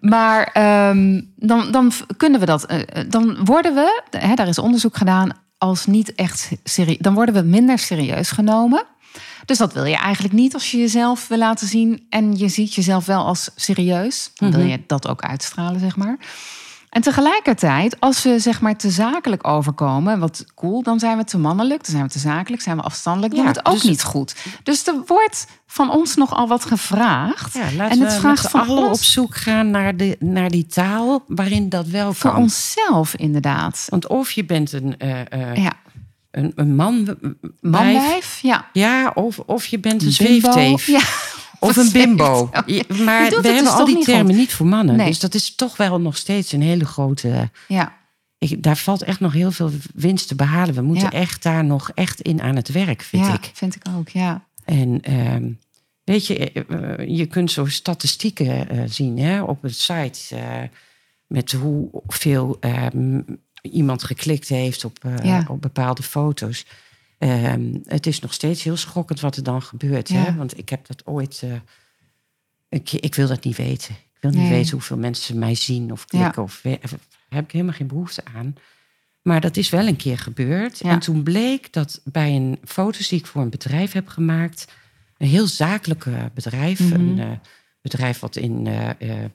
Maar 0.00 0.44
ehm, 0.52 1.20
dan, 1.36 1.72
dan 1.72 1.92
kunnen 2.16 2.40
we 2.40 2.46
dat. 2.46 2.64
eh, 2.66 2.80
eh, 2.80 3.10
dan 3.10 3.44
worden 3.44 3.74
we, 3.74 4.02
hè, 4.10 4.34
daar 4.34 4.48
is 4.48 4.58
onderzoek 4.58 4.96
gedaan, 4.96 5.30
als 5.58 5.86
niet 5.86 6.14
echt 6.14 6.50
serieus. 6.64 6.98
Dan 6.98 7.14
worden 7.14 7.34
we 7.34 7.42
minder 7.42 7.78
serieus 7.78 8.30
genomen. 8.30 8.84
Dus 9.44 9.58
dat 9.58 9.72
wil 9.72 9.84
je 9.84 9.96
eigenlijk 9.96 10.34
niet 10.34 10.54
als 10.54 10.70
je 10.70 10.78
jezelf 10.78 11.28
wil 11.28 11.38
laten 11.38 11.66
zien. 11.66 12.06
En 12.10 12.36
je 12.36 12.48
ziet 12.48 12.74
jezelf 12.74 13.06
wel 13.06 13.24
als 13.24 13.50
serieus. 13.56 14.30
Dan 14.34 14.50
wil 14.50 14.60
Mhm. 14.60 14.68
je 14.68 14.82
dat 14.86 15.08
ook 15.08 15.22
uitstralen, 15.22 15.80
zeg 15.80 15.96
maar. 15.96 16.16
En 16.90 17.02
tegelijkertijd, 17.02 18.00
als 18.00 18.22
we 18.22 18.38
zeg 18.38 18.60
maar 18.60 18.76
te 18.76 18.90
zakelijk 18.90 19.46
overkomen, 19.46 20.18
wat 20.18 20.44
cool, 20.54 20.82
dan 20.82 20.98
zijn 20.98 21.16
we 21.16 21.24
te 21.24 21.38
mannelijk, 21.38 21.82
dan 21.84 21.90
zijn 21.90 22.02
we 22.06 22.10
te 22.10 22.18
zakelijk, 22.18 22.62
zijn 22.62 22.76
we 22.76 22.82
afstandelijk, 22.82 23.34
doen 23.34 23.44
Ja, 23.44 23.50
we 23.50 23.56
het 23.58 23.66
ook 23.68 23.74
dus- 23.74 23.82
niet 23.82 24.02
goed. 24.02 24.34
Dus 24.62 24.86
er 24.86 24.94
wordt 25.06 25.46
van 25.66 25.90
ons 25.90 26.14
nogal 26.16 26.48
wat 26.48 26.64
gevraagd. 26.64 27.54
Ja, 27.54 27.60
laten 27.76 27.98
En 27.98 28.00
het 28.04 28.12
we 28.14 28.20
vraagt 28.20 28.50
van 28.50 28.68
ons- 28.68 28.98
op 28.98 29.04
zoek 29.04 29.36
gaan 29.36 29.70
naar, 29.70 29.96
de, 29.96 30.16
naar 30.20 30.50
die 30.50 30.66
taal 30.66 31.24
waarin 31.26 31.68
dat 31.68 31.86
wel 31.86 32.12
Voor 32.12 32.30
kan. 32.30 32.40
onszelf 32.42 33.14
inderdaad. 33.14 33.86
Want 33.88 34.06
of 34.06 34.30
je 34.30 34.44
bent 34.44 34.72
een, 34.72 34.98
eh, 34.98 35.54
Ja, 35.56 35.72
een, 36.30 36.52
een 36.54 36.74
man, 36.74 37.04
wijf, 37.04 37.34
manwijf, 37.60 38.38
ja. 38.42 38.68
ja, 38.72 39.10
of, 39.14 39.38
of 39.38 39.66
je 39.66 39.78
bent 39.78 40.02
een 40.02 40.12
zweefteef. 40.12 40.86
Ja. 40.86 41.00
Of 41.68 41.76
een 41.76 41.92
bimbo. 41.92 42.50
maar 42.52 43.28
we 43.28 43.34
hebben 43.42 43.42
dus 43.42 43.66
al 43.68 43.84
die 43.84 44.04
termen 44.04 44.36
niet 44.36 44.52
voor 44.52 44.66
mannen. 44.66 44.96
Nee. 44.96 45.06
Dus 45.06 45.18
dat 45.18 45.34
is 45.34 45.54
toch 45.54 45.76
wel 45.76 46.00
nog 46.00 46.16
steeds 46.16 46.52
een 46.52 46.62
hele 46.62 46.84
grote... 46.86 47.50
Ja, 47.68 47.96
Ik, 48.38 48.62
daar 48.62 48.76
valt 48.76 49.02
echt 49.02 49.20
nog 49.20 49.32
heel 49.32 49.50
veel 49.50 49.70
winst 49.94 50.28
te 50.28 50.34
behalen. 50.34 50.74
We 50.74 50.82
moeten 50.82 51.08
Ja. 51.12 51.18
echt 51.18 51.42
daar 51.42 51.64
nog 51.64 51.90
echt 51.94 52.20
in 52.20 52.42
aan 52.42 52.56
het 52.56 52.68
werk, 52.68 53.02
vind 53.02 53.26
ja 53.26 53.32
ik. 53.34 53.50
vind 53.54 53.74
ik 53.74 53.82
ook, 53.96 54.08
ja. 54.08 54.46
En 54.64 55.00
ehm, 55.02 55.50
weet 56.04 56.26
je, 56.26 56.50
eh, 56.52 56.62
eh, 57.00 57.08
je 57.16 57.26
kunt 57.26 57.50
zo 57.50 57.66
statistieken 57.66 58.68
eh, 58.68 58.82
zien 58.86 59.18
hè, 59.18 59.42
op 59.42 59.64
een 59.64 59.74
site. 59.74 60.36
met 61.26 61.52
hoeveel 61.52 62.56
ehm, 62.60 63.20
iemand 63.62 64.02
geklikt 64.04 64.48
heeft 64.48 64.84
op, 64.84 64.98
Ja. 65.22 65.44
op 65.48 65.62
bepaalde 65.62 66.02
foto's. 66.02 66.64
Ehm, 67.18 67.74
het 67.84 68.06
is 68.06 68.20
nog 68.20 68.32
steeds 68.32 68.62
heel 68.62 68.76
schokkend 68.76 69.20
wat 69.20 69.36
er 69.36 69.42
dan 69.42 69.62
gebeurt. 69.62 70.08
Hè? 70.08 70.34
Want 70.34 70.58
ik 70.58 70.68
heb 70.68 70.86
dat 70.86 71.06
ooit. 71.06 71.40
eh, 71.44 71.52
ik, 72.68 72.92
ik 72.92 73.14
wil 73.14 73.28
dat 73.28 73.44
niet 73.44 73.56
weten. 73.56 73.94
Ik 73.94 74.18
wil 74.20 74.30
niet 74.30 74.40
Nee. 74.40 74.50
weten 74.50 74.70
hoeveel 74.72 74.96
mensen 74.96 75.38
mij 75.38 75.54
zien 75.54 75.92
of 75.92 76.06
klikken. 76.06 76.42
Of, 76.42 76.60
daar 76.62 76.78
heb 77.28 77.44
ik 77.44 77.50
helemaal 77.52 77.74
geen 77.74 77.86
behoefte 77.86 78.22
aan. 78.34 78.54
Maar 79.22 79.40
dat 79.40 79.56
is 79.56 79.70
wel 79.70 79.86
een 79.86 79.96
keer 79.96 80.18
gebeurd. 80.18 80.78
Ja. 80.78 80.90
En 80.90 80.98
toen 80.98 81.22
bleek 81.22 81.72
dat 81.72 82.00
bij 82.04 82.36
een 82.36 82.58
foto's 82.64 83.08
die 83.08 83.18
ik 83.18 83.26
voor 83.26 83.42
een 83.42 83.50
bedrijf 83.50 83.92
heb 83.92 84.08
gemaakt. 84.08 84.72
Een 85.16 85.28
heel 85.28 85.46
zakelijke 85.46 86.30
bedrijf. 86.34 86.80
Mhm. 86.80 86.92
Een 86.94 87.18
eh, 87.18 87.30
bedrijf 87.80 88.18
wat 88.18 88.36
in 88.36 88.66
eh, 88.66 88.90
eh, 89.24 89.30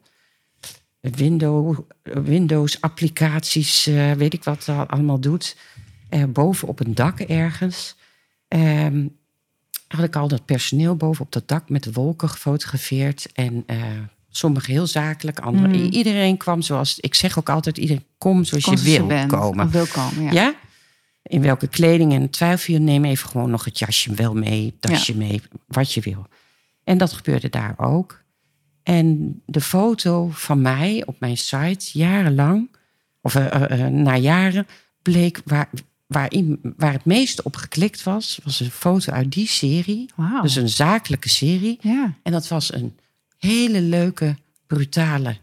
Windows, 0.99 1.77
Windows 2.03 2.81
applicaties, 2.81 3.87
eh, 3.87 4.11
weet 4.11 4.33
ik 4.33 4.43
wat, 4.43 4.69
al- 4.69 4.85
allemaal 4.85 5.19
doet. 5.19 5.55
Eh, 6.13 6.23
boven 6.29 6.67
op 6.67 6.79
een 6.79 6.95
dak 6.95 7.19
ergens. 7.19 7.95
Ehm, 8.47 9.07
had 9.87 10.03
ik 10.03 10.15
al 10.15 10.27
dat 10.27 10.45
personeel 10.45 10.95
boven 10.95 11.25
op 11.25 11.31
dat 11.31 11.47
dak 11.47 11.69
met 11.69 11.83
de 11.83 11.91
wolken 11.91 12.29
gefotografeerd. 12.29 13.27
En 13.33 13.63
eh 13.65 13.77
sommigen 14.29 14.73
heel 14.73 14.87
zakelijk, 14.87 15.39
anderen. 15.39 15.75
I- 15.75 15.89
Iedereen 15.89 16.37
kwam 16.37 16.61
zoals, 16.61 16.99
ik 16.99 17.13
zeg 17.15 17.39
ook 17.39 17.49
altijd, 17.49 17.77
iedereen 17.77 18.03
kom 18.17 18.43
zoals 18.43 18.65
je 18.65 18.97
wil 18.97 19.07
bent, 19.07 19.31
komen. 19.31 19.65
of 19.65 19.71
wil 19.71 19.85
komen, 19.85 20.23
ja. 20.23 20.31
Ja? 20.31 20.53
In 21.23 21.41
welke 21.41 21.67
kleding 21.67 22.13
en 22.13 22.29
twijfel 22.29 22.73
je, 22.73 22.79
neem 22.79 23.05
even 23.05 23.29
gewoon 23.29 23.49
nog 23.49 23.65
het 23.65 23.79
jasje 23.79 24.13
wel 24.13 24.33
mee, 24.33 24.73
tasje 24.79 25.17
mee, 25.17 25.41
wat 25.67 25.93
je 25.93 26.01
wil. 26.01 26.25
En 26.83 26.97
dat 26.97 27.13
gebeurde 27.13 27.49
daar 27.49 27.73
ook. 27.77 28.21
En 28.83 29.41
de 29.45 29.61
foto 29.61 30.29
van 30.31 30.61
mij 30.61 31.03
op 31.05 31.19
mijn 31.19 31.37
site, 31.37 31.89
jarenlang, 31.99 32.69
of 33.21 33.35
eh, 33.35 33.85
eh, 33.85 33.91
na 33.93 34.17
jaren, 34.17 34.67
bleek 35.01 35.41
waar, 35.45 35.69
waarin, 36.13 36.59
waar 36.77 36.91
het 36.91 37.05
meeste 37.05 37.43
op 37.43 37.55
geklikt 37.55 38.03
was, 38.03 38.39
was 38.43 38.59
een 38.59 38.71
foto 38.71 39.11
uit 39.11 39.31
die 39.31 39.47
serie. 39.47 40.09
Dus 40.41 40.55
een 40.55 40.69
zakelijke 40.69 41.29
serie. 41.29 41.77
ja. 41.81 42.13
En 42.23 42.31
dat 42.31 42.47
was 42.47 42.73
een 42.73 42.97
hele 43.37 43.81
leuke, 43.81 44.35
brutale 44.67 45.37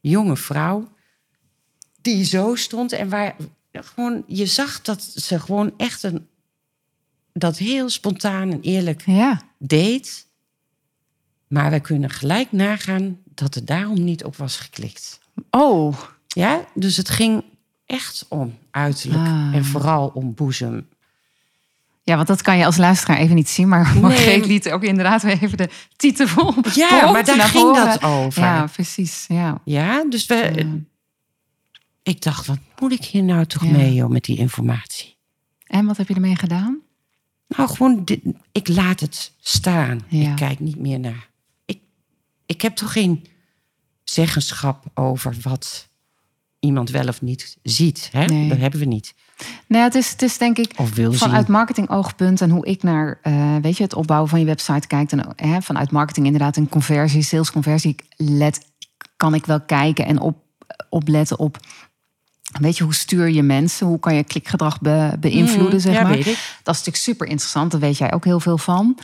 jonge 0.00 0.36
vrouw. 0.36 0.92
Die 2.00 2.24
zo 2.24 2.54
stond 2.54 2.92
en 2.92 3.08
waar 3.08 3.36
gewoon, 3.72 4.24
je 4.26 4.46
zag 4.46 4.80
dat 4.80 5.02
ze 5.02 5.40
gewoon 5.40 5.72
echt 5.76 6.02
een, 6.02 6.28
dat 7.32 7.58
heel 7.58 7.88
spontaan 7.88 8.50
en 8.50 8.60
eerlijk 8.60 9.02
ja. 9.06 9.40
deed. 9.58 10.26
Maar 11.48 11.70
wij 11.70 11.80
kunnen 11.80 12.10
gelijk 12.10 12.52
nagaan 12.52 13.18
dat 13.24 13.54
er 13.54 13.64
daarom 13.64 14.04
niet 14.04 14.24
op 14.24 14.36
was 14.36 14.56
geklikt. 14.56 15.20
Oh, 15.50 16.02
Ja, 16.26 16.64
dus 16.74 16.96
het 16.96 17.08
ging 17.08 17.44
echt 17.92 18.26
om 18.28 18.58
uiterlijk 18.70 19.26
Ah. 19.26 19.54
en 19.54 19.64
vooral 19.64 20.08
om 20.14 20.34
boezem. 20.34 20.88
ja, 22.02 22.16
want 22.16 22.26
dat 22.28 22.42
kan 22.42 22.58
je 22.58 22.64
als 22.64 22.76
luisteraar 22.76 23.16
even 23.18 23.34
niet 23.34 23.48
zien. 23.48 23.68
Maar 23.68 23.94
Margreet 24.00 24.38
Nee. 24.40 24.46
liet 24.46 24.70
ook 24.70 24.82
inderdaad 24.82 25.22
weer 25.22 25.42
even 25.42 25.56
de 25.56 25.68
titel 25.96 26.26
vol. 26.28 26.54
Ja, 26.74 27.10
maar 27.12 27.24
daar 27.24 27.40
ging 27.40 27.50
voren. 27.64 27.84
dat 27.86 28.02
over. 28.02 28.42
Ja, 28.42 28.54
Ja, 28.56 28.66
precies. 28.66 29.24
Ja. 29.64 30.04
dus 30.08 30.26
we, 30.26 30.52
Ja. 30.56 30.66
ik 32.02 32.22
dacht, 32.22 32.46
wat 32.46 32.58
moet 32.78 32.92
ik 32.92 33.04
hier 33.04 33.22
nou 33.22 33.44
toch 33.46 33.64
Ja. 33.64 33.70
mee 33.70 33.94
joh, 33.94 34.10
met 34.10 34.24
die 34.24 34.36
informatie? 34.38 35.16
En 35.66 35.86
wat 35.86 35.96
heb 35.96 36.08
je 36.08 36.14
ermee 36.14 36.36
gedaan? 36.36 36.78
Nou, 37.48 37.68
gewoon, 37.68 38.04
dit, 38.04 38.20
ik 38.52 38.68
laat 38.68 39.00
het 39.00 39.32
staan. 39.40 40.00
Ja. 40.08 40.30
Ik 40.30 40.36
kijk 40.36 40.60
niet 40.60 40.78
meer 40.78 41.00
naar. 41.00 41.28
Ik, 41.64 41.78
ik 42.46 42.62
heb 42.62 42.76
toch 42.76 42.92
geen 42.92 43.26
zeggenschap 44.04 44.84
over 44.94 45.34
wat 45.42 45.88
iemand 46.64 46.90
wel 46.90 47.08
of 47.08 47.22
niet 47.22 47.56
ziet. 47.62 48.08
Hè? 48.12 48.24
Nee. 48.24 48.48
Dat 48.48 48.58
hebben 48.58 48.80
we 48.80 48.86
niet. 48.86 49.14
Nou, 49.66 49.84
het 49.84 49.94
is, 49.94 50.10
het 50.10 50.22
is 50.22 50.38
denk 50.38 50.58
ik 50.58 50.72
Of 50.76 50.94
wil 50.94 51.12
vanuit 51.12 51.48
marketingoogpunt 51.48 52.40
en 52.40 52.50
hoe 52.50 52.66
ik 52.66 52.82
naar 52.82 53.18
eh, 53.22 53.56
weet 53.62 53.76
je, 53.76 53.82
het 53.82 53.94
opbouwen 53.94 54.28
van 54.28 54.40
je 54.40 54.44
website 54.44 54.86
kijk. 54.86 55.12
En, 55.12 55.26
hè, 55.36 55.62
vanuit 55.62 55.90
marketing 55.90 56.26
inderdaad 56.26 56.56
een 56.56 56.68
conversie, 56.68 57.22
salesconversie. 57.22 57.96
let, 58.16 58.60
kan 59.16 59.34
ik 59.34 59.46
wel 59.46 59.60
kijken 59.60 60.06
en 60.06 60.20
op, 60.20 60.36
opletten 60.88 61.38
op. 61.38 61.58
Weet 62.60 62.76
je, 62.76 62.84
hoe 62.84 62.94
stuur 62.94 63.30
je 63.30 63.42
mensen? 63.42 63.86
Hoe 63.86 63.98
kan 63.98 64.14
je 64.14 64.24
klikgedrag 64.24 64.80
be- 64.80 65.16
beïnvloeden? 65.20 65.74
Mm, 65.74 65.80
zeg 65.80 65.94
ja, 65.94 66.02
maar. 66.02 66.12
weet 66.12 66.26
ik. 66.26 66.58
Dat 66.62 66.74
is 66.74 66.84
natuurlijk 66.84 66.96
super 66.96 67.26
interessant. 67.26 67.70
Daar 67.70 67.80
weet 67.80 67.98
jij 67.98 68.12
ook 68.12 68.24
heel 68.24 68.40
veel 68.40 68.58
van. 68.58 68.98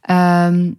Ehm, 0.00 0.70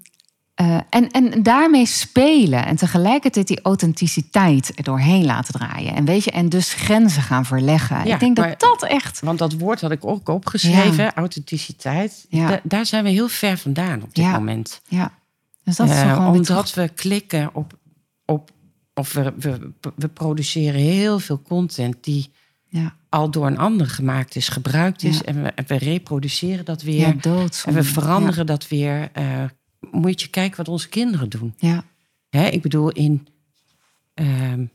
eh, 0.56 0.78
en, 0.90 1.12
en 1.12 1.44
daarmee 1.44 1.86
spelen 1.86 2.66
en 2.66 2.76
tegelijkertijd 2.76 3.48
die 3.48 3.62
authenticiteit 3.62 4.72
er 4.78 4.84
doorheen 4.84 5.26
laten 5.26 5.54
draaien. 5.54 5.96
En 5.96 6.06
weet 6.06 6.24
je, 6.24 6.32
en 6.32 6.50
dus 6.50 6.74
grenzen 6.74 7.22
gaan 7.22 7.46
verleggen. 7.46 8.06
Ja, 8.06 8.14
ik 8.14 8.20
denk 8.20 8.36
dat 8.36 8.46
maar- 8.46 8.58
dat 8.58 8.84
echt. 8.84 9.20
Want 9.20 9.40
dat 9.40 9.54
woord 9.54 9.82
had 9.82 9.92
ik 9.92 10.06
ook 10.06 10.30
opgeschreven, 10.30 11.14
authenticiteit. 11.14 12.26
Ja. 12.30 12.48
Da- 12.50 12.60
daar 12.64 12.86
zijn 12.86 13.04
we 13.04 13.10
heel 13.10 13.28
ver 13.28 13.58
vandaan 13.58 14.04
op 14.04 14.16
dit 14.16 14.26
Ja. 14.26 14.32
moment. 14.32 14.82
Ja, 14.88 15.12
dus 15.64 15.76
dat 15.76 15.90
is 15.90 15.96
Eh, 15.96 16.14
gewoon 16.14 16.36
omdat 16.36 16.74
we 16.74 16.90
klikken 16.90 17.50
op, 17.54 17.74
op 18.26 18.50
of 18.94 19.14
we, 19.14 19.34
we, 19.40 19.72
we 19.96 20.08
produceren 20.08 20.80
heel 20.82 21.20
veel 21.20 21.42
content 21.42 21.96
die 22.04 22.32
Ja, 22.70 22.96
al 23.10 23.30
door 23.32 23.48
een 23.48 23.58
ander 23.58 23.88
gemaakt 23.88 24.36
is, 24.36 24.48
gebruikt 24.50 25.04
is. 25.04 25.16
Ja. 25.18 25.24
En 25.24 25.44
we, 25.44 25.50
en 25.50 25.64
we 25.68 25.78
reproduceren 25.78 26.66
dat 26.66 26.82
ja 26.82 26.88
weer. 26.88 27.22
dood. 27.22 27.64
en 27.68 27.74
we 27.74 27.84
veranderen 27.84 28.46
dat 28.46 28.68
weer. 28.68 29.10
Eh, 29.14 29.44
moet 29.92 30.22
je 30.22 30.28
kijken 30.28 30.58
wat 30.58 30.68
onze 30.68 30.90
kinderen 30.90 31.30
doen. 31.30 31.54
Ja, 31.58 31.84
Hè, 32.30 32.48
ik 32.48 32.62
bedoel, 32.62 32.90
in 32.92 33.28
ehm, 34.14 34.66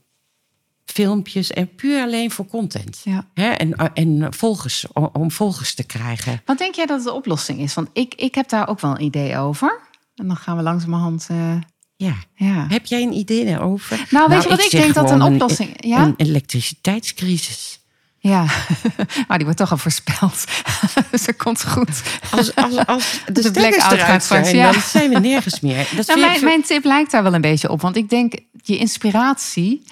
filmpjes 0.85 1.51
en 1.51 1.75
puur 1.75 2.01
alleen 2.01 2.31
voor 2.31 2.45
content. 2.47 3.01
ja. 3.03 3.27
Hè, 3.33 3.49
en, 3.49 3.75
en 3.93 4.33
volgers, 4.33 4.85
om, 5.13 5.31
volgers 5.31 5.73
te 5.73 5.83
krijgen. 5.83 6.41
Wat 6.45 6.57
denk 6.57 6.75
jij 6.75 6.85
dat 6.85 7.03
de 7.03 7.11
oplossing 7.11 7.59
is? 7.59 7.73
Want 7.73 7.89
ik, 7.93 8.13
ik 8.15 8.35
heb 8.35 8.49
daar 8.49 8.67
ook 8.67 8.79
wel 8.79 8.91
een 8.91 9.01
idee 9.03 9.37
over. 9.37 9.79
En 10.15 10.27
dan 10.27 10.35
gaan 10.37 10.57
we 10.57 10.63
langzamerhand. 10.63 11.27
eh 11.29 11.55
Ja. 11.95 12.15
ja. 12.35 12.65
Heb 12.69 12.85
jij 12.85 13.01
een 13.03 13.13
idee 13.13 13.45
daarover? 13.45 14.07
Nou, 14.09 14.29
weet 14.29 14.43
je 14.43 14.49
wat 14.49 14.63
ik 14.63 14.71
denk 14.71 14.93
dat 14.93 15.11
een 15.11 15.21
oplossing- 15.21 15.85
ja? 15.85 16.03
Een 16.05 16.13
elektriciteitscrisis. 16.17 17.79
Ja, 18.23 18.45
maar 19.27 19.37
die 19.37 19.45
wordt 19.45 19.57
toch 19.57 19.71
al 19.71 19.77
voorspeld. 19.77 20.43
dus 21.11 21.25
dat 21.25 21.35
komt 21.35 21.67
goed. 21.67 22.01
Als, 22.31 22.55
als, 22.55 22.85
als 22.85 23.19
de, 23.25 23.41
De 23.41 23.51
blackout 23.51 23.99
gaat 23.99 24.23
zijn, 24.23 24.55
ja. 24.55 24.71
dan 24.71 24.81
zijn 24.81 25.09
we 25.09 25.19
nergens 25.19 25.59
meer. 25.59 25.87
Dat 25.95 26.07
Nou, 26.07 26.19
mijn, 26.19 26.43
mijn 26.43 26.61
tip 26.61 26.83
lijkt 26.83 27.11
daar 27.11 27.23
wel 27.23 27.33
een 27.33 27.41
beetje 27.41 27.69
op. 27.69 27.81
Want 27.81 27.95
ik 27.95 28.09
denk, 28.09 28.33
je 28.63 28.77
inspiratie... 28.77 29.83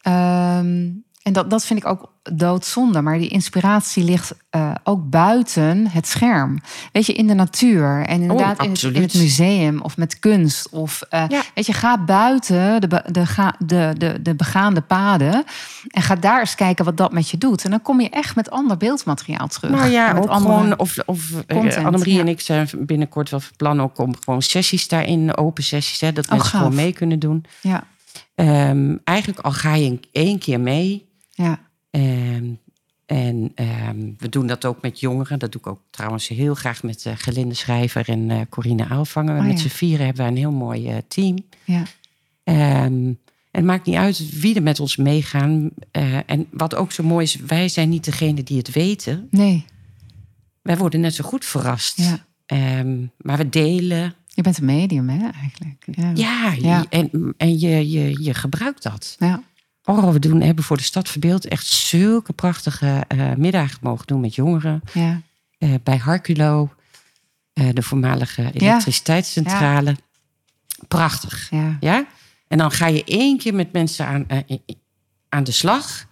ehm, 0.00 0.90
en 1.24 1.32
dat, 1.32 1.50
dat 1.50 1.64
vind 1.64 1.78
ik 1.78 1.86
ook 1.86 2.12
doodzonde. 2.32 3.00
Maar 3.00 3.18
die 3.18 3.28
inspiratie 3.28 4.04
ligt 4.04 4.34
eh, 4.50 4.74
ook 4.84 5.10
buiten 5.10 5.86
het 5.88 6.06
scherm. 6.06 6.58
Weet 6.92 7.06
je, 7.06 7.12
in 7.12 7.26
de 7.26 7.34
natuur. 7.34 8.04
En 8.06 8.20
inderdaad 8.20 8.62
in 8.62 8.70
het, 8.70 8.82
in 8.82 9.02
het 9.02 9.14
museum 9.14 9.80
of 9.80 9.96
met 9.96 10.18
kunst. 10.18 10.68
Of 10.68 11.02
eh, 11.02 11.24
Ja. 11.28 11.42
weet 11.54 11.66
je, 11.66 11.72
ga 11.72 12.04
buiten 12.04 12.80
de, 12.80 13.02
de, 13.10 13.26
ga- 13.26 13.54
de, 13.58 13.94
de, 13.98 14.22
de 14.22 14.34
begaande 14.34 14.80
paden. 14.80 15.44
En 15.90 16.02
ga 16.02 16.14
daar 16.14 16.40
eens 16.40 16.54
kijken 16.54 16.84
wat 16.84 16.96
dat 16.96 17.12
met 17.12 17.28
je 17.30 17.38
doet. 17.38 17.64
En 17.64 17.70
dan 17.70 17.82
kom 17.82 18.00
je 18.00 18.10
echt 18.10 18.36
met 18.36 18.50
ander 18.50 18.76
beeldmateriaal 18.76 19.46
terug. 19.48 19.70
Nou 19.70 19.90
ja, 19.90 20.12
met 20.12 20.22
ook 20.22 20.28
andere- 20.28 20.54
gewoon, 20.54 20.78
of, 20.78 20.96
of 21.06 21.30
content, 21.48 21.76
Annemarie 21.84 22.14
ja. 22.14 22.20
en 22.20 22.28
ik 22.28 22.40
zijn 22.40 22.68
binnenkort 22.78 23.30
wel 23.30 23.40
van 23.40 23.56
plan 23.56 23.80
ook 23.82 23.98
om 23.98 24.14
gewoon 24.24 24.42
sessies 24.42 24.88
daarin, 24.88 25.36
open 25.36 25.62
sessies, 25.62 26.00
hè, 26.00 26.12
dat 26.12 26.24
Oh, 26.24 26.30
mensen 26.30 26.50
gaaf. 26.50 26.60
gewoon 26.60 26.76
mee 26.76 26.92
kunnen 26.92 27.18
doen. 27.18 27.44
Ja, 27.60 27.84
Ehm, 28.34 28.96
eigenlijk 29.04 29.40
al 29.40 29.52
ga 29.52 29.74
je 29.74 29.86
een- 29.90 30.04
één 30.12 30.38
keer 30.38 30.60
mee, 30.60 31.08
ja, 31.34 31.60
ehm, 31.90 32.52
En 33.06 33.52
ehm, 33.54 34.12
we 34.18 34.28
doen 34.28 34.46
dat 34.46 34.64
ook 34.64 34.82
met 34.82 35.00
jongeren. 35.00 35.38
Dat 35.38 35.52
doe 35.52 35.60
ik 35.60 35.66
ook 35.66 35.80
trouwens 35.90 36.28
heel 36.28 36.54
graag 36.54 36.82
met 36.82 37.04
uh, 37.04 37.12
Gelinde 37.16 37.54
Schrijver 37.54 38.08
en 38.08 38.30
uh, 38.30 38.40
Corine 38.48 38.88
Aalvanger. 38.88 39.36
Oh, 39.36 39.46
met 39.46 39.52
ja. 39.52 39.58
z'n 39.58 39.68
vieren 39.68 40.04
hebben 40.04 40.22
wij 40.22 40.32
een 40.32 40.38
heel 40.38 40.52
mooi 40.52 40.90
uh, 40.90 40.96
team. 41.08 41.36
Ja. 41.64 41.82
Ehm, 42.44 43.12
en 43.54 43.60
het 43.60 43.64
maakt 43.64 43.86
niet 43.86 43.96
uit 43.96 44.40
wie 44.40 44.54
er 44.54 44.62
met 44.62 44.80
ons 44.80 44.96
meegaan. 44.96 45.70
Uh, 45.92 46.18
en 46.26 46.46
wat 46.50 46.74
ook 46.74 46.92
zo 46.92 47.02
mooi 47.02 47.24
is, 47.24 47.36
wij 47.36 47.68
zijn 47.68 47.88
niet 47.88 48.04
degene 48.04 48.42
die 48.42 48.58
het 48.58 48.72
weten. 48.72 49.28
Nee. 49.30 49.64
Wij 50.62 50.76
worden 50.76 51.00
net 51.00 51.14
zo 51.14 51.24
goed 51.24 51.44
verrast. 51.44 51.96
Ja. 51.96 52.24
Um, 52.78 53.10
maar 53.16 53.36
we 53.36 53.48
delen. 53.48 54.14
Je 54.26 54.42
bent 54.42 54.58
een 54.58 54.64
medium, 54.64 55.08
hè, 55.08 55.28
eigenlijk. 55.28 55.86
Ja, 55.90 56.12
ja, 56.14 56.52
ja. 56.52 56.84
en, 56.88 57.34
en 57.36 57.58
je, 57.58 57.90
je, 57.90 58.22
je 58.22 58.34
gebruikt 58.34 58.82
dat. 58.82 59.16
Ja. 59.18 59.42
Oh, 59.84 60.12
we 60.12 60.18
doen, 60.18 60.40
hebben 60.40 60.64
voor 60.64 60.76
de 60.76 60.82
Stad 60.82 61.08
Verbeeld 61.08 61.46
echt 61.46 61.66
zulke 61.66 62.32
prachtige 62.32 63.04
uh, 63.14 63.34
middagen 63.34 63.78
mogen 63.82 64.06
doen 64.06 64.20
met 64.20 64.34
jongeren. 64.34 64.82
Ja. 64.92 65.20
Uh, 65.58 65.74
bij 65.82 65.96
Harculo, 65.96 66.74
uh, 67.54 67.68
de 67.72 67.82
voormalige 67.82 68.50
elektriciteitscentrale. 68.52 69.90
Ja. 69.90 69.96
Prachtig. 70.88 71.50
Ja. 71.50 71.76
ja. 71.80 72.06
En 72.48 72.58
dan 72.58 72.70
ga 72.70 72.86
je 72.86 73.04
één 73.04 73.38
keer 73.38 73.54
met 73.54 73.72
mensen 73.72 74.06
aan, 74.06 74.26
aan 75.28 75.44
de 75.44 75.52
slag. 75.52 76.06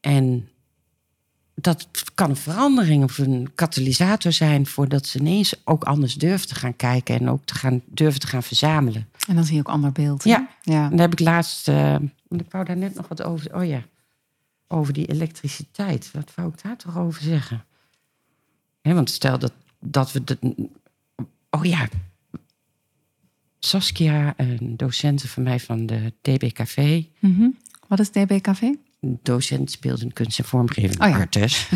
En 0.00 0.48
dat 1.54 1.88
kan 2.14 2.30
een 2.30 2.36
verandering 2.36 3.04
of 3.04 3.18
een 3.18 3.50
katalysator 3.54 4.32
zijn 4.32 4.66
voordat 4.66 5.06
ze 5.06 5.18
ineens 5.18 5.54
ook 5.64 5.84
anders 5.84 6.14
durven 6.14 6.48
te 6.48 6.54
gaan 6.54 6.76
kijken 6.76 7.20
en 7.20 7.28
ook 7.28 7.44
te 7.44 7.54
gaan, 7.54 7.82
durven 7.86 8.20
te 8.20 8.26
gaan 8.26 8.42
verzamelen. 8.42 9.08
En 9.26 9.34
dan 9.34 9.44
zie 9.44 9.54
je 9.54 9.60
ook 9.60 9.68
ander 9.68 9.92
beeld. 9.92 10.24
Ja. 10.24 10.48
ja. 10.62 10.84
En 10.84 10.90
daar 10.90 11.08
heb 11.08 11.12
ik 11.12 11.20
laatst, 11.20 11.68
uh, 11.68 11.94
ik 12.28 12.50
wou 12.50 12.64
daar 12.64 12.76
net 12.76 12.94
nog 12.94 13.08
wat 13.08 13.22
over, 13.22 13.54
oh 13.54 13.64
ja, 13.64 13.82
over 14.68 14.92
die 14.92 15.06
elektriciteit. 15.06 16.10
Wat 16.12 16.34
wou 16.34 16.48
ik 16.48 16.62
daar 16.62 16.76
toch 16.76 16.98
over 16.98 17.22
zeggen? 17.22 17.64
He, 18.82 18.94
want 18.94 19.10
stel 19.10 19.38
dat, 19.38 19.52
dat 19.80 20.12
we, 20.12 20.24
de, 20.24 20.38
oh 21.50 21.64
ja, 21.64 21.88
Saskia, 23.58 24.34
een 24.36 24.76
docent 24.76 25.22
van 25.22 25.42
mij 25.42 25.60
van 25.60 25.86
de 25.86 26.12
DBKV. 26.20 27.02
Mm 27.20 27.36
-hmm. 27.36 27.56
Wat 27.88 27.98
is 27.98 28.10
DBKV? 28.10 28.62
Docent 29.00 29.70
speelde 29.70 30.12
kunst 30.12 30.38
en 30.38 30.44
vormgeving. 30.44 31.02
Oh 31.02 31.08
ja. 31.08 31.16
Artes. 31.16 31.68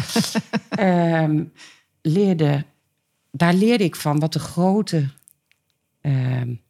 um, 0.78 1.52
leerde, 2.02 2.64
daar 3.30 3.54
leerde 3.54 3.84
ik 3.84 3.96
van 3.96 4.18
wat 4.18 4.32
de 4.32 4.38
grote. 4.38 5.08
Um, 6.00 6.60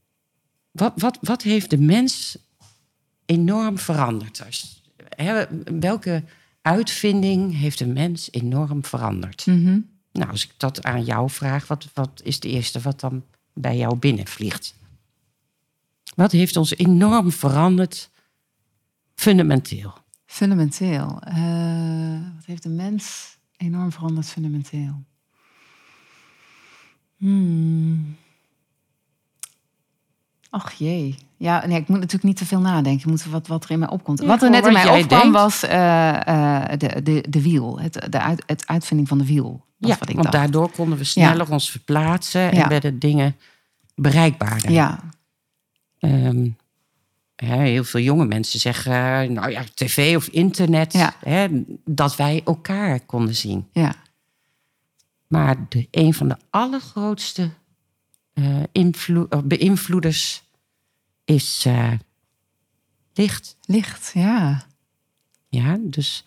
wat, 0.70 0.92
wat, 0.96 1.18
wat 1.20 1.42
heeft 1.42 1.70
de 1.70 1.78
mens 1.78 2.38
enorm 3.26 3.78
veranderd? 3.78 4.42
Als, 4.46 4.82
he, 5.08 5.46
welke 5.80 6.24
uitvinding 6.62 7.58
heeft 7.58 7.78
de 7.78 7.86
mens 7.86 8.28
enorm 8.30 8.84
veranderd? 8.84 9.46
Mm 9.46 9.64
-hmm. 9.64 9.88
Nou, 10.12 10.30
als 10.30 10.44
ik 10.44 10.52
dat 10.56 10.82
aan 10.82 11.04
jou 11.04 11.30
vraag, 11.30 11.66
wat, 11.66 11.88
wat 11.94 12.20
is 12.24 12.34
het 12.34 12.44
eerste 12.44 12.80
wat 12.80 13.00
dan 13.00 13.24
bij 13.52 13.76
jou 13.76 13.96
binnenvliegt? 13.96 14.74
Wat 16.14 16.32
heeft 16.32 16.56
ons 16.56 16.76
enorm 16.76 17.32
veranderd, 17.32 18.10
fundamenteel? 19.14 19.94
Fundamenteel. 20.26 21.22
Uh, 21.28 22.34
wat 22.34 22.44
heeft 22.44 22.62
de 22.62 22.68
mens 22.68 23.36
enorm 23.56 23.92
veranderd, 23.92 24.26
fundamenteel? 24.26 25.04
Hmm. 27.16 28.16
Ach 30.50 30.72
jee. 30.72 31.14
Ja, 31.36 31.66
nee, 31.66 31.80
ik 31.80 31.88
moet 31.88 31.96
natuurlijk 31.98 32.24
niet 32.24 32.36
te 32.36 32.46
veel 32.46 32.60
nadenken. 32.60 33.00
Ik 33.00 33.06
moet 33.06 33.24
wat, 33.24 33.46
wat 33.46 33.64
er 33.64 33.70
in 33.70 33.78
mij 33.78 33.88
opkomt. 33.88 34.20
Ja, 34.20 34.26
wat 34.26 34.42
er 34.42 34.50
net 34.50 34.66
in 34.66 34.72
mij 34.72 35.00
opkwam 35.00 35.20
denkt. 35.20 35.34
was 35.36 35.64
uh, 35.64 35.70
uh, 36.28 36.64
de, 36.78 37.02
de, 37.02 37.24
de 37.28 37.42
wiel. 37.42 37.80
Het, 37.80 38.06
de 38.10 38.20
uit, 38.20 38.42
het 38.46 38.66
uitvinding 38.66 39.08
van 39.08 39.18
de 39.18 39.26
wiel. 39.26 39.64
Ja, 39.76 39.88
wat 39.98 40.08
ik 40.08 40.14
want 40.14 40.22
dacht. 40.22 40.32
daardoor 40.32 40.70
konden 40.70 40.98
we 40.98 41.04
sneller 41.04 41.46
Ja. 41.46 41.52
ons 41.52 41.70
verplaatsen 41.70 42.50
en 42.50 42.56
Ja. 42.56 42.68
werden 42.68 42.98
dingen 42.98 43.36
bereikbaarder. 43.94 44.70
Ja, 44.70 45.00
Ehm, 45.98 46.48
heel 47.36 47.84
veel 47.84 48.00
jonge 48.00 48.24
mensen 48.24 48.60
zeggen, 48.60 48.92
eh, 48.92 49.28
nou 49.28 49.50
ja, 49.50 49.62
tv 49.74 50.16
of 50.16 50.26
internet, 50.28 51.10
hè, 51.24 51.46
dat 51.84 52.16
wij 52.16 52.42
elkaar 52.44 53.00
konden 53.00 53.34
zien. 53.36 53.68
ja, 53.72 53.94
Maar 55.26 55.56
de, 55.68 55.88
een 55.90 56.14
van 56.14 56.28
de 56.28 56.36
allergrootste 56.50 57.50
eh, 58.32 58.62
invloed, 58.72 59.34
of 59.34 59.44
beïnvloeders 59.44 60.42
is 61.24 61.64
eh, 61.66 61.92
licht. 63.12 63.56
licht. 63.66 64.10
Ja, 64.14 64.66
Ja, 65.48 65.78
dus 65.80 66.24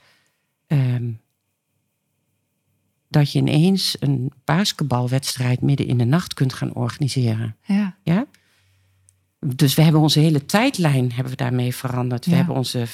ehm, 0.67 1.11
dat 3.07 3.31
je 3.31 3.39
ineens 3.39 3.95
een 3.99 4.31
basketbalwedstrijd 4.43 5.61
midden 5.61 5.87
in 5.87 5.97
de 5.97 6.05
nacht 6.05 6.33
kunt 6.33 6.53
gaan 6.53 6.73
organiseren. 6.73 7.55
ja, 7.65 7.97
Ja? 8.03 8.25
Dus 9.39 9.75
we 9.75 9.81
hebben 9.81 10.01
onze 10.01 10.19
hele 10.19 10.45
tijdlijn 10.45 11.11
hebben 11.11 11.31
we 11.31 11.37
daarmee 11.37 11.75
veranderd. 11.75 12.25
We 12.25 12.35
hebben 12.35 12.55
onze 12.55 12.85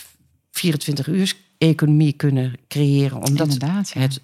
24 0.52 1.08
uur 1.08 1.36
economie 1.58 2.14
kunnen 2.14 2.56
creëren. 2.68 3.24
Omdat. 3.24 3.58
Ja. 3.60 4.00
het 4.00 4.22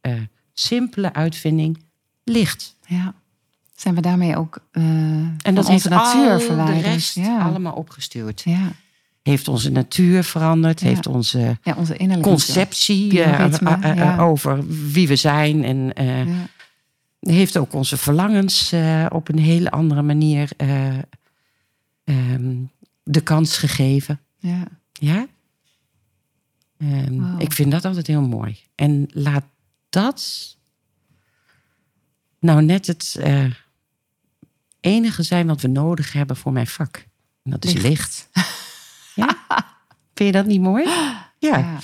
eh, 0.00 0.20
simpele 0.52 1.12
uitvinding 1.12 1.78
licht. 2.24 2.76
ja. 2.86 3.14
Zijn 3.80 3.94
we 3.94 4.00
daarmee 4.00 4.36
ook 4.36 4.58
uh, 4.72 4.84
En 5.42 5.54
dat 5.54 5.68
onze 5.68 5.88
natuur 5.88 6.30
al 6.30 6.38
de 6.38 6.44
verwijderd? 6.44 6.84
rest 6.84 7.14
ja. 7.14 7.38
allemaal 7.42 7.72
opgestuurd. 7.72 8.42
Ja. 8.44 8.72
Heeft 9.22 9.48
onze 9.48 9.70
natuur 9.70 10.24
veranderd. 10.24 10.80
Ja. 10.80 10.86
Heeft 10.86 11.06
onze 11.06 11.58
ja, 11.62 11.74
onze 11.76 11.96
innerlijke 11.96 12.30
conceptie 12.30 13.22
eh, 13.22 13.44
eh, 13.44 13.82
eh, 13.82 13.96
ja. 13.96 14.18
over 14.18 14.66
wie 14.92 15.08
we 15.08 15.16
zijn. 15.16 15.64
En 15.64 15.92
eh, 15.92 16.26
heeft 17.20 17.56
ook 17.56 17.72
onze 17.72 17.96
verlangens 17.96 18.72
eh, 18.72 19.06
op 19.08 19.28
een 19.28 19.38
hele 19.38 19.70
andere 19.70 20.02
manier 20.02 20.50
eh, 20.56 20.98
ehm, 22.04 22.56
de 23.02 23.20
kans 23.20 23.56
gegeven. 23.56 24.20
Ja. 24.38 24.64
Ja? 24.92 25.26
Ehm. 26.78 27.38
Ik 27.38 27.52
vind 27.52 27.70
dat 27.70 27.84
altijd 27.84 28.06
heel 28.06 28.22
mooi. 28.22 28.58
En 28.74 29.08
laat 29.12 29.44
dat 29.88 30.56
nou 32.38 32.62
net 32.62 32.86
het 32.86 33.16
eh, 33.20 33.44
enige 34.80 35.22
zijn 35.22 35.46
wat 35.46 35.60
we 35.60 35.68
nodig 35.68 36.12
hebben 36.12 36.36
voor 36.36 36.52
mijn 36.52 36.66
vak. 36.66 37.06
En 37.42 37.50
dat 37.50 37.64
is 37.64 37.72
Licht. 37.72 37.84
licht. 37.84 38.28
ja? 39.14 39.36
Vind 40.14 40.28
je 40.28 40.32
dat 40.32 40.46
niet 40.46 40.60
mooi? 40.60 40.84
Ja. 40.84 41.22
Ja. 41.38 41.78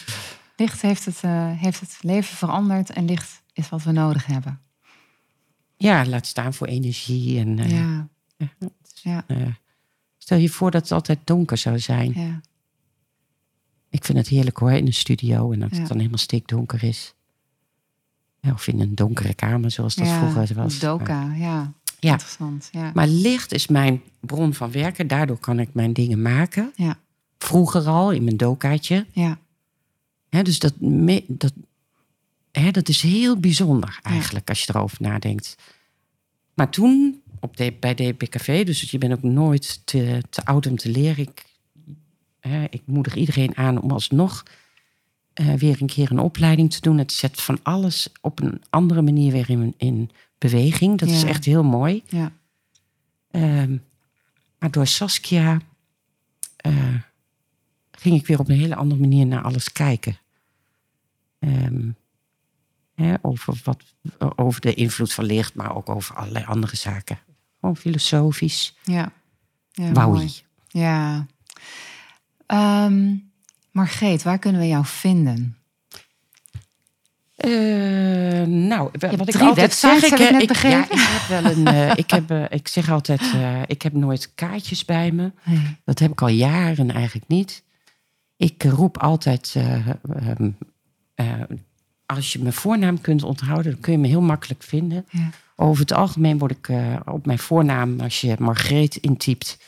Licht 0.57 0.83
heeft 0.83 1.05
het, 1.05 1.21
eh, 1.21 1.51
heeft 1.53 1.81
het 1.81 1.99
leven 2.01 2.37
veranderd 2.37 2.91
en 2.91 3.05
licht 3.05 3.43
is 3.53 3.69
wat 3.69 3.83
we 3.83 3.93
nodig 3.93 4.27
hebben. 4.27 4.61
Ja, 5.77 6.07
laat 6.07 6.27
staan 6.27 6.55
voor 6.55 6.67
energie. 6.67 7.39
En, 7.39 7.59
eh, 7.59 7.71
ja. 7.71 8.09
ja. 8.37 8.49
Ja. 9.03 9.25
eh, 9.27 9.47
stel 10.19 10.39
je 10.39 10.49
voor 10.49 10.71
dat 10.71 10.83
het 10.83 10.93
altijd 10.93 11.19
donker 11.25 11.57
zou 11.57 11.79
zijn. 11.79 12.13
Ja. 12.15 12.41
Ik 13.91 14.05
vind 14.05 14.19
het 14.19 14.29
heerlijk 14.29 14.57
hoor, 14.57 14.73
in 14.73 14.87
een 14.87 14.93
studio. 14.93 15.53
En 15.53 15.61
dat 15.61 15.71
het 15.71 15.89
dan 15.89 15.97
helemaal 15.97 16.19
stikdonker 16.19 16.85
is. 16.85 17.15
Ja, 18.41 18.53
of 18.53 18.67
in 18.67 18.81
een 18.81 18.95
donkere 18.95 19.35
kamer, 19.35 19.71
zoals 19.71 19.95
dat 19.95 20.09
vroeger 20.09 20.55
was. 20.55 20.79
Doka, 20.79 21.35
ja. 21.35 21.73
Ja. 22.07 22.13
Interessant. 22.13 22.69
Ja. 22.73 22.91
Maar 22.95 23.07
licht 23.07 23.53
is 23.53 23.67
mijn 23.67 24.03
bron 24.21 24.55
van 24.55 24.71
werken. 24.71 25.07
Daardoor 25.07 25.39
kan 25.39 25.59
ik 25.59 25.69
mijn 25.73 25.93
dingen 25.93 26.23
maken. 26.23 26.73
Ja. 26.75 26.99
Vroeger 27.39 27.87
al, 27.87 28.13
in 28.13 28.25
mijn 28.25 28.37
dokaatje. 28.37 29.07
Ja. 29.13 29.39
Dus 30.29 30.59
dat, 30.59 30.73
dat, 31.27 31.53
dat 32.71 32.89
is 32.89 33.03
heel 33.03 33.37
bijzonder 33.41 33.99
eigenlijk, 34.03 34.49
als 34.49 34.65
je 34.65 34.75
erover 34.75 34.97
nadenkt. 35.01 35.57
Maar 36.55 36.71
toen, 36.71 37.23
op 37.41 37.57
de, 37.57 37.75
bij 37.81 37.95
DPKV, 37.95 38.67
dus 38.67 38.91
je 38.91 38.99
bent 38.99 39.13
ook 39.13 39.23
nooit 39.23 39.81
te, 39.85 40.23
te 40.31 40.45
oud 40.45 40.67
om 40.67 40.77
te 40.77 40.91
leren. 40.91 41.29
Ik, 41.29 41.45
ik 42.71 42.83
moedig 42.85 43.15
iedereen 43.15 43.57
aan 43.57 43.81
om 43.81 43.91
alsnog 43.91 44.43
eh, 45.33 45.55
weer 45.55 45.77
een 45.81 45.87
keer 45.87 46.11
een 46.11 46.19
opleiding 46.19 46.73
te 46.73 46.81
doen. 46.81 46.99
Het 46.99 47.13
zet 47.13 47.41
van 47.41 47.59
alles 47.63 48.09
op 48.21 48.41
een 48.41 48.63
andere 48.71 49.03
manier 49.03 49.33
weer 49.33 49.51
in, 49.51 49.75
in 49.77 50.11
beweging. 50.39 50.99
Dat 50.99 51.09
is 51.09 51.23
echt 51.23 51.45
heel 51.45 51.65
mooi. 51.65 52.03
Ja. 52.07 52.33
Ehm, 53.31 53.77
maar 54.59 54.71
door 54.71 54.87
Saskia 54.87 55.61
eh, 56.57 56.95
ging 57.91 58.21
ik 58.21 58.27
weer 58.27 58.39
op 58.39 58.49
een 58.49 58.59
hele 58.59 58.75
andere 58.77 59.01
manier 59.01 59.27
naar 59.27 59.43
alles 59.43 59.73
kijken. 59.73 60.19
Ehm, 61.39 61.91
hè, 62.95 63.15
over, 63.23 63.61
wat, 63.65 63.83
over 64.37 64.61
de 64.61 64.75
invloed 64.75 65.13
van 65.13 65.25
licht, 65.25 65.55
maar 65.55 65.77
ook 65.77 65.89
over 65.89 66.17
allerlei 66.17 66.45
andere 66.45 66.77
zaken. 66.77 67.19
Gewoon 67.61 67.77
filosofisch. 67.77 68.77
Ja. 68.85 69.13
ja. 69.73 69.93
Ja. 70.69 71.27
Ehm, 72.47 73.17
Margreet, 73.71 74.23
waar 74.23 74.39
kunnen 74.39 74.61
we 74.61 74.67
jou 74.67 74.85
vinden? 74.85 75.57
Eh, 77.47 78.43
nou, 78.47 78.91
wat 79.17 79.29
ik 79.35 79.41
altijd 79.41 79.73
zeg, 79.75 80.01
heb 80.01 80.19
ik 80.19 80.31
net 80.49 80.61
ja, 80.61 80.83
ik 80.85 80.89
heb 80.91 81.43
wel 81.43 81.53
een. 81.53 81.67
eh, 81.67 81.93
ik, 81.97 82.11
heb, 82.11 82.31
eh, 82.31 82.45
ik 82.49 82.69
zeg 82.69 82.91
altijd, 82.91 83.21
ik 83.67 83.83
heb 83.83 83.93
nooit 83.93 84.35
kaartjes 84.35 84.85
bij 84.85 85.11
me. 85.13 85.33
Nee. 85.45 85.77
Dat 85.85 85.99
heb 85.99 86.11
ik 86.11 86.21
al 86.23 86.29
jaren 86.29 86.91
eigenlijk 86.91 87.29
niet. 87.29 87.63
Ik 88.37 88.63
roep 88.65 88.99
altijd 88.99 89.53
eh, 89.57 89.87
ehm, 90.29 90.51
eh, 91.15 91.27
als 92.07 92.33
je 92.33 92.39
mijn 92.39 92.53
voornaam 92.53 93.01
kunt 93.01 93.23
onthouden, 93.23 93.73
dan 93.73 93.81
kun 93.81 93.93
je 93.93 93.99
me 93.99 94.07
heel 94.09 94.21
makkelijk 94.21 94.63
vinden. 94.63 95.07
Ja. 95.11 95.31
Over 95.57 95.81
het 95.81 95.93
algemeen 95.93 96.39
word 96.39 96.51
ik 96.51 96.69
op 97.05 97.27
mijn 97.27 97.39
voornaam, 97.39 98.01
als 98.01 98.21
je 98.21 98.37
Margreet 98.39 98.97
intypt, 98.97 99.59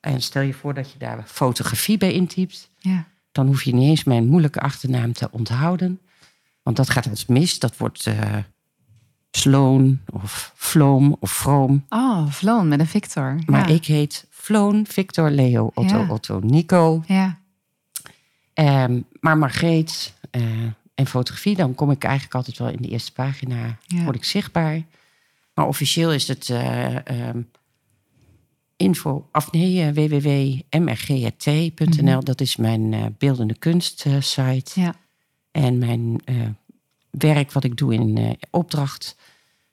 en 0.00 0.22
stel 0.22 0.42
je 0.42 0.52
voor 0.52 0.74
dat 0.74 0.92
je 0.92 0.98
daar 0.98 1.22
fotografie 1.26 1.98
bij 1.98 2.12
intypt, 2.12 2.70
Ja. 2.78 3.04
dan 3.32 3.46
hoef 3.46 3.62
je 3.62 3.74
niet 3.74 3.88
eens 3.88 4.04
mijn 4.04 4.26
moeilijke 4.26 4.60
achternaam 4.60 5.12
te 5.12 5.28
onthouden. 5.30 6.00
Want 6.70 6.86
dat 6.86 6.90
gaat 6.90 7.10
als 7.10 7.26
mis. 7.26 7.58
Dat 7.58 7.76
wordt 7.76 8.06
eh 8.06 8.36
Sloan 9.30 10.00
of 10.12 10.52
Vloom 10.54 11.16
of 11.20 11.30
Vroom. 11.30 11.86
Oh, 11.88 12.30
Vloon 12.30 12.68
met 12.68 12.80
een 12.80 12.86
Victor. 12.86 13.38
Maar 13.46 13.68
ja. 13.68 13.74
ik 13.74 13.84
heet 13.84 14.26
Floon, 14.30 14.86
Victor, 14.86 15.30
Leo, 15.30 15.70
Otto, 15.74 15.98
Ja. 15.98 16.06
Otto, 16.08 16.40
Nico. 16.42 17.02
Ja. 17.06 17.38
Ehm, 18.54 19.00
maar 19.20 19.38
Margreet 19.38 20.14
eh, 20.30 20.42
en 20.94 21.06
fotografie, 21.06 21.56
dan 21.56 21.74
kom 21.74 21.90
ik 21.90 22.04
eigenlijk 22.04 22.34
altijd 22.34 22.58
wel 22.58 22.68
in 22.68 22.82
de 22.82 22.88
eerste 22.88 23.12
pagina, 23.12 23.78
Ja. 23.86 24.04
word 24.04 24.16
ik 24.16 24.24
zichtbaar. 24.24 24.82
Maar 25.54 25.66
officieel 25.66 26.12
is 26.12 26.28
het 26.28 26.50
ehm, 26.50 27.40
info, 28.76 29.28
of 29.32 29.52
nee, 29.52 29.92
www.mrgt.nl. 29.92 30.64
Dat 32.24 32.40
is 32.40 32.56
mijn 32.56 33.14
beeldende 33.18 33.54
kunst 33.58 34.06
site. 34.20 34.80
Ja. 34.80 34.94
En 35.50 35.78
mijn 35.78 36.20
werk 37.10 37.52
wat 37.52 37.64
ik 37.64 37.76
doe 37.76 37.94
in 37.94 38.16
eh, 38.18 38.30
opdracht, 38.50 39.16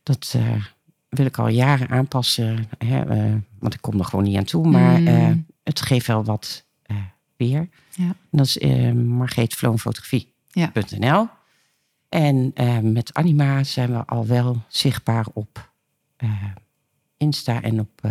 dat 0.03 0.34
eh, 0.35 0.64
wil 1.09 1.26
ik 1.26 1.38
al 1.38 1.47
jaren 1.47 1.89
aanpassen. 1.89 2.68
Hè, 2.77 3.01
eh, 3.01 3.34
want 3.59 3.73
ik 3.73 3.81
kom 3.81 3.99
er 3.99 4.05
gewoon 4.05 4.26
niet 4.26 4.38
aan 4.38 4.43
toe. 4.43 4.68
Maar 4.68 4.99
Mm. 5.01 5.45
het 5.64 5.81
geeft 5.81 6.07
wel 6.07 6.23
wat 6.23 6.65
weer. 7.35 7.69
Ja. 7.91 8.05
En 8.05 8.15
dat 8.38 8.45
is 8.45 8.57
margreetvloonfotografie.nl. 8.93 10.27
Ja. 10.99 11.38
En 12.09 12.53
met 12.93 13.14
Anima 13.14 13.64
zijn 13.64 13.91
we 13.91 14.05
al 14.05 14.26
wel 14.26 14.64
zichtbaar 14.68 15.26
op 15.34 15.72
Insta 17.18 17.61
en 17.61 17.80
op 17.80 18.01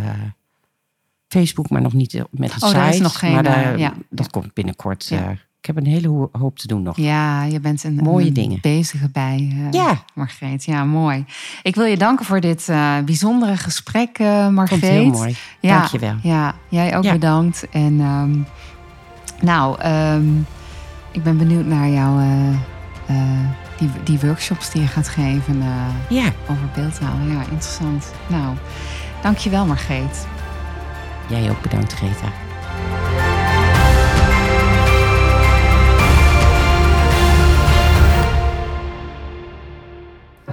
Facebook, 1.27 1.69
maar 1.69 1.81
nog 1.81 1.93
niet 1.93 2.23
met 2.31 2.53
het 2.53 2.63
Oh, 2.63 2.69
site. 2.69 2.81
is 2.87 2.99
nog 2.99 3.19
geen, 3.19 3.31
maar 3.33 3.43
daar- 3.43 3.79
ja. 3.79 3.93
dat 4.09 4.29
komt 4.29 4.53
binnenkort. 4.53 5.05
Ja. 5.05 5.37
Ik 5.67 5.75
heb 5.75 5.85
een 5.85 5.91
hele 5.91 6.07
ho- 6.07 6.29
hoop 6.31 6.57
te 6.59 6.67
doen 6.67 6.81
nog. 6.81 6.97
Ja, 6.97 7.43
je 7.43 7.59
bent 7.59 7.83
een 7.83 7.95
Mooie 7.95 8.27
een 8.27 8.33
dingen. 8.33 8.57
bezige 8.61 9.09
bij, 9.09 9.47
eh, 9.51 9.71
Ja. 9.71 10.03
Margreet. 10.13 10.65
Ja, 10.65 10.83
mooi. 10.85 11.25
Ik 11.63 11.75
wil 11.75 11.85
je 11.85 11.97
danken 11.97 12.25
voor 12.25 12.39
dit 12.39 12.69
eh, 12.69 12.97
bijzondere 13.05 13.57
gesprek, 13.57 14.17
eh 14.19 14.47
Margreet. 14.47 14.79
Vond 14.79 14.91
heel 14.91 15.09
mooi. 15.09 15.35
Ja, 15.59 15.77
Dankjewel. 15.77 16.15
Ja, 16.21 16.55
jij 16.69 16.97
ook 16.97 17.03
Ja. 17.03 17.11
bedankt. 17.11 17.67
En 17.69 17.99
ehm, 17.99 18.35
nou, 19.45 19.79
ehm, 19.81 20.37
ik 21.11 21.23
ben 21.23 21.37
benieuwd 21.37 21.65
naar 21.65 21.89
jouw 21.89 22.19
die, 23.79 23.89
die 24.03 24.19
workshops 24.19 24.71
die 24.71 24.81
je 24.81 24.87
gaat 24.87 25.07
geven 25.07 25.63
Ja, 26.09 26.25
over 26.49 26.69
beeldtaal. 26.75 27.15
Ja, 27.27 27.39
interessant. 27.51 28.11
Nou, 28.27 28.55
dankjewel 29.21 29.65
Margreet. 29.65 30.27
jij 31.29 31.49
ook 31.49 31.61
bedankt, 31.61 31.93
Greta. 31.93 32.27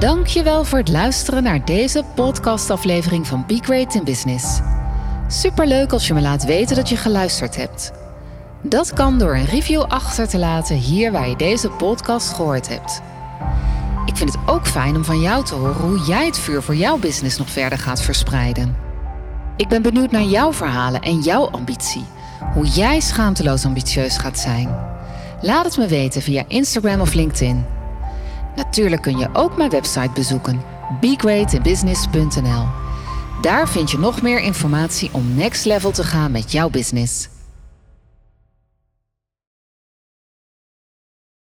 Dankjewel 0.05 0.65
voor 0.65 0.79
het 0.79 0.89
luisteren 0.89 1.43
naar 1.43 1.65
deze 1.65 2.05
podcastaflevering 2.15 3.27
van 3.27 3.45
Be 3.47 3.59
Great 3.63 3.95
in 3.95 4.05
Business. 4.05 4.61
Superleuk 5.29 5.93
als 5.93 6.07
je 6.07 6.15
me 6.15 6.21
laat 6.21 6.45
weten 6.45 6.77
dat 6.77 6.89
je 6.89 6.97
geluisterd 6.97 7.57
hebt. 7.57 7.93
Dat 8.63 8.93
kan 8.93 9.19
door 9.19 9.35
een 9.35 9.45
review 9.45 9.83
achter 9.83 10.29
te 10.29 10.39
laten 10.39 10.77
hier 10.77 11.13
waar 11.13 11.29
je 11.29 11.37
deze 11.37 11.69
podcast 11.69 12.33
gehoord 12.33 12.69
hebt. 12.69 13.03
Ik 14.07 14.17
vind 14.17 14.33
het 14.33 14.41
ook 14.47 14.67
fijn 14.67 14.97
om 14.97 15.05
van 15.05 15.21
jou 15.21 15.45
te 15.45 15.55
horen 15.55 15.89
hoe 15.89 15.99
jij 15.99 16.27
het 16.27 16.39
vuur 16.39 16.63
voor 16.63 16.77
jouw 16.77 16.99
business 16.99 17.39
nog 17.39 17.51
verder 17.51 17.79
gaat 17.79 18.03
verspreiden. 18.03 18.77
Ik 19.57 19.69
ben 19.69 19.83
benieuwd 19.83 20.11
naar 20.11 20.23
jouw 20.23 20.53
verhalen 20.53 21.01
en 21.01 21.21
jouw 21.21 21.51
ambitie. 21.51 22.05
Hoe 22.53 22.67
jij 22.67 23.01
schaamteloos 23.01 23.65
ambitieus 23.65 24.17
gaat 24.17 24.39
zijn. 24.39 24.77
Laat 25.41 25.65
het 25.65 25.77
me 25.77 25.87
weten 25.87 26.23
via 26.23 26.45
Instagram 26.49 27.01
of 27.01 27.15
LinkedIn. 27.15 27.74
Natuurlijk 28.57 29.03
kun 29.03 29.19
je 29.19 29.29
ook 29.33 29.57
mijn 29.57 29.71
website 29.71 30.11
bezoeken: 30.15 30.63
begreatinbusiness.nl. 31.01 32.67
Daar 33.41 33.69
vind 33.69 33.91
je 33.91 33.99
nog 33.99 34.23
meer 34.23 34.41
informatie 34.41 35.11
om 35.13 35.35
next 35.35 35.65
level 35.65 35.91
te 35.91 36.05
gaan 36.05 36.31
met 36.31 36.53
jouw 36.53 36.71
business. 36.71 37.29